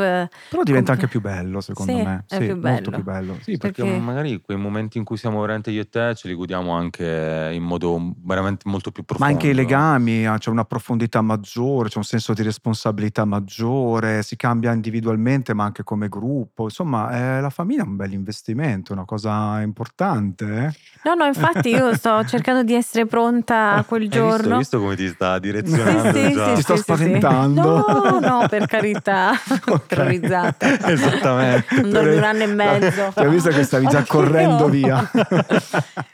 Però 0.50 0.63
diventa 0.63 0.93
anche 0.93 1.08
più 1.08 1.22
bello, 1.22 1.62
secondo 1.62 1.91
Sì, 1.91 2.04
me. 2.04 2.24
è 2.28 2.38
Sì, 2.38 2.46
più 2.46 2.58
molto 2.60 2.89
bello. 2.89 2.89
più 2.89 3.04
bello. 3.04 3.38
Sì, 3.41 3.58
perché, 3.58 3.84
Perché- 3.84 4.00
magari 4.00 4.41
quei 4.41 4.58
momenti 4.58 4.98
in 4.98 5.04
cui 5.04 5.17
siamo 5.17 5.39
veramente 5.41 5.70
io 5.70 5.82
e 5.82 5.89
te 5.89 6.15
ce 6.15 6.28
li 6.28 6.34
godiamo 6.34 6.72
anche 6.72 7.52
in 7.54 7.62
modo 7.63 8.13
veramente 8.24 8.67
molto 8.70 8.91
più 8.91 9.04
Ma 9.04 9.15
profondo. 9.15 9.34
anche 9.34 9.50
i 9.50 9.54
legami, 9.54 10.26
ah, 10.26 10.38
c'è 10.39 10.50
una 10.50 10.65
profondità 10.65 11.22
maggiore, 11.22 11.89
c'è 11.89 11.98
un 11.98 12.04
senso 12.04 12.34
di 12.34 12.41
responsabilità 12.41 13.26
maggiore, 13.26 14.24
si 14.24 14.36
cambia 14.36 14.72
individualmente 14.74 15.54
ma 15.54 15.65
anche 15.65 15.84
come 15.84 16.10
gruppo. 16.10 16.63
Insomma, 16.63 17.38
eh, 17.38 17.41
la 17.41 17.50
famiglia 17.52 17.84
è 17.84 17.86
un 17.88 17.96
bel 17.96 18.13
investimento, 18.13 18.91
è 18.91 18.96
una 18.96 19.06
cosa 19.06 19.62
importante. 19.62 20.46
Eh. 20.50 20.72
No, 21.04 21.14
no, 21.14 21.26
infatti 21.26 21.70
io 21.70 21.94
sto 21.96 22.26
cercando 22.28 22.64
di 22.64 22.74
essere 22.74 23.06
pronta 23.06 23.74
a 23.76 23.84
quel 23.86 24.02
visto, 24.02 24.16
giorno. 24.18 24.52
hai 24.54 24.58
visto 24.60 24.80
come 24.80 24.96
ti 24.96 25.08
sta 25.08 25.36
Sì, 25.36 25.40
direzionando 25.42 26.12
sì, 26.20 26.34
già? 26.34 26.54
Ti 26.54 26.62
sto 26.62 26.76
spaventando. 26.76 27.62
No, 27.88 28.20
no, 28.20 28.48
per 28.50 28.66
carità, 28.66 29.32
Ok. 29.68 29.86
terrorizzata. 29.86 30.90
Esattamente. 30.92 31.82
Non 31.82 32.08
un 32.08 32.24
anno 32.24 32.44
e 32.44 32.48
mezzo. 32.48 33.12
Ti 33.16 33.20
ho 33.26 33.30
visto 33.30 33.50
che 33.52 33.64
stavi 33.64 33.88
già 33.88 34.00
Anch'io. 34.00 34.14
correndo 34.20 34.68
via. 34.68 35.10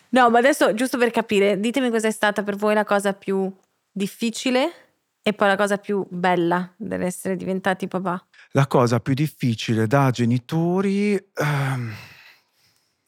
No, 0.09 0.29
ma 0.29 0.37
adesso 0.37 0.73
giusto 0.75 0.97
per 0.99 1.09
capire, 1.09 1.59
ditemi 1.59 1.89
cos'è 1.89 2.11
stata 2.11 2.43
per 2.43 2.55
voi 2.55 2.75
la 2.75 2.83
cosa 2.83 3.13
più 3.13 3.51
difficile 3.91 4.71
e 5.23 5.33
poi 5.33 5.47
la 5.47 5.55
cosa 5.55 5.77
più 5.77 6.05
bella 6.09 6.71
dell'essere 6.75 7.35
diventati 7.35 7.87
papà. 7.87 8.23
La 8.51 8.67
cosa 8.67 8.99
più 8.99 9.15
difficile 9.15 9.87
da 9.87 10.11
genitori, 10.11 11.15
ehm, 11.15 11.91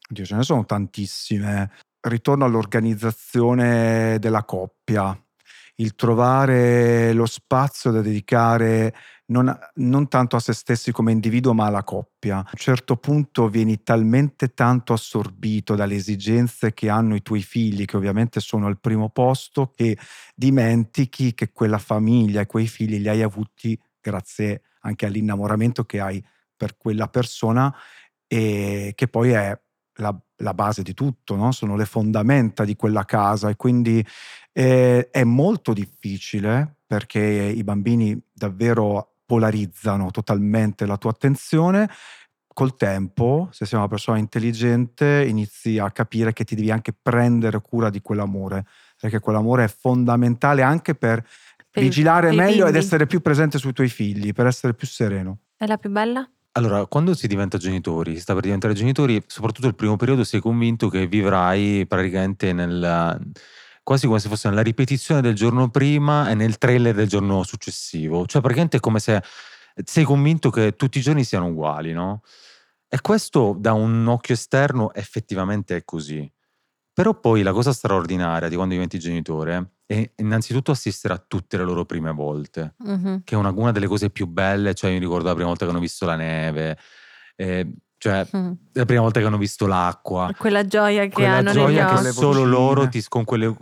oddio, 0.09 0.25
ce 0.25 0.35
ne 0.35 0.43
sono 0.43 0.65
tantissime. 0.65 1.71
Ritorno 1.99 2.45
all'organizzazione 2.45 4.17
della 4.19 4.43
coppia, 4.43 5.17
il 5.77 5.95
trovare 5.95 7.11
lo 7.13 7.25
spazio 7.25 7.91
da 7.91 8.01
dedicare 8.01 8.93
non, 9.27 9.57
non 9.75 10.07
tanto 10.07 10.35
a 10.35 10.39
se 10.39 10.53
stessi 10.53 10.91
come 10.91 11.11
individuo, 11.11 11.53
ma 11.53 11.65
alla 11.65 11.83
coppia. 11.83 12.37
A 12.37 12.49
un 12.51 12.57
certo 12.59 12.97
punto 12.97 13.49
vieni 13.49 13.81
talmente 13.83 14.53
tanto 14.53 14.93
assorbito 14.93 15.75
dalle 15.75 15.95
esigenze 15.95 16.73
che 16.73 16.89
hanno 16.89 17.15
i 17.15 17.21
tuoi 17.21 17.41
figli, 17.41 17.85
che 17.85 17.97
ovviamente 17.97 18.39
sono 18.39 18.67
al 18.67 18.79
primo 18.79 19.09
posto, 19.09 19.71
che 19.75 19.97
dimentichi 20.35 21.33
che 21.33 21.51
quella 21.51 21.79
famiglia 21.79 22.41
e 22.41 22.45
quei 22.45 22.67
figli 22.67 22.99
li 22.99 23.09
hai 23.09 23.21
avuti 23.21 23.79
grazie 23.99 24.61
anche 24.81 25.05
all'innamoramento 25.07 25.83
che 25.83 25.99
hai 25.99 26.23
per 26.55 26.77
quella 26.77 27.07
persona 27.07 27.75
e 28.27 28.93
che 28.95 29.07
poi 29.07 29.31
è 29.31 29.59
la, 29.95 30.15
la 30.37 30.53
base 30.53 30.81
di 30.81 30.93
tutto, 30.93 31.35
no? 31.35 31.51
sono 31.51 31.75
le 31.75 31.85
fondamenta 31.85 32.63
di 32.65 32.75
quella 32.75 33.05
casa 33.05 33.49
e 33.49 33.55
quindi 33.55 34.05
eh, 34.51 35.09
è 35.09 35.23
molto 35.23 35.73
difficile 35.73 36.77
perché 36.85 37.19
i 37.21 37.63
bambini 37.63 38.19
davvero 38.31 39.15
polarizzano 39.25 40.11
totalmente 40.11 40.85
la 40.85 40.97
tua 40.97 41.11
attenzione. 41.11 41.89
Col 42.55 42.75
tempo, 42.77 43.49
se 43.51 43.65
sei 43.65 43.77
una 43.79 43.89
persona 43.89 44.17
intelligente, 44.17 45.25
inizi 45.27 45.77
a 45.77 45.91
capire 45.91 46.31
che 46.31 46.45
ti 46.45 46.55
devi 46.55 46.71
anche 46.71 46.93
prendere 46.93 47.59
cura 47.59 47.89
di 47.89 48.01
quell'amore, 48.01 48.65
perché 48.97 49.19
quell'amore 49.19 49.65
è 49.65 49.67
fondamentale 49.67 50.61
anche 50.61 50.95
per 50.95 51.21
Per 51.69 51.83
vigilare 51.83 52.31
meglio 52.31 52.65
ed 52.65 52.71
bimbi. 52.71 52.77
essere 52.77 53.07
più 53.07 53.19
presente 53.19 53.57
sui 53.57 53.73
tuoi 53.73 53.89
figli 53.89 54.31
per 54.31 54.45
essere 54.45 54.73
più 54.73 54.87
sereno. 54.87 55.39
È 55.57 55.65
la 55.65 55.77
più 55.77 55.89
bella? 55.89 56.29
Allora, 56.57 56.85
quando 56.85 57.13
si 57.13 57.27
diventa 57.27 57.57
genitori, 57.57 58.15
si 58.15 58.21
sta 58.21 58.33
per 58.33 58.43
diventare 58.43 58.73
genitori, 58.73 59.21
soprattutto 59.27 59.67
il 59.67 59.75
primo 59.75 59.97
periodo, 59.97 60.23
sei 60.23 60.39
convinto 60.39 60.87
che 60.87 61.05
vivrai 61.05 61.85
praticamente 61.85 62.53
nel 62.53 63.19
quasi 63.83 64.07
come 64.07 64.19
se 64.19 64.29
fosse 64.29 64.47
nella 64.49 64.61
ripetizione 64.61 65.19
del 65.21 65.35
giorno 65.35 65.69
prima 65.69 66.29
e 66.29 66.33
nel 66.33 66.57
trailer 66.57 66.95
del 66.95 67.07
giorno 67.09 67.43
successivo. 67.43 68.25
Cioè, 68.25 68.41
praticamente 68.41 68.77
è 68.77 68.79
come 68.79 68.99
se 68.99 69.21
sei 69.83 70.05
convinto 70.05 70.49
che 70.49 70.75
tutti 70.77 70.97
i 70.99 71.01
giorni 71.01 71.25
siano 71.25 71.47
uguali, 71.47 71.91
no? 71.91 72.21
E 72.87 73.01
questo 73.01 73.55
da 73.59 73.73
un 73.73 74.07
occhio 74.07 74.33
esterno 74.33 74.93
effettivamente 74.93 75.75
è 75.75 75.83
così. 75.83 76.31
Però 76.93 77.19
poi 77.19 77.43
la 77.43 77.51
cosa 77.53 77.73
straordinaria 77.73 78.49
di 78.49 78.55
quando 78.55 78.73
diventi 78.75 78.97
genitore 78.99 79.74
è 79.85 80.11
innanzitutto 80.17 80.71
assistere 80.71 81.13
a 81.13 81.23
tutte 81.25 81.57
le 81.57 81.63
loro 81.63 81.85
prime 81.85 82.11
volte 82.11 82.73
Mhm. 82.79 83.21
che 83.23 83.35
è 83.35 83.37
una, 83.37 83.51
una 83.55 83.71
delle 83.71 83.87
cose 83.87 84.09
più 84.09 84.25
belle, 84.27 84.73
cioè 84.73 84.89
io 84.89 84.95
mi 84.97 85.01
ricordo 85.01 85.27
la 85.27 85.33
prima 85.33 85.47
volta 85.49 85.65
che 85.65 85.71
hanno 85.71 85.79
visto 85.79 86.05
la 86.05 86.15
neve, 86.15 86.77
eh, 87.35 87.71
cioè 87.97 88.25
Mm. 88.35 88.51
la 88.73 88.85
prima 88.85 89.01
volta 89.01 89.19
che 89.19 89.25
hanno 89.25 89.37
visto 89.37 89.67
l'acqua, 89.67 90.31
Quella 90.37 90.65
gioia 90.65 91.03
che 91.03 91.09
quella 91.09 91.37
hanno 91.37 91.51
gioia 91.51 91.85
che 91.87 92.11
solo 92.11 92.43
loro 92.43 92.87
ti, 92.89 93.03
con 93.07 93.23
quelle, 93.25 93.55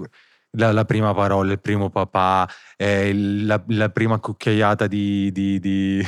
la, 0.56 0.72
la 0.72 0.86
prima 0.86 1.14
parola, 1.14 1.52
il 1.52 1.60
primo 1.60 1.90
papà, 1.90 2.48
eh, 2.78 3.10
il- 3.10 3.46
la, 3.46 3.62
la 3.68 3.90
prima 3.90 4.20
cucchiaiata 4.20 4.86
di, 4.88 5.32
di, 5.34 5.60
di, 5.60 6.06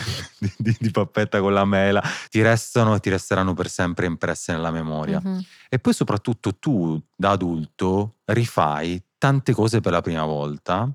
di- 0.80 0.91
pappetta 0.91 1.39
con 1.39 1.53
la 1.53 1.66
mela, 1.66 2.01
ti 2.30 2.41
restano 2.41 2.95
e 2.95 2.99
ti 2.99 3.09
resteranno 3.09 3.53
per 3.53 3.70
sempre 3.70 4.05
impresse 4.05 4.51
nella 4.53 4.72
memoria. 4.72 5.20
Mhm. 5.24 5.41
E 5.70 5.80
poi 5.80 5.93
soprattutto 5.93 6.55
tu, 6.57 7.01
da 7.16 7.32
adulto, 7.32 8.18
rifai 8.26 9.01
tante 9.18 9.53
cose 9.53 9.80
per 9.82 9.91
la 9.91 10.01
prima 10.01 10.24
volta, 10.26 10.89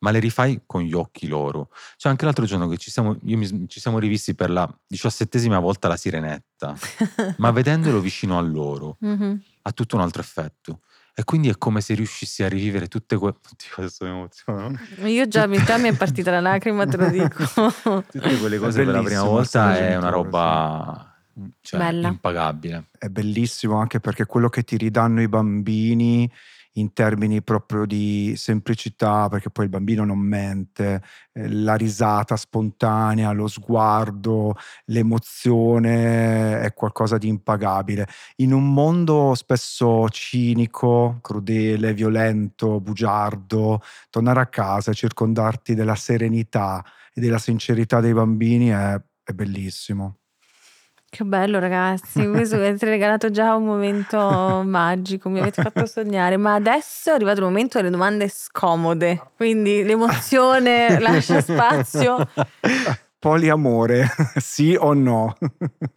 ma 0.00 0.10
le 0.10 0.18
rifai 0.18 0.62
con 0.66 0.80
gli 0.82 0.94
occhi 0.94 1.28
loro. 1.28 1.68
Cioè 1.96 2.10
anche 2.10 2.24
l'altro 2.24 2.44
giorno 2.46 2.68
che 2.68 2.76
ci 2.78 2.90
siamo, 2.90 3.16
io 3.24 3.36
mi- 3.36 3.68
ci 3.68 3.80
siamo 3.80 3.98
rivisti 3.98 4.34
per 4.34 4.50
la 4.50 4.68
diciassettesima 4.86 5.58
volta 5.58 5.88
la 5.88 5.96
sirenetta, 5.96 6.74
ma 7.38 7.50
vedendolo 7.50 8.00
vicino 8.00 8.38
a 8.38 8.40
loro 8.40 8.96
Mhm. 9.00 9.42
ha 9.62 9.72
tutto 9.72 9.96
un 9.96 10.02
altro 10.02 10.22
effetto. 10.22 10.80
E 11.12 11.24
quindi 11.24 11.50
è 11.50 11.58
come 11.58 11.82
se 11.82 11.92
riuscissi 11.94 12.42
a 12.44 12.48
rivivere 12.48 12.86
tutte 12.86 13.16
quelle... 13.18 13.34
Oddio, 13.34 13.68
adesso 13.76 14.04
mi 14.04 14.10
emoziono. 14.10 14.78
Io 15.06 15.28
già, 15.28 15.46
mi- 15.46 15.62
già 15.64 15.76
mi 15.76 15.88
è 15.90 15.92
partita 15.96 16.30
la 16.30 16.40
lacrima, 16.40 16.86
te 16.86 16.96
lo 16.96 17.10
dico. 17.10 17.44
Tutte 18.10 18.38
quelle 18.38 18.56
cose 18.58 18.84
per 18.84 18.94
la 18.94 19.02
prima 19.02 19.24
volta 19.24 19.76
è 19.76 19.96
una 19.96 20.08
roba 20.08 21.14
cioè, 21.60 21.92
impagabile. 21.92 22.86
È 22.96 23.08
bellissimo 23.08 23.76
anche 23.78 24.00
perché 24.00 24.24
quello 24.24 24.48
che 24.48 24.62
ti 24.62 24.78
ridanno 24.78 25.20
i 25.20 25.28
bambini 25.28 26.30
in 26.74 26.92
termini 26.92 27.42
proprio 27.42 27.84
di 27.84 28.34
semplicità, 28.36 29.28
perché 29.28 29.50
poi 29.50 29.64
il 29.64 29.70
bambino 29.70 30.04
non 30.04 30.18
mente, 30.18 31.02
eh, 31.32 31.48
la 31.48 31.74
risata 31.74 32.36
spontanea, 32.36 33.32
lo 33.32 33.48
sguardo, 33.48 34.54
l'emozione 34.86 36.60
è 36.60 36.72
qualcosa 36.74 37.18
di 37.18 37.28
impagabile. 37.28 38.06
In 38.36 38.52
un 38.52 38.72
mondo 38.72 39.34
spesso 39.34 40.08
cinico, 40.10 41.18
crudele, 41.20 41.92
violento, 41.94 42.80
bugiardo, 42.80 43.80
tornare 44.10 44.40
a 44.40 44.46
casa 44.46 44.90
e 44.92 44.94
circondarti 44.94 45.74
della 45.74 45.96
serenità 45.96 46.84
e 47.12 47.20
della 47.20 47.38
sincerità 47.38 48.00
dei 48.00 48.12
bambini 48.12 48.68
è, 48.68 49.00
è 49.24 49.32
bellissimo. 49.32 50.19
Che 51.12 51.24
bello 51.24 51.58
ragazzi, 51.58 52.24
questo 52.28 52.54
mi 52.56 52.66
avete 52.66 52.86
regalato 52.86 53.30
già 53.32 53.56
un 53.56 53.64
momento 53.64 54.16
magico, 54.64 55.28
mi 55.28 55.40
avete 55.40 55.60
fatto 55.60 55.84
sognare, 55.84 56.36
ma 56.36 56.54
adesso 56.54 57.10
è 57.10 57.14
arrivato 57.14 57.40
il 57.40 57.46
momento 57.46 57.78
delle 57.78 57.90
domande 57.90 58.28
scomode, 58.28 59.20
quindi 59.34 59.82
l'emozione 59.82 60.98
lascia 61.02 61.40
spazio. 61.40 62.16
Poliamore, 63.18 64.08
sì 64.40 64.76
o 64.78 64.94
no? 64.94 65.36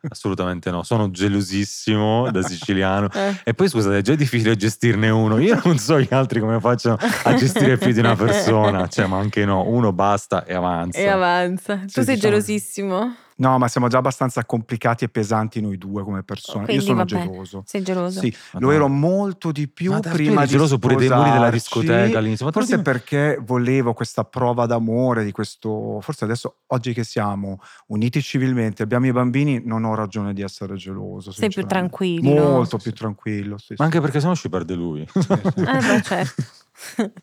Assolutamente 0.09 0.72
no, 0.72 0.82
sono 0.82 1.11
gelosissimo 1.11 2.32
da 2.32 2.41
siciliano. 2.41 3.07
Eh, 3.14 3.36
E 3.45 3.53
poi 3.53 3.70
scusate, 3.70 3.99
è 3.99 4.01
già 4.01 4.16
difficile 4.16 4.55
gestirne 4.57 5.09
uno. 5.09 5.38
Io 5.38 5.61
non 5.64 5.78
so 5.78 6.01
gli 6.01 6.07
altri 6.11 6.39
come 6.41 6.59
facciano 6.59 6.97
a 7.24 7.34
gestire 7.36 7.78
più 7.78 7.93
di 7.93 7.99
una 7.99 8.16
persona. 8.16 8.88
Cioè, 8.89 9.05
ma 9.05 9.20
anche 9.20 9.45
no, 9.45 9.64
uno 9.70 9.93
basta 9.93 10.43
e 10.43 10.53
avanza. 10.55 10.97
e 10.99 11.07
avanza. 11.07 11.76
Tu 11.78 12.01
sei 12.01 12.16
diciamo- 12.16 12.20
gelosissimo? 12.34 13.16
No, 13.38 13.58
ma 13.58 13.68
siamo 13.68 13.88
già 13.88 13.98
abbastanza 13.98 14.46
complicati 14.46 15.06
e 15.06 15.10
pesanti 15.10 15.60
noi 15.62 15.78
due 15.78 16.04
come 16.04 16.24
persone. 16.24 16.66
Quindi 16.66 16.84
Io 16.84 16.90
sono 16.90 17.04
vabbè, 17.06 17.26
geloso. 17.28 17.64
Sei 17.66 17.82
geloso? 17.82 18.20
Sì, 18.20 18.30
lo 18.54 18.60
Madonna. 18.60 18.74
ero 18.76 18.88
molto 18.88 19.52
di 19.52 19.68
più 19.68 19.92
Ma 19.92 20.00
prima 20.00 20.44
di 20.44 20.50
geloso 20.52 20.78
pure 20.78 20.96
dei 20.96 21.10
muri 21.10 21.32
della 21.32 21.50
discoteca 21.50 22.18
all'inizio. 22.20 22.46
Ma 22.46 22.52
lo 22.54 22.60
Forse 22.60 22.78
dico- 22.78 22.90
perché 22.92 23.40
volevo 23.42 23.94
questa 23.94 24.24
prova 24.24 24.66
d'amore 24.66 25.24
di 25.24 25.32
questo. 25.32 26.00
Forse 26.02 26.26
adesso, 26.26 26.58
oggi 26.68 26.94
che 26.94 27.04
siamo 27.04 27.60
uniti 27.88 28.22
civilmente, 28.22 28.84
abbiamo 28.84 29.08
i 29.08 29.12
bambini, 29.12 29.62
non 29.66 29.84
ho 29.84 29.96
ragione 29.96 30.34
di 30.34 30.42
essere 30.42 30.76
geloso. 30.76 31.32
Sei 31.32 31.50
più 31.50 31.66
tranquillo. 31.66 32.30
Molto 32.30 32.78
più 32.78 32.94
tranquillo. 32.94 33.58
Sì, 33.58 33.72
Ma 33.72 33.76
sì. 33.78 33.82
anche 33.84 34.00
perché 34.02 34.20
sennò 34.20 34.36
ci 34.36 34.50
perde 34.50 34.74
lui. 34.76 35.02
Eh 35.02 35.08
beh, 35.56 36.02
certo. 36.04 36.44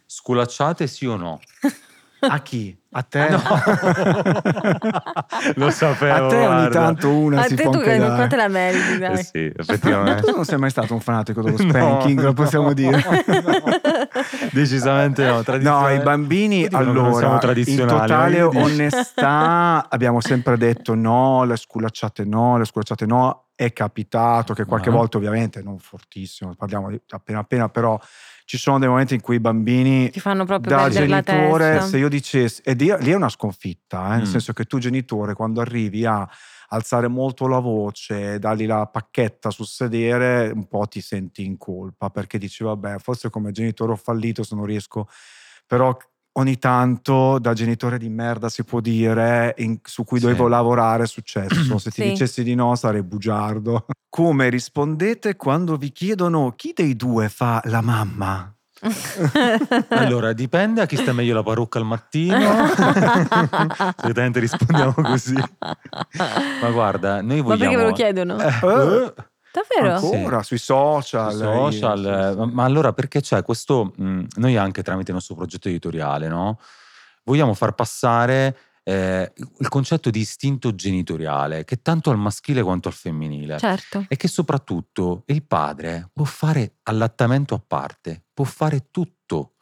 Sculacciate 0.06 0.86
sì 0.86 1.06
o 1.06 1.16
no? 1.16 1.40
A 2.20 2.40
chi? 2.42 2.76
A 2.92 3.02
te? 3.04 3.28
No. 3.28 3.40
Lo 5.54 5.70
sapevo. 5.70 6.26
A 6.26 6.28
te 6.28 6.36
ogni 6.36 6.46
guarda. 6.46 6.80
tanto 6.80 7.08
una 7.08 7.40
A 7.42 7.44
si 7.44 7.54
te 7.54 7.62
può 7.62 7.70
tu 7.72 7.78
anche 7.78 7.98
dare. 7.98 8.26
te 8.26 8.36
la 8.36 8.48
meriti, 8.48 8.92
Eh 8.94 8.98
dai. 8.98 9.22
sì, 9.22 9.52
Tu 9.52 9.60
effettivamente. 9.60 10.32
non 10.32 10.44
sei 10.44 10.58
mai 10.58 10.70
stato 10.70 10.94
un 10.94 11.00
fanatico 11.00 11.42
dello 11.42 11.56
No, 11.62 11.68
spanking, 11.68 12.20
lo 12.20 12.32
possiamo 12.32 12.66
no, 12.66 12.72
dire. 12.72 12.96
no. 12.96 13.78
Decisamente 14.52 15.24
no. 15.24 15.42
No, 15.60 15.88
i 15.90 16.00
bambini 16.00 16.66
allora, 16.70 17.40
in 17.54 17.84
totale 17.86 18.42
onestà 18.42 19.86
abbiamo 19.88 20.20
sempre 20.20 20.56
detto 20.56 20.94
no, 20.94 21.44
le 21.44 21.56
sculacciate 21.56 22.24
no, 22.24 22.58
le 22.58 22.64
sculacciate 22.64 23.06
no. 23.06 23.44
È 23.60 23.74
capitato 23.74 24.54
che 24.54 24.64
qualche 24.64 24.88
Ah. 24.88 24.92
volta 24.92 25.18
ovviamente 25.18 25.60
non 25.62 25.78
fortissimo, 25.78 26.54
parliamo 26.56 26.88
di 26.88 26.98
appena 27.10 27.40
appena, 27.40 27.68
però 27.68 27.98
ci 28.50 28.58
sono 28.58 28.80
dei 28.80 28.88
momenti 28.88 29.14
in 29.14 29.20
cui 29.20 29.36
i 29.36 29.40
bambini 29.40 30.10
Ti 30.10 30.18
fanno 30.18 30.44
proprio 30.44 30.74
da 30.74 30.88
genitore, 30.90 31.64
testa. 31.74 31.86
se 31.86 31.98
io 31.98 32.08
dicessi, 32.08 32.60
e 32.64 32.72
lì 32.72 32.92
lì 32.98 33.10
è 33.12 33.14
una 33.14 33.28
sconfitta, 33.28 34.06
eh, 34.06 34.16
nel 34.16 34.20
Mm. 34.22 34.24
senso 34.24 34.52
che 34.52 34.64
tu 34.64 34.78
genitore 34.78 35.34
quando 35.34 35.60
arrivi 35.60 36.04
a 36.04 36.28
alzare 36.70 37.06
molto 37.06 37.46
la 37.46 37.60
voce, 37.60 38.40
dargli 38.40 38.66
la 38.66 38.86
pacchetta 38.86 39.50
sul 39.50 39.66
sedere, 39.66 40.50
un 40.52 40.66
po' 40.66 40.86
ti 40.88 41.00
senti 41.00 41.44
in 41.44 41.56
colpa 41.58 42.10
perché 42.10 42.38
dici 42.38 42.64
vabbè, 42.64 42.98
forse 42.98 43.30
come 43.30 43.52
genitore 43.52 43.92
ho 43.92 43.96
fallito 43.96 44.42
se 44.42 44.56
non 44.56 44.64
riesco, 44.64 45.06
però 45.64 45.96
ogni 46.40 46.58
tanto 46.58 47.38
da 47.38 47.52
genitore 47.54 47.96
di 47.98 48.08
merda 48.08 48.48
si 48.48 48.64
può 48.64 48.80
dire 48.80 49.54
in- 49.58 49.78
su 49.82 50.04
cui 50.04 50.18
Sì. 50.18 50.24
dovevo 50.26 50.48
lavorare 50.48 51.04
è 51.04 51.06
successo, 51.06 51.78
se 51.78 51.90
ti 51.90 52.02
Sì. 52.02 52.08
dicessi 52.10 52.42
di 52.42 52.54
no 52.54 52.74
sarei 52.74 53.02
bugiardo. 53.02 53.86
Come 54.10 54.48
rispondete 54.48 55.36
quando 55.36 55.76
vi 55.76 55.92
chiedono 55.92 56.52
chi 56.56 56.72
dei 56.74 56.96
due 56.96 57.28
fa 57.28 57.60
la 57.66 57.80
mamma? 57.80 58.52
Allora, 59.90 60.32
dipende 60.32 60.80
a 60.80 60.86
chi 60.86 60.96
sta 60.96 61.12
meglio 61.12 61.34
la 61.34 61.42
parrucca 61.42 61.78
al 61.78 61.84
mattino. 61.84 62.38
Solitamente 64.00 64.40
rispondiamo 64.40 64.92
così. 64.94 65.34
Ma 65.34 66.70
guarda, 66.70 67.20
noi 67.20 67.36
Ma 67.38 67.42
vogliamo... 67.42 67.58
perché 67.58 67.76
ve 67.76 67.82
lo 67.84 67.92
chiedono? 67.92 68.38
Eh, 68.40 68.46
Eh. 68.46 69.12
Davvero? 69.52 69.98
Sì. 69.98 70.14
Ancora 70.14 70.42
sui 70.42 70.58
social. 70.58 71.32
sui 71.32 71.40
social, 71.40 71.98
sì, 71.98 72.08
eh, 72.08 72.30
sì. 72.32 72.38
ma- 72.38 72.46
ma 72.46 72.64
allora 72.64 72.92
perché 72.92 73.20
c'è 73.20 73.42
questo, 73.42 73.92
mh, 73.96 74.24
noi 74.36 74.56
anche 74.56 74.82
tramite 74.82 75.10
il 75.10 75.16
nostro 75.16 75.34
progetto 75.34 75.68
editoriale, 75.68 76.28
no? 76.28 76.58
Vogliamo 77.24 77.54
far 77.54 77.74
passare 77.74 78.56
eh, 78.82 79.32
il 79.58 79.68
concetto 79.68 80.10
di 80.10 80.20
istinto 80.20 80.74
genitoriale, 80.74 81.64
che 81.64 81.82
tanto 81.82 82.10
al 82.10 82.16
maschile 82.16 82.62
quanto 82.62 82.88
al 82.88 82.94
femminile. 82.94 83.58
Certo. 83.58 84.04
E 84.08 84.16
che 84.16 84.28
soprattutto 84.28 85.22
il 85.26 85.44
padre 85.44 86.10
può 86.12 86.24
fare 86.24 86.78
allattamento 86.84 87.54
a 87.54 87.62
parte, 87.64 88.24
può 88.32 88.44
fare 88.44 88.88
tutto. 88.90 89.54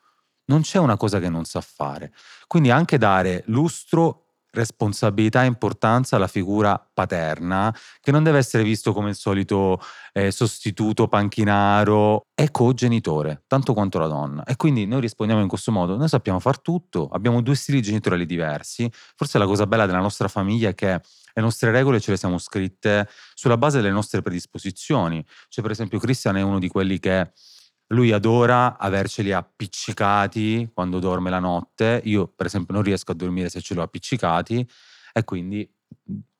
Non 0.46 0.62
c'è 0.62 0.78
una 0.78 0.96
cosa 0.96 1.18
che 1.18 1.28
non 1.28 1.44
sa 1.44 1.60
fare. 1.60 2.12
Quindi 2.46 2.70
anche 2.70 2.96
dare 2.96 3.42
lustro, 3.46 4.27
responsabilità 4.58 5.44
e 5.44 5.46
importanza 5.46 6.16
alla 6.16 6.26
figura 6.26 6.78
paterna, 6.92 7.74
che 8.00 8.10
non 8.10 8.22
deve 8.22 8.38
essere 8.38 8.62
visto 8.62 8.92
come 8.92 9.10
il 9.10 9.14
solito 9.14 9.80
eh, 10.12 10.30
sostituto 10.30 11.08
panchinaro, 11.08 12.26
è 12.34 12.50
cogenitore, 12.50 13.44
tanto 13.46 13.72
quanto 13.72 13.98
la 13.98 14.06
donna. 14.06 14.44
E 14.44 14.56
quindi 14.56 14.86
noi 14.86 15.00
rispondiamo 15.00 15.40
in 15.40 15.48
questo 15.48 15.72
modo, 15.72 15.96
noi 15.96 16.08
sappiamo 16.08 16.40
far 16.40 16.60
tutto, 16.60 17.08
abbiamo 17.10 17.40
due 17.40 17.54
stili 17.54 17.80
genitoriali 17.80 18.26
diversi. 18.26 18.90
Forse 19.16 19.38
la 19.38 19.46
cosa 19.46 19.66
bella 19.66 19.86
della 19.86 20.00
nostra 20.00 20.28
famiglia 20.28 20.68
è 20.68 20.74
che 20.74 21.00
le 21.38 21.42
nostre 21.42 21.70
regole 21.70 22.00
ce 22.00 22.10
le 22.10 22.16
siamo 22.16 22.38
scritte 22.38 23.08
sulla 23.34 23.56
base 23.56 23.80
delle 23.80 23.92
nostre 23.92 24.22
predisposizioni. 24.22 25.24
Cioè, 25.48 25.62
per 25.62 25.72
esempio, 25.72 25.98
Christian 25.98 26.36
è 26.36 26.42
uno 26.42 26.58
di 26.58 26.68
quelli 26.68 26.98
che 26.98 27.30
lui 27.88 28.12
adora 28.12 28.76
averceli 28.78 29.32
appiccicati 29.32 30.70
quando 30.74 30.98
dorme 30.98 31.30
la 31.30 31.38
notte. 31.38 32.00
Io, 32.04 32.26
per 32.26 32.46
esempio, 32.46 32.74
non 32.74 32.82
riesco 32.82 33.12
a 33.12 33.14
dormire 33.14 33.48
se 33.48 33.60
ce 33.60 33.74
l'ho 33.74 33.82
appiccicati 33.82 34.68
e 35.12 35.24
quindi 35.24 35.68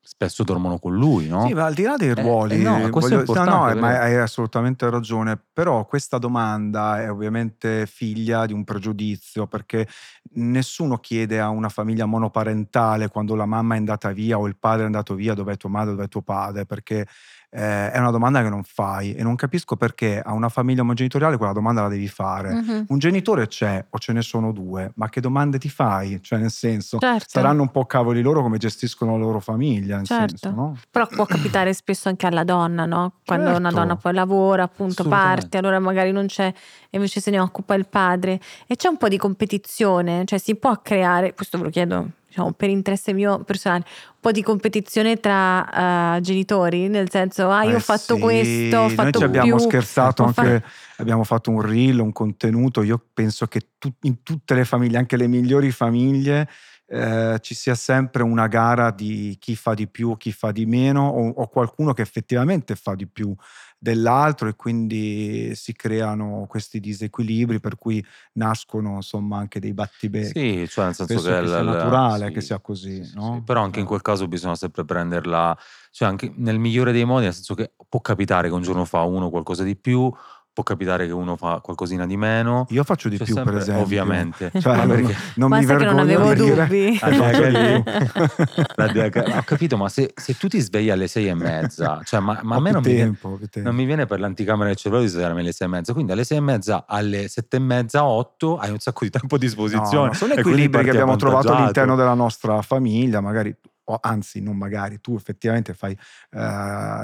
spesso 0.01 0.43
dormono 0.43 0.79
con 0.79 0.95
lui, 0.95 1.27
no? 1.27 1.45
Sì, 1.45 1.53
ma 1.53 1.65
al 1.65 1.73
di 1.75 1.83
là 1.83 1.95
dei 1.95 2.09
Eh, 2.09 2.15
ruoli, 2.15 2.55
eh, 2.55 2.63
no, 2.63 2.89
questo 2.89 3.19
è 3.19 3.23
voglio- 3.23 3.43
no, 3.43 3.67
no, 3.73 3.75
ma 3.79 3.99
hai 3.99 4.15
assolutamente 4.15 4.89
ragione, 4.89 5.39
però 5.53 5.85
questa 5.85 6.17
domanda 6.17 6.99
è 6.99 7.11
ovviamente 7.11 7.85
figlia 7.85 8.47
di 8.47 8.53
un 8.53 8.63
pregiudizio, 8.63 9.45
perché 9.45 9.87
nessuno 10.33 10.97
chiede 10.97 11.39
a 11.39 11.49
una 11.49 11.69
famiglia 11.69 12.05
monoparentale 12.05 13.09
quando 13.09 13.35
la 13.35 13.45
mamma 13.45 13.75
è 13.75 13.77
andata 13.77 14.11
via 14.11 14.39
o 14.39 14.47
il 14.47 14.57
padre 14.57 14.83
è 14.83 14.85
andato 14.85 15.13
via, 15.13 15.35
dov'è 15.35 15.57
tua 15.57 15.69
madre, 15.69 15.91
dov'è 15.95 16.07
tuo 16.07 16.23
padre, 16.23 16.65
perché 16.65 17.05
eh, 17.51 17.91
è 17.91 17.97
una 17.97 18.11
domanda 18.11 18.43
che 18.43 18.49
non 18.49 18.63
fai 18.63 19.13
e 19.15 19.23
non 19.23 19.35
capisco 19.35 19.75
perché 19.75 20.21
a 20.21 20.33
una 20.33 20.49
famiglia 20.49 20.81
omogenitoriale 20.81 21.37
quella 21.37 21.51
domanda 21.53 21.81
la 21.81 21.87
devi 21.87 22.07
fare. 22.07 22.53
Mhm. 22.53 22.85
Un 22.89 22.97
genitore 22.99 23.47
c'è 23.47 23.83
o 23.89 23.97
ce 23.97 24.13
ne 24.13 24.21
sono 24.21 24.51
due, 24.51 24.91
ma 24.95 25.09
che 25.09 25.19
domande 25.21 25.57
ti 25.57 25.69
fai? 25.69 26.21
Cioè, 26.21 26.39
nel 26.39 26.51
senso, 26.51 26.99
Certo. 26.99 27.25
saranno 27.27 27.61
un 27.63 27.69
po' 27.71 27.85
cavoli 27.85 28.21
loro 28.21 28.41
come 28.41 28.57
gestiscono 28.57 29.13
la 29.17 29.23
loro 29.23 29.39
famiglia, 29.39 29.97
nel 29.97 30.05
Certo. 30.05 30.37
senso, 30.37 30.55
no? 30.55 30.77
Però 30.91 31.07
può 31.07 31.25
capitare 31.25 31.73
spesso 31.73 32.07
anche 32.09 32.27
alla 32.27 32.43
donna, 32.43 32.85
no? 32.85 33.13
Quando 33.25 33.49
una 33.49 33.59
Certo. 33.69 33.75
donna 33.75 33.95
poi 33.95 34.13
lavora, 34.13 34.63
appunto 34.63 35.03
parte, 35.07 35.57
allora 35.57 35.79
magari 35.79 36.11
non 36.11 36.27
c'è, 36.27 36.47
e 36.47 36.53
invece 36.91 37.19
se 37.21 37.31
ne 37.31 37.39
occupa 37.39 37.73
il 37.73 37.87
padre. 37.87 38.39
E 38.67 38.75
c'è 38.75 38.87
un 38.87 38.97
po' 38.97 39.07
di 39.07 39.17
competizione, 39.17 40.23
cioè 40.25 40.37
si 40.39 40.55
può 40.55 40.79
creare, 40.81 41.33
questo 41.33 41.57
ve 41.57 41.63
lo 41.63 41.69
chiedo 41.69 42.09
diciamo, 42.29 42.53
per 42.53 42.69
interesse 42.69 43.11
mio 43.11 43.43
personale, 43.43 43.83
un 43.87 44.19
po' 44.21 44.31
di 44.31 44.41
competizione 44.43 45.17
tra 45.19 46.15
eh, 46.17 46.21
genitori, 46.21 46.87
nel 46.87 47.09
senso, 47.09 47.49
ah 47.49 47.63
io 47.63 47.75
ho 47.75 47.77
Eh 47.77 47.81
fatto 47.81 48.15
sì, 48.15 48.21
questo, 48.21 48.77
ho 48.77 48.87
Noi 48.87 48.95
fatto 48.95 49.17
ci 49.19 49.23
abbiamo 49.25 49.55
più. 49.57 49.65
scherzato 49.65 50.23
ho 50.23 50.31
fa- 50.31 50.41
anche, 50.43 50.63
abbiamo 50.97 51.23
fatto 51.23 51.49
un 51.51 51.61
reel, 51.61 51.99
un 51.99 52.11
contenuto. 52.11 52.83
Io 52.83 53.03
penso 53.13 53.47
che 53.47 53.71
tu- 53.77 53.91
in 54.03 54.21
tutte 54.23 54.53
le 54.53 54.63
famiglie, 54.63 54.97
anche 54.97 55.17
le 55.17 55.27
migliori 55.27 55.71
famiglie, 55.71 56.47
eh, 56.91 57.37
ci 57.41 57.53
sia 57.55 57.75
sempre 57.75 58.23
una 58.23 58.47
gara 58.47 58.91
di 58.91 59.35
chi 59.39 59.55
fa 59.55 59.73
di 59.73 59.87
più, 59.87 60.15
chi 60.17 60.31
fa 60.31 60.51
di 60.51 60.65
meno, 60.65 61.07
o, 61.07 61.29
o 61.29 61.47
qualcuno 61.47 61.93
che 61.93 62.01
effettivamente 62.01 62.75
fa 62.75 62.95
di 62.95 63.07
più 63.07 63.33
dell'altro 63.79 64.49
e 64.49 64.55
quindi 64.55 65.55
si 65.55 65.73
creano 65.73 66.45
questi 66.49 66.79
disequilibri 66.81 67.59
per 67.61 67.77
cui 67.77 68.03
nascono 68.33 68.95
insomma 68.95 69.37
anche 69.37 69.59
dei 69.59 69.73
battibecchi. 69.73 70.39
Sì, 70.63 70.67
cioè 70.69 70.85
nel 70.85 70.95
senso 70.95 71.05
Penso 71.13 71.29
che, 71.29 71.39
che 71.39 71.47
sia 71.47 71.59
il- 71.59 71.65
naturale 71.65 72.25
sì, 72.27 72.31
che 72.33 72.41
sia 72.41 72.59
così, 72.59 72.95
sì, 72.95 73.03
sì, 73.05 73.15
no? 73.15 73.33
sì. 73.37 73.41
Però 73.43 73.61
anche 73.63 73.79
in 73.79 73.85
Eh. 73.85 73.87
quel 73.87 74.01
caso 74.01 74.27
bisogna 74.27 74.55
sempre 74.55 74.83
prenderla, 74.85 75.57
cioè 75.91 76.07
anche 76.07 76.31
nel 76.35 76.59
migliore 76.59 76.91
dei 76.91 77.05
modi, 77.05 77.23
nel 77.25 77.33
senso 77.33 77.55
che 77.55 77.71
può 77.87 78.01
capitare 78.01 78.49
che 78.49 78.53
un 78.53 78.61
giorno 78.61 78.85
fa 78.85 79.01
uno 79.03 79.29
qualcosa 79.29 79.63
di 79.63 79.75
più, 79.77 80.11
può 80.59 80.63
capitare 80.63 81.05
che 81.05 81.13
uno 81.13 81.37
fa 81.37 81.61
qualcosina 81.61 82.05
di 82.05 82.17
meno. 82.17 82.65
Io 82.69 82.83
faccio 82.83 83.07
di 83.07 83.17
C'è 83.17 83.23
più, 83.23 83.33
sempre- 83.33 83.53
per 83.53 83.61
esempio. 83.61 83.83
Ovviamente. 83.83 84.51
Cioè, 84.59 84.75
Ma 84.75 84.83
non, 84.83 84.95
perché- 85.03 85.15
non 85.35 85.49
mi 85.51 85.59
che 85.59 85.65
non 85.65 85.77
vergogno 85.77 86.01
avevo 86.01 86.33
dire 86.33 86.67
dubbi. 86.67 86.97
che 86.99 87.13
faccio 87.13 87.45
di 87.45 87.51
più. 87.53 88.63
La 88.75 88.87
diaga- 88.91 89.37
Ho 89.37 89.43
capito, 89.43 89.77
ma 89.77 89.87
se, 89.89 90.11
se 90.15 90.35
tu 90.37 90.47
ti 90.47 90.59
svegli 90.59 90.89
alle 90.89 91.07
sei 91.07 91.27
e 91.27 91.33
mezza, 91.33 92.01
cioè, 92.03 92.19
ma, 92.19 92.39
ma 92.43 92.55
a 92.57 92.59
me 92.59 92.71
non 92.71 92.81
mi, 92.81 92.89
viene, 92.89 93.03
tempo, 93.03 93.29
più 93.37 93.47
tempo. 93.47 93.69
non 93.69 93.77
mi 93.77 93.85
viene 93.85 94.05
per 94.05 94.19
l'anticamera 94.19 94.67
del 94.67 94.75
cervello 94.75 95.03
di 95.03 95.09
svegliarmi 95.09 95.39
alle 95.39 95.51
sei 95.53 95.67
e 95.67 95.69
mezza. 95.69 95.93
Quindi 95.93 96.11
alle 96.11 96.23
sei 96.25 96.37
e 96.37 96.41
mezza, 96.41 96.85
alle 96.87 97.27
sette 97.29 97.55
e 97.55 97.59
mezza, 97.59 98.03
otto, 98.03 98.57
hai 98.57 98.71
un 98.71 98.79
sacco 98.79 99.05
di 99.05 99.11
tempo 99.11 99.35
a 99.35 99.37
disposizione. 99.37 100.07
no, 100.07 100.13
sono 100.13 100.33
e 100.33 100.39
equilibri 100.39 100.83
che 100.83 100.89
abbiamo 100.89 101.15
trovato 101.15 101.53
all'interno 101.53 101.95
della 101.95 102.13
nostra 102.15 102.61
famiglia, 102.61 103.21
magari, 103.21 103.55
o 103.85 103.97
anzi, 104.01 104.41
non 104.41 104.57
magari, 104.57 104.99
tu 104.99 105.15
effettivamente 105.15 105.73
fai 105.73 105.93
eh, 105.93 106.37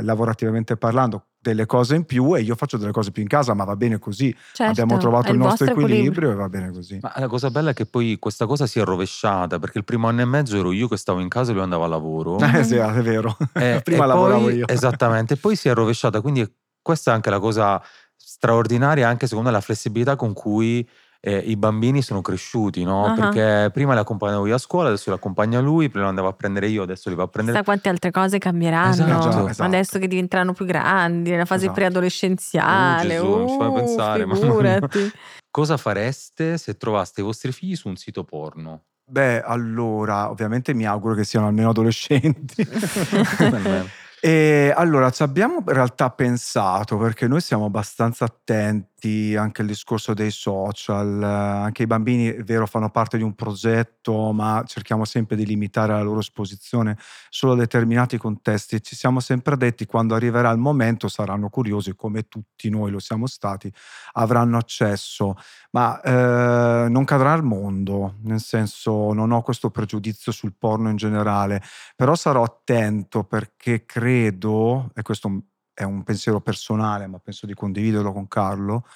lavorativamente 0.01 0.75
parlando 0.75 1.27
delle 1.45 1.67
cose 1.67 1.93
in 1.93 2.05
più 2.05 2.35
e 2.35 2.41
io 2.41 2.55
faccio 2.55 2.77
delle 2.77 2.91
cose 2.91 3.11
più 3.11 3.21
in 3.21 3.27
casa, 3.27 3.53
ma 3.53 3.65
va 3.65 3.75
bene 3.75 3.99
così. 3.99 4.35
Certo, 4.51 4.71
abbiamo 4.81 4.99
trovato 4.99 5.27
è 5.27 5.31
il 5.31 5.37
nostro 5.37 5.67
vostro 5.67 5.83
equilibrio, 5.83 6.31
e 6.31 6.33
va 6.33 6.49
bene 6.49 6.71
così. 6.71 6.97
Ma 6.99 7.13
la 7.17 7.27
cosa 7.27 7.51
bella 7.51 7.69
è 7.69 7.73
che 7.73 7.85
poi 7.85 8.17
questa 8.17 8.47
cosa 8.47 8.65
si 8.65 8.79
è 8.79 8.83
rovesciata 8.83 9.59
perché 9.59 9.77
il 9.77 9.83
primo 9.83 10.07
anno 10.07 10.21
e 10.21 10.25
mezzo 10.25 10.57
ero 10.57 10.71
io 10.71 10.87
che 10.87 10.97
stavo 10.97 11.19
in 11.19 11.29
casa 11.29 11.51
e 11.51 11.53
lui 11.53 11.61
andava 11.61 11.85
a 11.85 11.87
lavoro. 11.87 12.37
Eh 12.55 12.63
sì, 12.63 12.75
è 12.75 13.01
vero. 13.01 13.37
Eh, 13.53 13.81
Prima 13.83 14.05
lavoravo 14.05 14.43
poi- 14.45 14.55
io. 14.55 14.67
Esattamente, 14.67 15.33
e 15.35 15.37
poi 15.37 15.55
si 15.55 15.67
è 15.67 15.73
rovesciata. 15.73 16.21
Quindi 16.21 16.49
questa 16.81 17.11
è 17.11 17.13
anche 17.13 17.29
la 17.29 17.39
cosa 17.39 17.81
straordinaria, 18.15 19.07
anche 19.07 19.27
secondo 19.27 19.49
me 19.49 19.55
la 19.55 19.61
flessibilità 19.61 20.15
con 20.15 20.33
cui 20.33 20.87
eh, 21.25 21.37
i 21.37 21.55
bambini 21.57 22.03
sono 22.03 22.21
cresciuti, 22.21 22.83
no? 22.83 23.07
Ah. 23.07 23.13
Perché 23.13 23.71
prima 23.71 23.93
li 23.93 23.99
accompagnavo 23.99 24.45
io 24.45 24.53
a 24.53 24.59
scuola, 24.59 24.89
adesso 24.89 25.09
li 25.09 25.15
accompagna 25.15 25.59
lui, 25.59 25.89
prima 25.89 26.03
li 26.03 26.09
andavo 26.09 26.27
a 26.27 26.33
prendere 26.33 26.67
io, 26.67 26.83
adesso 26.83 27.09
li 27.09 27.15
va 27.15 27.23
a 27.23 27.27
prendere. 27.27 27.57
Chissà 27.57 27.67
quante 27.67 27.89
altre 27.89 28.11
cose 28.11 28.37
cambieranno 28.37 28.91
Esatto, 28.91 29.47
esatto. 29.47 29.63
adesso 29.63 29.97
che 29.97 30.07
diventeranno 30.07 30.53
più 30.53 30.65
grandi, 30.65 31.31
nella 31.31 31.45
fase 31.45 31.63
Esatto. 31.63 31.79
preadolescenziale. 31.79 33.17
Oh, 33.17 33.23
Gesù, 33.23 33.37
non 33.37 33.47
ci 33.47 33.57
fai 33.57 33.67
Uh, 33.67 33.73
pensare, 33.73 34.27
figurati. 34.35 35.11
Cosa 35.49 35.77
fareste 35.77 36.59
se 36.59 36.77
trovaste 36.77 37.21
i 37.21 37.23
vostri 37.23 37.51
figli 37.51 37.75
su 37.75 37.87
un 37.87 37.95
sito 37.95 38.23
porno? 38.23 38.83
Beh, 39.03 39.41
allora, 39.41 40.29
ovviamente 40.29 40.75
mi 40.75 40.85
auguro 40.85 41.15
che 41.15 41.23
siano 41.23 41.47
almeno 41.47 41.69
adolescenti. 41.69 42.67
E 44.25 44.73
allora 44.75 45.11
ci 45.11 45.21
abbiamo 45.21 45.57
in 45.59 45.71
realtà 45.71 46.09
pensato 46.09 46.97
perché 46.97 47.27
noi 47.27 47.41
siamo 47.41 47.65
abbastanza 47.65 48.25
attenti 48.25 48.94
anche 49.35 49.61
al 49.61 49.67
discorso 49.67 50.13
dei 50.13 50.31
social, 50.31 51.21
anche 51.21 51.83
i 51.83 51.87
bambini 51.87 52.27
è 52.27 52.43
vero 52.43 52.65
fanno 52.65 52.89
parte 52.89 53.17
di 53.17 53.23
un 53.23 53.35
progetto 53.35 54.31
ma 54.31 54.63
cerchiamo 54.65 55.05
sempre 55.05 55.35
di 55.35 55.45
limitare 55.45 55.93
la 55.93 56.01
loro 56.01 56.19
esposizione 56.19 56.97
solo 57.29 57.53
a 57.53 57.55
determinati 57.57 58.17
contesti. 58.17 58.81
Ci 58.81 58.95
siamo 58.95 59.19
sempre 59.19 59.57
detti 59.57 59.85
quando 59.85 60.15
arriverà 60.15 60.49
il 60.51 60.57
momento 60.57 61.07
saranno 61.07 61.49
curiosi 61.49 61.95
come 61.95 62.27
tutti 62.27 62.69
noi 62.69 62.91
lo 62.91 62.99
siamo 62.99 63.27
stati, 63.27 63.71
avranno 64.13 64.57
accesso. 64.57 65.35
Ma 65.71 65.99
eh, 66.01 66.89
non 66.89 67.03
cadrà 67.03 67.33
al 67.33 67.43
mondo, 67.43 68.15
nel 68.23 68.39
senso 68.39 69.13
non 69.13 69.31
ho 69.31 69.41
questo 69.41 69.69
pregiudizio 69.69 70.31
sul 70.31 70.53
porno 70.57 70.89
in 70.89 70.95
generale, 70.95 71.61
però 71.95 72.15
sarò 72.15 72.43
attento 72.43 73.23
perché 73.23 73.85
credo, 73.85 74.91
e 74.95 75.01
questo 75.01 75.43
è 75.75 75.83
un 75.83 76.03
pensiero 76.03 76.41
personale, 76.41 77.05
ma 77.05 77.19
penso 77.19 77.45
di 77.45 77.53
condividerlo 77.53 78.11
con 78.11 78.27
Carlo, 78.27 78.87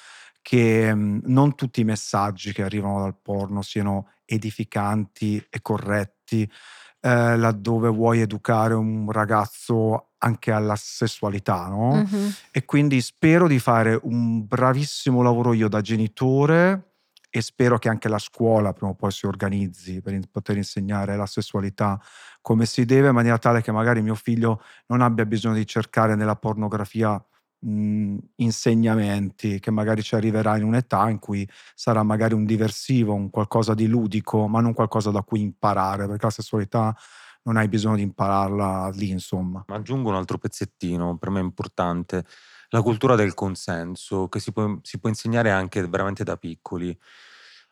che 0.42 0.92
mh, 0.92 1.22
non 1.26 1.54
tutti 1.54 1.82
i 1.82 1.84
messaggi 1.84 2.54
che 2.54 2.64
arrivano 2.64 3.02
dal 3.02 3.16
porno 3.22 3.62
siano 3.62 4.08
edificanti 4.26 5.46
e 5.50 5.62
corretti, 5.62 6.50
eh, 7.02 7.38
laddove 7.38 7.90
vuoi 7.90 8.22
educare 8.22 8.74
un 8.74 9.12
ragazzo 9.12 10.10
anche 10.20 10.52
alla 10.52 10.76
sessualità, 10.76 11.68
no? 11.68 11.96
Mhm. 11.96 12.34
E 12.52 12.66
quindi 12.66 13.02
spero 13.02 13.48
di 13.48 13.60
fare 13.60 14.00
un 14.02 14.46
bravissimo 14.48 15.22
lavoro 15.22 15.54
io 15.54 15.68
da 15.68 15.82
genitore 15.82 16.89
e 17.30 17.42
spero 17.42 17.78
che 17.78 17.90
anche 17.90 18.10
la 18.10 18.18
scuola 18.18 18.74
prima 18.74 18.92
o 18.92 18.96
poi 18.96 19.12
si 19.12 19.26
organizzi 19.26 20.02
per 20.02 20.20
poter 20.32 20.58
insegnare 20.58 21.16
la 21.16 21.26
sessualità 21.28 22.00
come 22.42 22.66
si 22.66 22.86
deve, 22.86 23.10
in 23.10 23.14
maniera 23.14 23.38
tale 23.38 23.62
che 23.62 23.72
magari 23.72 24.02
mio 24.02 24.16
figlio 24.16 24.62
non 24.88 25.02
abbia 25.02 25.26
bisogno 25.26 25.56
di 25.56 25.66
cercare 25.68 26.16
nella 26.16 26.36
pornografia 26.36 27.24
mh, 27.60 28.18
insegnamenti, 28.38 29.60
che 29.60 29.72
magari 29.72 30.02
ci 30.02 30.16
arriverà 30.16 30.58
in 30.58 30.64
un'età 30.64 31.10
in 31.10 31.20
cui 31.20 31.48
sarà 31.76 32.04
magari 32.04 32.34
un 32.34 32.46
diversivo, 32.46 33.14
un 33.14 33.30
qualcosa 33.30 33.74
di 33.74 33.88
ludico, 33.88 34.48
ma 34.48 34.62
non 34.62 34.74
qualcosa 34.74 35.12
da 35.12 35.22
cui 35.22 35.42
imparare, 35.42 36.08
perché 36.08 36.26
la 36.26 36.32
sessualità 36.32 36.96
non 37.44 37.58
hai 37.58 37.68
bisogno 37.68 37.96
di 37.96 38.02
impararla 38.04 38.90
lì, 38.94 39.10
insomma. 39.10 39.64
Ma 39.68 39.76
aggiungo 39.76 40.10
un 40.10 40.16
altro 40.16 40.38
pezzettino, 40.38 41.18
per 41.18 41.30
me 41.30 41.40
importante, 41.40 42.26
la 42.70 42.82
cultura 42.82 43.16
del 43.16 43.34
consenso, 43.34 44.28
che 44.30 44.40
si 44.40 44.52
può, 44.52 44.78
si 44.82 45.00
può 45.00 45.10
insegnare 45.10 45.52
anche 45.52 45.86
veramente 45.88 46.24
da 46.24 46.38
piccoli. 46.38 46.98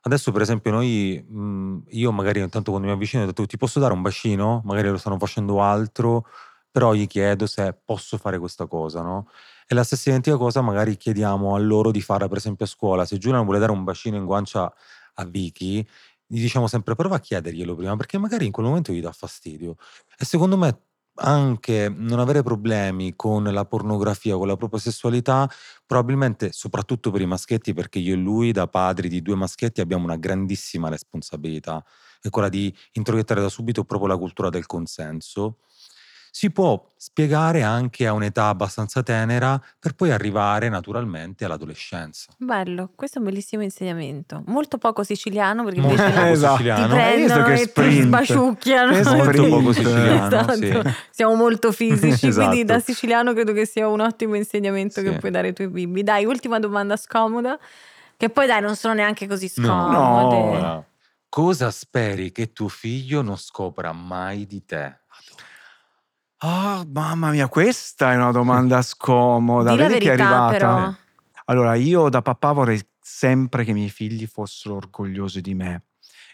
Adesso, 0.02 0.32
per 0.32 0.41
esempio, 0.41 0.72
noi, 0.72 1.24
mh, 1.28 1.84
io 1.89 2.12
magari 2.12 2.39
intanto 2.39 2.72
quando 2.72 2.88
mi 2.88 2.93
avvicino 2.93 3.24
ho 3.24 3.26
detto 3.26 3.45
ti 3.45 3.58
posso 3.58 3.80
dare 3.80 3.93
un 3.93 4.02
bacino? 4.02 4.62
Magari 4.66 4.89
lo 4.89 4.98
stanno 4.98 5.18
facendo 5.18 5.62
altro, 5.62 6.26
però 6.72 6.93
gli 6.93 7.08
chiedo 7.08 7.45
se 7.48 7.76
posso 7.84 8.18
fare 8.18 8.39
questa 8.39 8.68
cosa, 8.68 9.02
no? 9.02 9.30
E 9.68 9.76
la 9.76 9.84
stessa 9.84 10.10
identica 10.10 10.38
cosa 10.38 10.62
magari 10.62 10.95
chiediamo 10.98 11.56
a 11.56 11.60
loro 11.60 11.91
di 11.91 12.02
fare, 12.02 12.28
per 12.28 12.38
esempio, 12.38 12.66
a 12.66 12.68
scuola. 12.70 13.06
Se 13.06 13.18
Giuliano 13.18 13.43
vuole 13.43 13.60
dare 13.60 13.72
un 13.72 13.84
bacino 13.84 14.16
in 14.16 14.26
guancia 14.26 14.72
a 15.16 15.26
Vicky, 15.26 15.86
gli 16.26 16.41
diciamo 16.41 16.68
sempre 16.68 16.95
prova 16.95 17.16
a 17.18 17.20
chiederglielo 17.20 17.76
prima, 17.76 17.95
perché 17.98 18.18
magari 18.18 18.45
in 18.45 18.52
quel 18.52 18.66
momento 18.66 18.91
gli 18.93 19.02
dà 19.02 19.12
fastidio. 19.12 19.76
E 20.18 20.26
secondo 20.26 20.58
me 20.58 20.87
anche 21.18 21.89
non 21.95 22.20
avere 22.20 22.43
problemi 22.43 23.15
con 23.15 23.43
la 23.43 23.65
pornografia, 23.65 24.36
con 24.38 24.47
la 24.47 24.55
propria 24.57 24.80
sessualità, 24.80 25.49
probabilmente 25.86 26.51
soprattutto 26.51 27.11
per 27.11 27.22
i 27.22 27.26
maschietti, 27.26 27.74
perché 27.74 27.99
io 27.99 28.13
e 28.13 28.18
lui, 28.18 28.51
da 28.51 28.68
padri 28.68 29.09
di 29.09 29.22
due 29.22 29.36
maschietti, 29.36 29.82
abbiamo 29.82 30.03
una 30.05 30.18
grandissima 30.18 30.89
responsabilità, 30.89 31.84
è 32.22 32.30
quella 32.30 32.49
di 32.49 32.74
introiettare 32.93 33.41
da 33.41 33.49
subito 33.49 33.84
proprio 33.84 34.09
la 34.09 34.18
cultura 34.18 34.49
del 34.49 34.65
consenso. 34.65 35.57
Si 36.32 36.52
può 36.52 36.84
spiegare 36.96 37.64
anche 37.64 38.06
a 38.08 38.14
un'età 38.14 38.48
abbastanza 38.48 39.02
tenera 39.04 39.60
per 39.80 39.94
poi 39.94 40.12
arrivare 40.12 40.70
naturalmente 40.70 41.46
all'adolescenza. 41.46 42.32
Bello, 42.38 42.92
questo 42.96 43.18
è 43.18 43.22
un 43.22 43.28
bellissimo 43.28 43.64
insegnamento. 43.64 44.44
Molto 44.48 44.78
poco 44.78 45.04
siciliano 45.04 45.64
perché 45.64 45.80
Molto 45.82 46.02
invece 46.02 46.18
poco 46.20 46.32
Esatto. 46.32 46.56
ti 46.58 46.64
siciliano. 46.64 46.88
Visto 46.88 46.96
prendono 46.96 47.44
che 47.46 47.54
e 47.54 47.58
ti 47.58 47.68
sprint? 47.70 48.06
sbaciucchiano. 48.06 48.92
Che 48.94 49.04
Molto 49.04 49.48
poco 49.48 49.72
siciliano, 49.74 50.26
Esatto. 50.28 50.54
sì. 50.54 50.82
Siamo 51.12 51.36
molto 51.36 51.72
fisici, 51.72 52.32
quindi 52.32 52.60
Esatto. 52.62 52.64
da 52.66 52.80
siciliano 52.80 53.34
credo 53.34 53.54
che 53.54 53.66
sia 53.66 53.88
un 53.88 54.00
ottimo 54.02 54.36
insegnamento 54.36 55.02
che 55.02 55.12
Sì. 55.14 55.18
puoi 55.18 55.32
dare 55.32 55.48
ai 55.48 55.54
tuoi 55.54 55.70
bimbi. 55.70 56.04
Dai, 56.04 56.26
ultima 56.26 56.60
domanda 56.60 56.96
scomoda, 56.98 57.58
che 58.16 58.30
poi 58.30 58.46
dai 58.48 58.62
non 58.62 58.76
sono 58.76 58.94
neanche 58.94 59.28
così 59.28 59.48
scomode. 59.48 60.36
No. 60.38 60.60
No. 60.60 60.86
Cosa 61.30 61.72
speri 61.72 62.32
che 62.32 62.54
tuo 62.54 62.68
figlio 62.68 63.22
non 63.22 63.38
scopra 63.38 63.92
mai 63.92 64.46
di 64.46 64.64
te? 64.66 65.02
Ah, 66.40 66.86
mamma 66.88 67.32
mia, 67.32 67.48
questa 67.48 68.12
è 68.12 68.16
una 68.16 68.32
domanda 68.32 68.82
scomoda. 68.82 69.72
Di 69.72 69.78
la 69.78 69.88
Vedi 69.88 70.00
che 70.06 70.14
è 70.14 70.16
verità, 70.16 70.46
arrivata. 70.46 70.76
però. 70.76 70.94
Allora, 71.46 71.76
io 71.76 72.10
da 72.10 72.22
papà 72.22 72.52
vorrei 72.52 72.80
sempre 73.00 73.64
che 73.64 73.72
i 73.72 73.74
miei 73.74 73.90
figli 73.90 74.26
fossero 74.28 74.76
orgogliosi 74.76 75.42
di 75.42 75.56
me. 75.56 75.84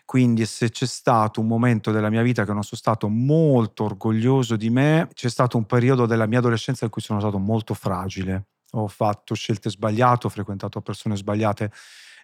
Quindi 0.05 0.45
se 0.45 0.69
c'è 0.69 0.85
stato 0.85 1.39
un 1.39 1.47
momento 1.47 1.91
della 1.91 2.09
mia 2.09 2.21
vita 2.23 2.43
che 2.43 2.51
non 2.51 2.63
sono 2.63 2.77
stato 2.79 3.07
molto 3.07 3.85
orgoglioso 3.85 4.57
di 4.57 4.69
me, 4.69 5.07
c'è 5.13 5.29
stato 5.29 5.55
un 5.55 5.65
periodo 5.65 6.05
della 6.05 6.25
mia 6.25 6.39
adolescenza 6.39 6.83
in 6.83 6.91
cui 6.91 7.01
sono 7.01 7.19
stato 7.21 7.37
molto 7.37 7.73
fragile. 7.73 8.47
Ho 8.71 8.87
fatto 8.89 9.33
scelte 9.35 9.69
sbagliate, 9.69 10.27
ho 10.27 10.29
frequentato 10.29 10.81
persone 10.81 11.15
sbagliate. 11.15 11.71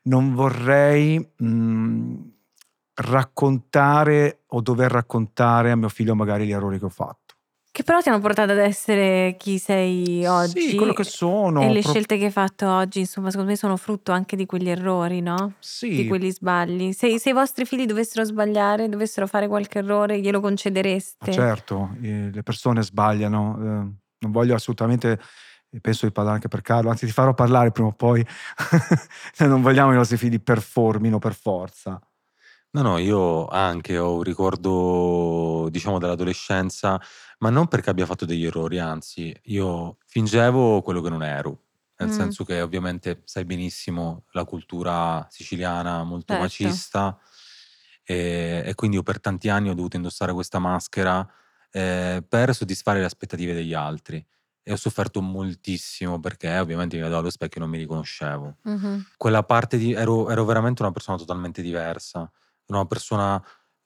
Non 0.03 0.33
vorrei 0.33 1.25
mm, 1.41 2.15
raccontare 2.95 4.43
o 4.47 4.61
dover 4.61 4.91
raccontare 4.91 5.71
a 5.71 5.75
mio 5.77 5.89
figlio 5.89 6.15
magari 6.15 6.45
gli 6.45 6.51
errori 6.51 6.79
che 6.79 6.85
ho 6.85 6.89
fatto. 6.89 7.28
Che 7.79 7.85
però 7.85 8.01
ti 8.01 8.09
hanno 8.09 8.19
portato 8.19 8.51
ad 8.51 8.57
essere 8.57 9.37
chi 9.39 9.57
sei 9.57 10.25
oggi. 10.25 10.59
Sì, 10.59 10.75
quello 10.75 10.91
che 10.91 11.05
sono. 11.05 11.61
E 11.61 11.71
le 11.71 11.79
pro- 11.79 11.91
scelte 11.91 12.17
che 12.17 12.25
hai 12.25 12.31
fatto 12.31 12.69
oggi, 12.69 12.99
insomma, 12.99 13.29
secondo 13.29 13.51
me 13.51 13.55
sono 13.55 13.77
frutto 13.77 14.11
anche 14.11 14.35
di 14.35 14.45
quegli 14.45 14.67
errori, 14.67 15.21
no? 15.21 15.53
Sì, 15.59 15.87
Di 15.95 16.05
quegli 16.05 16.29
sbagli. 16.29 16.91
Se, 16.91 17.17
se 17.17 17.29
i 17.29 17.31
vostri 17.31 17.63
figli 17.63 17.85
dovessero 17.85 18.25
sbagliare, 18.25 18.89
dovessero 18.89 19.27
fare 19.27 19.47
qualche 19.47 19.77
errore, 19.77 20.19
glielo 20.19 20.41
concedereste? 20.41 21.31
Ma 21.31 21.31
certo, 21.31 21.95
eh, 22.01 22.29
le 22.33 22.43
persone 22.43 22.81
sbagliano. 22.81 23.55
eh, 23.55 23.93
non 24.19 24.31
voglio 24.33 24.55
assolutamente, 24.55 25.17
penso 25.79 26.05
di 26.05 26.11
parlare 26.11 26.35
anche 26.35 26.49
per 26.49 26.59
Carlo, 26.59 26.89
anzi 26.89 27.05
ti 27.05 27.13
farò 27.13 27.33
parlare 27.33 27.71
prima 27.71 27.87
o 27.87 27.93
poi. 27.93 28.21
non 29.47 29.61
vogliamo 29.61 29.87
che 29.87 29.95
i 29.95 29.99
nostri 29.99 30.17
figli 30.17 30.41
performino 30.41 31.17
per 31.17 31.33
forza. 31.33 31.97
No, 32.73 32.83
no, 32.83 32.97
io 32.99 33.47
anche 33.47 33.97
ho 33.97 34.13
un 34.17 34.21
ricordo, 34.21 35.69
diciamo, 35.71 35.97
dell'adolescenza, 35.97 37.01
ma 37.39 37.49
non 37.49 37.67
perché 37.67 37.89
abbia 37.89 38.05
fatto 38.05 38.25
degli 38.25 38.45
errori, 38.45 38.77
anzi, 38.77 39.35
io 39.45 39.97
fingevo 40.05 40.83
quello 40.83 41.01
che 41.01 41.09
non 41.09 41.23
ero. 41.23 41.63
Nel 41.97 42.11
Mm. 42.11 42.11
senso 42.11 42.43
che 42.45 42.61
ovviamente 42.61 43.21
sai 43.25 43.43
benissimo 43.43 44.25
la 44.33 44.45
cultura 44.45 45.25
siciliana 45.31 46.03
molto 46.03 46.35
Certo. 46.35 46.35
macista 46.35 47.19
e, 48.03 48.61
e 48.65 48.73
quindi 48.75 48.97
io 48.97 49.03
per 49.03 49.19
tanti 49.19 49.49
anni 49.49 49.69
ho 49.69 49.73
dovuto 49.73 49.95
indossare 49.97 50.31
questa 50.33 50.59
maschera 50.59 51.27
eh, 51.71 52.23
per 52.27 52.53
soddisfare 52.55 52.99
le 52.99 53.05
aspettative 53.05 53.53
degli 53.53 53.73
altri 53.73 54.25
e 54.63 54.71
ho 54.71 54.75
sofferto 54.77 55.21
moltissimo 55.21 56.19
perché 56.19 56.57
ovviamente 56.57 56.95
mi 56.95 57.01
vedevo 57.01 57.19
allo 57.19 57.29
specchio 57.31 57.57
e 57.57 57.63
non 57.63 57.69
mi 57.71 57.77
riconoscevo 57.79 58.57
Mhm. 58.65 59.09
quella 59.17 59.43
parte 59.43 59.77
di 59.77 59.91
ero, 59.93 60.29
ero 60.29 60.45
veramente 60.45 60.81
una 60.81 60.91
persona 60.91 61.17
totalmente 61.17 61.61
diversa, 61.61 62.31
una 62.77 62.85
persona 62.85 63.43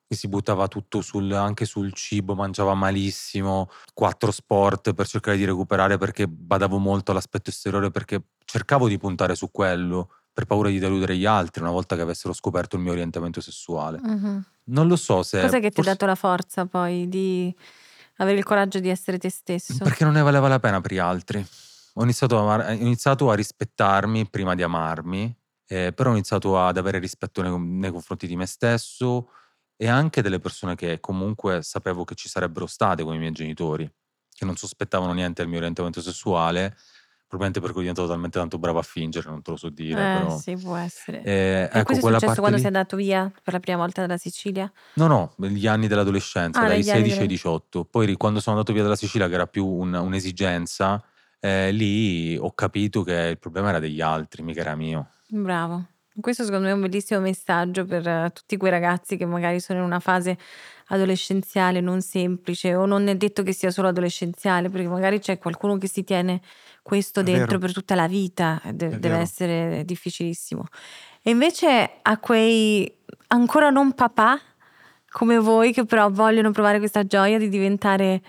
che 0.07 0.15
si 0.15 0.27
buttava 0.27 0.67
tutto 0.67 1.01
sul, 1.01 1.31
anche 1.31 1.65
sul 1.65 1.93
cibo, 1.93 2.35
mangiava 2.35 2.73
malissimo, 2.73 3.69
quattro 3.93 4.31
sport 4.31 4.93
per 4.93 5.07
cercare 5.07 5.37
di 5.37 5.45
recuperare 5.45 5.97
perché 5.97 6.27
badavo 6.27 6.77
molto 6.77 7.11
all'aspetto 7.11 7.49
esteriore 7.49 7.89
perché 7.89 8.23
cercavo 8.45 8.87
di 8.87 8.97
puntare 8.97 9.35
su 9.35 9.49
quello 9.51 10.09
per 10.31 10.45
paura 10.45 10.69
di 10.69 10.79
deludere 10.79 11.15
gli 11.15 11.25
altri 11.25 11.61
una 11.61 11.71
volta 11.71 11.95
che 11.95 12.01
avessero 12.01 12.33
scoperto 12.33 12.75
il 12.75 12.81
mio 12.81 12.91
orientamento 12.91 13.39
sessuale. 13.39 13.99
Mhm. 14.01 14.45
Non 14.65 14.87
lo 14.87 14.95
so 14.95 15.23
se... 15.23 15.41
Cos'è 15.41 15.59
che 15.59 15.71
ti 15.71 15.81
ha 15.81 15.83
dato 15.83 16.05
la 16.05 16.15
forza 16.15 16.65
poi 16.65 17.07
di 17.07 17.53
avere 18.17 18.37
il 18.37 18.43
coraggio 18.43 18.79
di 18.79 18.89
essere 18.89 19.17
te 19.17 19.29
stesso? 19.29 19.77
Perché 19.83 20.03
non 20.03 20.13
ne 20.13 20.21
valeva 20.21 20.47
la 20.47 20.59
pena 20.59 20.81
per 20.81 20.93
gli 20.93 20.97
altri. 20.97 21.45
Ho 21.95 22.03
iniziato 22.03 22.49
a, 22.49 22.69
ho 22.69 22.71
iniziato 22.71 23.29
a 23.29 23.35
rispettarmi 23.35 24.27
prima 24.27 24.55
di 24.55 24.63
amarmi, 24.63 25.35
eh, 25.67 25.91
però 25.93 26.09
ho 26.09 26.13
iniziato 26.13 26.59
ad 26.59 26.77
avere 26.77 26.99
rispetto 26.99 27.41
nei, 27.41 27.57
nei 27.59 27.91
confronti 27.91 28.27
di 28.27 28.35
me 28.35 28.45
stesso 28.45 29.29
e 29.75 29.87
anche 29.87 30.21
delle 30.21 30.39
persone 30.39 30.75
che 30.75 30.99
comunque 30.99 31.61
sapevo 31.63 32.03
che 32.03 32.15
ci 32.15 32.29
sarebbero 32.29 32.67
state 32.67 33.03
come 33.03 33.15
i 33.15 33.19
miei 33.19 33.31
genitori, 33.31 33.89
che 34.29 34.45
non 34.45 34.55
sospettavano 34.55 35.13
niente 35.13 35.41
del 35.41 35.49
mio 35.49 35.59
orientamento 35.59 36.01
sessuale, 36.01 36.75
probabilmente 37.27 37.59
perché 37.59 37.73
ero 37.73 37.79
diventato 37.81 38.07
talmente 38.07 38.37
tanto 38.37 38.59
bravo 38.59 38.77
a 38.79 38.83
fingere, 38.83 39.29
non 39.29 39.41
te 39.41 39.51
lo 39.51 39.57
so 39.57 39.69
dire, 39.69 40.01
Eh, 40.01 40.19
però... 40.19 40.37
sì, 40.37 40.55
può 40.55 40.75
essere. 40.75 41.23
Eh, 41.23 41.31
e 41.31 41.63
ecco, 41.63 41.83
questo 41.83 41.93
è 41.95 41.99
quella 41.99 42.19
successo 42.19 42.25
parte 42.25 42.39
quando 42.39 42.57
lì- 42.57 42.63
sei 42.63 42.71
andato 42.71 42.95
via 42.95 43.31
per 43.43 43.53
la 43.53 43.59
prima 43.59 43.77
volta 43.79 44.01
dalla 44.01 44.17
Sicilia? 44.17 44.71
No, 44.95 45.07
no, 45.07 45.33
gli 45.37 45.65
anni 45.65 45.87
dell'adolescenza, 45.87 46.59
Ah, 46.59 46.67
dai 46.67 46.77
negli 46.77 46.89
anni 46.91 47.09
16 47.09 47.21
ai 47.21 47.27
della- 47.27 47.39
18. 47.39 47.85
Poi 47.85 48.05
ri- 48.05 48.15
quando 48.15 48.39
sono 48.39 48.55
andato 48.57 48.73
via 48.73 48.83
dalla 48.83 48.95
Sicilia, 48.95 49.27
che 49.27 49.33
era 49.33 49.47
più 49.47 49.65
un- 49.65 49.93
un'esigenza, 49.95 51.03
eh, 51.39 51.71
lì 51.71 52.37
ho 52.37 52.53
capito 52.53 53.01
che 53.01 53.13
il 53.31 53.39
problema 53.39 53.69
era 53.69 53.79
degli 53.79 53.99
altri, 54.01 54.43
mica 54.43 54.61
era 54.61 54.75
mio. 54.75 55.09
Bravo. 55.35 55.85
Questo 56.21 56.43
secondo 56.43 56.65
me 56.65 56.71
è 56.71 56.75
un 56.75 56.81
bellissimo 56.81 57.19
messaggio 57.19 57.85
per 57.85 58.07
eh, 58.07 58.29
tutti 58.31 58.55
quei 58.55 58.69
ragazzi 58.69 59.17
che 59.17 59.25
magari 59.25 59.59
sono 59.59 59.79
in 59.79 59.85
una 59.85 59.99
fase 59.99 60.37
adolescenziale 60.89 61.81
non 61.81 62.01
semplice 62.01 62.75
o 62.75 62.85
non 62.85 63.07
è 63.07 63.15
detto 63.15 63.41
che 63.41 63.51
sia 63.51 63.71
solo 63.71 63.87
adolescenziale 63.87 64.69
perché 64.69 64.87
magari 64.87 65.17
c'è 65.19 65.39
qualcuno 65.39 65.79
che 65.79 65.87
si 65.87 66.03
tiene 66.03 66.39
questo 66.83 67.21
È 67.21 67.23
dentro 67.23 67.45
vero. 67.57 67.59
per 67.59 67.73
tutta 67.73 67.95
la 67.95 68.07
vita, 68.07 68.61
e 68.63 68.73
de- 68.73 68.89
deve 68.89 69.09
vero. 69.09 69.21
essere 69.21 69.83
difficilissimo. 69.85 70.65
E 71.23 71.31
invece 71.31 71.93
a 72.03 72.19
quei 72.19 72.95
ancora 73.29 73.71
non 73.71 73.93
papà 73.93 74.39
come 75.09 75.39
voi 75.39 75.73
che 75.73 75.83
però 75.85 76.11
vogliono 76.11 76.51
provare 76.51 76.77
questa 76.77 77.05
gioia 77.07 77.39
di 77.39 77.49
diventare 77.49 78.21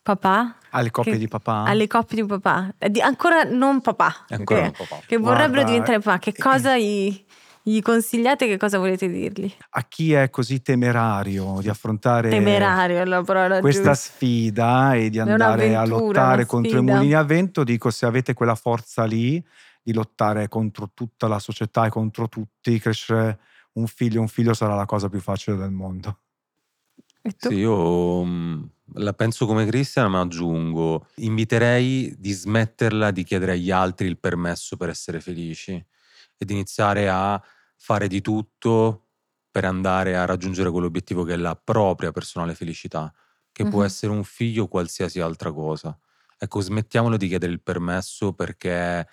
papà, 0.00 0.58
Alle 0.74 0.90
coppie 0.90 1.12
Che- 1.12 1.18
di 1.18 1.28
papà? 1.28 1.64
alle 1.64 1.86
coppie 1.86 2.22
di 2.22 2.26
papà, 2.26 2.74
eh, 2.78 2.90
di- 2.90 3.00
ancora 3.00 3.42
non 3.44 3.80
papà, 3.80 4.24
ancora 4.28 4.60
che- 4.60 4.66
un 4.80 4.86
po' 4.88 5.02
che 5.06 5.16
vorrebbero 5.18 5.50
Guarda, 5.52 5.64
diventare 5.64 5.98
papà, 6.00 6.18
che 6.18 6.30
eh, 6.30 6.34
cosa 6.38 6.78
gli, 6.78 7.24
gli 7.62 7.80
consigliate? 7.82 8.46
Che 8.46 8.56
cosa 8.56 8.78
volete 8.78 9.08
dirgli? 9.08 9.52
A 9.70 9.82
chi 9.84 10.12
è 10.14 10.30
così 10.30 10.62
temerario 10.62 11.58
di 11.60 11.68
affrontare 11.68 12.30
Temerario 12.30 13.22
questa 13.60 13.60
giusta. 13.60 13.94
sfida 13.94 14.94
e 14.94 15.10
di 15.10 15.18
andare 15.18 15.76
a 15.76 15.84
lottare 15.84 16.46
contro 16.46 16.78
i 16.78 16.82
mulini 16.82 17.12
a 17.12 17.22
vento, 17.22 17.64
dico 17.64 17.90
se 17.90 18.06
avete 18.06 18.32
quella 18.32 18.54
forza 18.54 19.04
lì 19.04 19.44
di 19.82 19.92
lottare 19.92 20.48
contro 20.48 20.90
tutta 20.94 21.28
la 21.28 21.38
società 21.38 21.84
e 21.86 21.90
contro 21.90 22.28
tutti, 22.28 22.78
crescere 22.78 23.40
un 23.72 23.86
figlio, 23.86 24.20
un 24.20 24.28
figlio 24.28 24.54
sarà 24.54 24.74
la 24.74 24.86
cosa 24.86 25.08
più 25.08 25.20
facile 25.20 25.56
del 25.56 25.70
mondo. 25.70 26.18
E 27.20 27.32
tu? 27.32 27.48
Sì, 27.50 27.54
io 27.56 28.24
mm, 28.24 28.62
la 28.94 29.12
penso 29.14 29.46
come 29.46 29.66
Cristian, 29.66 30.10
ma 30.10 30.20
aggiungo, 30.20 31.06
inviterei 31.16 32.14
di 32.18 32.32
smetterla 32.32 33.10
di 33.10 33.24
chiedere 33.24 33.52
agli 33.52 33.70
altri 33.70 34.06
il 34.08 34.18
permesso 34.18 34.76
per 34.76 34.88
essere 34.88 35.20
felici 35.20 35.72
e 35.72 36.44
di 36.44 36.52
iniziare 36.52 37.08
a 37.08 37.40
fare 37.76 38.08
di 38.08 38.20
tutto 38.20 39.08
per 39.50 39.64
andare 39.64 40.16
a 40.16 40.24
raggiungere 40.24 40.70
quell'obiettivo 40.70 41.24
che 41.24 41.34
è 41.34 41.36
la 41.36 41.54
propria 41.56 42.10
personale 42.12 42.54
felicità, 42.54 43.12
che 43.52 43.66
può 43.66 43.80
Mhm. 43.80 43.84
essere 43.84 44.12
un 44.12 44.24
figlio 44.24 44.64
o 44.64 44.68
qualsiasi 44.68 45.20
altra 45.20 45.52
cosa. 45.52 45.96
Ecco, 46.38 46.60
smettiamolo 46.60 47.16
di 47.16 47.28
chiedere 47.28 47.52
il 47.52 47.62
permesso 47.62 48.32
perché, 48.32 49.06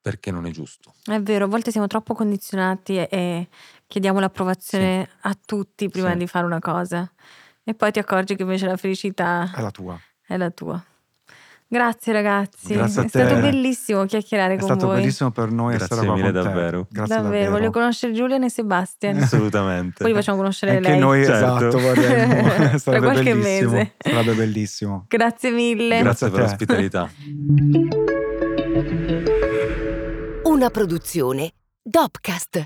perché 0.00 0.30
non 0.30 0.46
è 0.46 0.50
giusto. 0.50 0.94
È 1.04 1.20
vero, 1.20 1.44
a 1.44 1.48
volte 1.48 1.70
siamo 1.70 1.86
troppo 1.86 2.14
condizionati 2.14 2.96
e, 2.96 3.08
e 3.10 3.48
chiediamo 3.86 4.18
l'approvazione 4.18 5.08
a 5.22 5.36
tutti 5.42 5.88
prima 5.88 6.12
Sì. 6.12 6.18
di 6.18 6.26
fare 6.26 6.46
una 6.46 6.58
cosa. 6.58 7.10
E 7.68 7.74
poi 7.74 7.90
ti 7.90 7.98
accorgi 7.98 8.36
che 8.36 8.42
invece 8.42 8.66
la 8.66 8.76
felicità 8.76 9.50
È 9.52 9.60
la 9.60 9.70
tua. 9.72 9.98
è 10.24 10.36
la 10.36 10.50
tua. 10.50 10.80
Grazie 11.68 12.12
ragazzi, 12.12 12.74
Grazie 12.74 13.00
a 13.00 13.04
è 13.06 13.08
stato 13.08 13.40
bellissimo 13.40 14.04
chiacchierare 14.04 14.54
È 14.54 14.56
con 14.58 14.68
stato 14.68 14.86
voi. 14.86 15.00
bellissimo 15.00 15.32
per 15.32 15.50
noi 15.50 15.76
Grazie 15.76 15.96
essere 15.96 16.10
mille 16.12 16.30
con 16.30 16.32
te. 16.32 16.48
davvero. 16.48 16.86
Grazie 16.88 17.14
davvero, 17.16 17.32
davvero. 17.32 17.50
voglio 17.50 17.70
conoscere 17.72 18.12
Giulian 18.12 18.44
e 18.44 18.50
Sebastian. 18.50 19.16
Assolutamente. 19.20 19.96
Poi 19.98 20.06
li 20.10 20.14
facciamo 20.14 20.36
conoscere 20.36 20.76
Anche 20.76 20.90
lei. 20.90 20.98
noi, 21.00 21.24
Certo. 21.24 21.56
esatto, 21.66 21.78
vorremmo. 21.82 22.78
Tra 22.78 22.98
qualche 23.00 23.34
bellissimo. 23.34 23.70
mese. 23.72 23.92
Sarebbe 23.98 24.32
bellissimo. 24.34 25.04
Grazie 25.08 25.50
mille. 25.50 25.98
Grazie 26.02 26.02
Grazie 26.02 26.30
per 26.30 26.40
l'ospitalità. 26.40 27.10
Una 30.44 30.70
produzione 30.70 31.50
Dopcast. 31.82 32.62